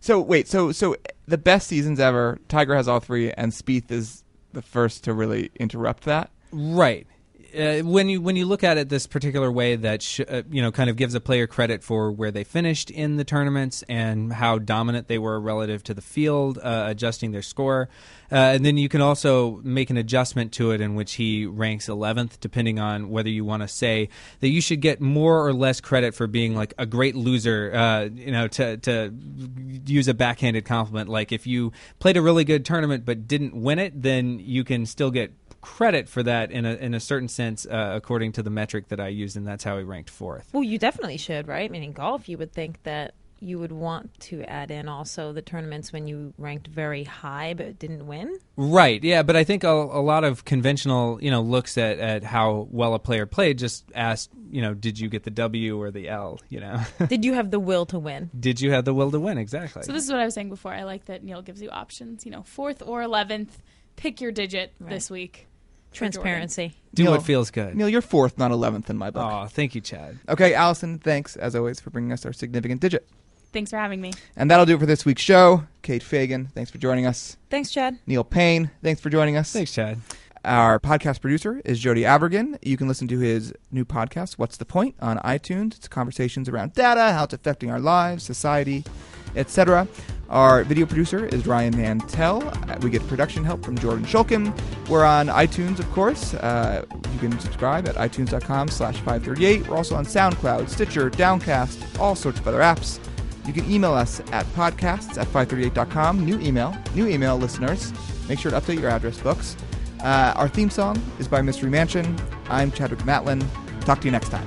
So 0.00 0.18
wait, 0.18 0.48
so 0.48 0.72
so 0.72 0.96
the 1.28 1.36
best 1.38 1.66
seasons 1.68 2.00
ever. 2.00 2.38
Tiger 2.48 2.74
has 2.74 2.88
all 2.88 3.00
three, 3.00 3.30
and 3.32 3.52
Spieth 3.52 3.90
is 3.90 4.24
the 4.54 4.62
first 4.62 5.04
to 5.04 5.12
really 5.12 5.50
interrupt 5.60 6.04
that. 6.04 6.30
Right. 6.52 7.06
Uh, 7.56 7.80
when 7.80 8.08
you 8.08 8.20
when 8.20 8.36
you 8.36 8.46
look 8.46 8.62
at 8.62 8.78
it 8.78 8.88
this 8.88 9.08
particular 9.08 9.50
way 9.50 9.74
that 9.74 10.02
sh- 10.02 10.20
uh, 10.28 10.42
you 10.50 10.62
know 10.62 10.70
kind 10.70 10.88
of 10.88 10.96
gives 10.96 11.14
a 11.14 11.20
player 11.20 11.48
credit 11.48 11.82
for 11.82 12.12
where 12.12 12.30
they 12.30 12.44
finished 12.44 12.90
in 12.90 13.16
the 13.16 13.24
tournaments 13.24 13.82
and 13.88 14.32
how 14.32 14.58
dominant 14.58 15.08
they 15.08 15.18
were 15.18 15.40
relative 15.40 15.82
to 15.82 15.94
the 15.94 16.00
field, 16.00 16.58
uh, 16.58 16.84
adjusting 16.86 17.32
their 17.32 17.42
score, 17.42 17.88
uh, 18.30 18.36
and 18.36 18.64
then 18.64 18.76
you 18.76 18.88
can 18.88 19.00
also 19.00 19.60
make 19.64 19.90
an 19.90 19.96
adjustment 19.96 20.52
to 20.52 20.70
it 20.70 20.80
in 20.80 20.94
which 20.94 21.14
he 21.14 21.44
ranks 21.44 21.88
11th, 21.88 22.38
depending 22.38 22.78
on 22.78 23.10
whether 23.10 23.28
you 23.28 23.44
want 23.44 23.62
to 23.62 23.68
say 23.68 24.08
that 24.38 24.48
you 24.48 24.60
should 24.60 24.80
get 24.80 25.00
more 25.00 25.44
or 25.44 25.52
less 25.52 25.80
credit 25.80 26.14
for 26.14 26.28
being 26.28 26.54
like 26.54 26.72
a 26.78 26.86
great 26.86 27.16
loser. 27.16 27.72
Uh, 27.74 28.04
you 28.14 28.30
know, 28.30 28.46
to 28.46 28.76
to 28.76 29.12
use 29.86 30.06
a 30.06 30.14
backhanded 30.14 30.64
compliment, 30.64 31.08
like 31.08 31.32
if 31.32 31.48
you 31.48 31.72
played 31.98 32.16
a 32.16 32.22
really 32.22 32.44
good 32.44 32.64
tournament 32.64 33.04
but 33.04 33.26
didn't 33.26 33.54
win 33.54 33.80
it, 33.80 34.00
then 34.00 34.38
you 34.38 34.62
can 34.62 34.86
still 34.86 35.10
get 35.10 35.32
credit 35.60 36.08
for 36.08 36.22
that 36.22 36.50
in 36.50 36.64
a 36.64 36.74
in 36.74 36.94
a 36.94 37.00
certain 37.00 37.28
sense, 37.28 37.66
uh, 37.66 37.92
according 37.94 38.32
to 38.32 38.42
the 38.42 38.50
metric 38.50 38.88
that 38.88 39.00
I 39.00 39.08
used, 39.08 39.36
and 39.36 39.46
that's 39.46 39.64
how 39.64 39.78
he 39.78 39.84
ranked 39.84 40.10
fourth. 40.10 40.48
Well, 40.52 40.62
you 40.62 40.78
definitely 40.78 41.16
should, 41.18 41.48
right? 41.48 41.68
I 41.68 41.72
mean, 41.72 41.82
in 41.82 41.92
golf, 41.92 42.28
you 42.28 42.38
would 42.38 42.52
think 42.52 42.82
that 42.84 43.14
you 43.42 43.58
would 43.58 43.72
want 43.72 44.20
to 44.20 44.42
add 44.42 44.70
in 44.70 44.86
also 44.86 45.32
the 45.32 45.40
tournaments 45.40 45.94
when 45.94 46.06
you 46.06 46.34
ranked 46.36 46.66
very 46.66 47.04
high 47.04 47.54
but 47.54 47.78
didn't 47.78 48.06
win. 48.06 48.38
Right. 48.56 49.02
Yeah, 49.02 49.22
but 49.22 49.34
I 49.34 49.44
think 49.44 49.64
a, 49.64 49.70
a 49.70 50.02
lot 50.02 50.24
of 50.24 50.44
conventional, 50.44 51.18
you 51.22 51.30
know, 51.30 51.40
looks 51.40 51.78
at, 51.78 51.98
at 51.98 52.22
how 52.22 52.68
well 52.70 52.92
a 52.92 52.98
player 52.98 53.24
played 53.24 53.56
just 53.56 53.86
asked, 53.94 54.28
you 54.50 54.60
know, 54.60 54.74
did 54.74 54.98
you 55.00 55.08
get 55.08 55.22
the 55.22 55.30
W 55.30 55.80
or 55.80 55.90
the 55.90 56.10
L? 56.10 56.38
You 56.50 56.60
know, 56.60 56.82
did 57.08 57.24
you 57.24 57.32
have 57.32 57.50
the 57.50 57.58
will 57.58 57.86
to 57.86 57.98
win? 57.98 58.28
Did 58.38 58.60
you 58.60 58.72
have 58.72 58.84
the 58.84 58.92
will 58.92 59.10
to 59.10 59.18
win? 59.18 59.38
Exactly. 59.38 59.84
So 59.84 59.92
this 59.92 60.04
is 60.04 60.10
what 60.10 60.20
I 60.20 60.26
was 60.26 60.34
saying 60.34 60.50
before. 60.50 60.74
I 60.74 60.82
like 60.82 61.06
that 61.06 61.24
Neil 61.24 61.40
gives 61.40 61.62
you 61.62 61.70
options. 61.70 62.26
You 62.26 62.32
know, 62.32 62.42
fourth 62.42 62.82
or 62.84 63.00
eleventh, 63.00 63.58
pick 63.96 64.20
your 64.20 64.32
digit 64.32 64.74
Right. 64.78 64.90
this 64.90 65.08
week. 65.10 65.46
For 65.90 65.96
Transparency. 65.96 66.74
Do 66.94 67.02
Neil- 67.04 67.12
what 67.12 67.22
feels 67.22 67.50
good. 67.50 67.74
Neil, 67.76 67.88
you're 67.88 68.00
fourth, 68.00 68.38
not 68.38 68.50
eleventh 68.50 68.90
in 68.90 68.96
my 68.96 69.10
book. 69.10 69.28
Oh, 69.30 69.46
thank 69.46 69.74
you, 69.74 69.80
Chad. 69.80 70.18
Okay, 70.28 70.54
Allison, 70.54 70.98
thanks 70.98 71.36
as 71.36 71.54
always 71.54 71.80
for 71.80 71.90
bringing 71.90 72.12
us 72.12 72.24
our 72.24 72.32
significant 72.32 72.80
digit. 72.80 73.08
Thanks 73.52 73.70
for 73.70 73.76
having 73.78 74.00
me. 74.00 74.12
And 74.36 74.50
that'll 74.50 74.66
do 74.66 74.76
it 74.76 74.80
for 74.80 74.86
this 74.86 75.04
week's 75.04 75.22
show. 75.22 75.64
Kate 75.82 76.02
Fagan, 76.02 76.46
thanks 76.54 76.70
for 76.70 76.78
joining 76.78 77.06
us. 77.06 77.36
Thanks, 77.50 77.70
Chad. 77.70 77.98
Neil 78.06 78.22
Paine, 78.22 78.70
thanks 78.82 79.00
for 79.00 79.10
joining 79.10 79.36
us. 79.36 79.52
Thanks, 79.52 79.72
Chad. 79.72 79.98
Our 80.44 80.78
podcast 80.80 81.20
producer 81.20 81.60
is 81.64 81.78
Jody 81.80 82.02
Avirgan. 82.02 82.56
You 82.62 82.76
can 82.76 82.88
listen 82.88 83.08
to 83.08 83.18
his 83.18 83.52
new 83.70 83.84
podcast, 83.84 84.34
What's 84.34 84.56
the 84.56 84.64
Point, 84.64 84.94
on 85.00 85.18
iTunes. 85.18 85.76
It's 85.76 85.88
conversations 85.88 86.48
around 86.48 86.72
data, 86.72 87.12
how 87.12 87.24
it's 87.24 87.34
affecting 87.34 87.70
our 87.70 87.80
lives, 87.80 88.22
society, 88.24 88.84
etc. 89.36 89.86
Our 90.30 90.62
video 90.62 90.86
producer 90.86 91.26
is 91.26 91.46
Ryan 91.46 91.76
Mantel. 91.76 92.46
Uh, 92.48 92.78
We 92.80 92.88
get 92.90 93.06
production 93.08 93.44
help 93.44 93.64
from 93.64 93.76
Jordan 93.76 94.04
Shulkin. 94.04 94.56
We're 94.88 95.04
on 95.04 95.26
iTunes, 95.26 95.80
of 95.80 95.90
course. 95.90 96.34
Uh, 96.34 96.84
you 97.12 97.18
can 97.18 97.38
subscribe 97.40 97.88
at 97.88 97.96
itunes.com 97.96 98.68
slash 98.68 98.96
538. 98.98 99.66
We're 99.68 99.76
also 99.76 99.96
on 99.96 100.04
SoundCloud, 100.04 100.68
Stitcher, 100.68 101.10
Downcast, 101.10 101.98
all 101.98 102.14
sorts 102.14 102.38
of 102.38 102.46
other 102.46 102.60
apps. 102.60 103.00
You 103.44 103.52
can 103.52 103.68
email 103.68 103.92
us 103.92 104.20
at 104.30 104.46
podcasts 104.54 105.18
at 105.18 105.26
538.com. 105.28 106.24
New 106.24 106.38
email, 106.40 106.76
new 106.94 107.08
email, 107.08 107.36
listeners. 107.36 107.92
Make 108.28 108.38
sure 108.38 108.52
to 108.52 108.60
update 108.60 108.78
your 108.80 108.90
address 108.90 109.18
books. 109.18 109.56
Uh, 110.00 110.32
our 110.36 110.48
theme 110.48 110.70
song 110.70 111.02
is 111.18 111.26
by 111.26 111.42
Mystery 111.42 111.70
Mansion. 111.70 112.16
I'm 112.48 112.70
Chadwick 112.70 113.00
Matlin. 113.00 113.44
Talk 113.80 114.00
to 114.02 114.04
you 114.06 114.12
next 114.12 114.28
time. 114.28 114.46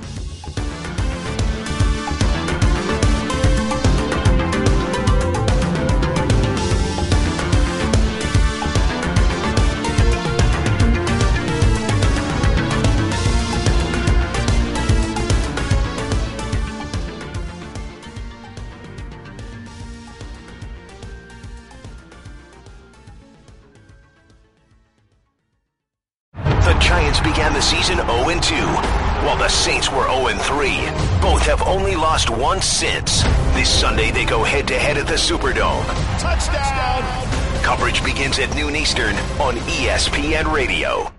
Since. 32.84 33.23
This 33.55 33.69
Sunday, 33.69 34.11
they 34.11 34.25
go 34.25 34.43
head 34.43 34.67
to 34.67 34.77
head 34.77 34.97
at 34.97 35.07
the 35.07 35.13
Superdome. 35.13 35.86
Touchdown! 36.19 37.63
Coverage 37.63 38.03
begins 38.03 38.39
at 38.39 38.53
noon 38.55 38.75
Eastern 38.75 39.15
on 39.39 39.55
ESPN 39.55 40.51
Radio. 40.53 41.09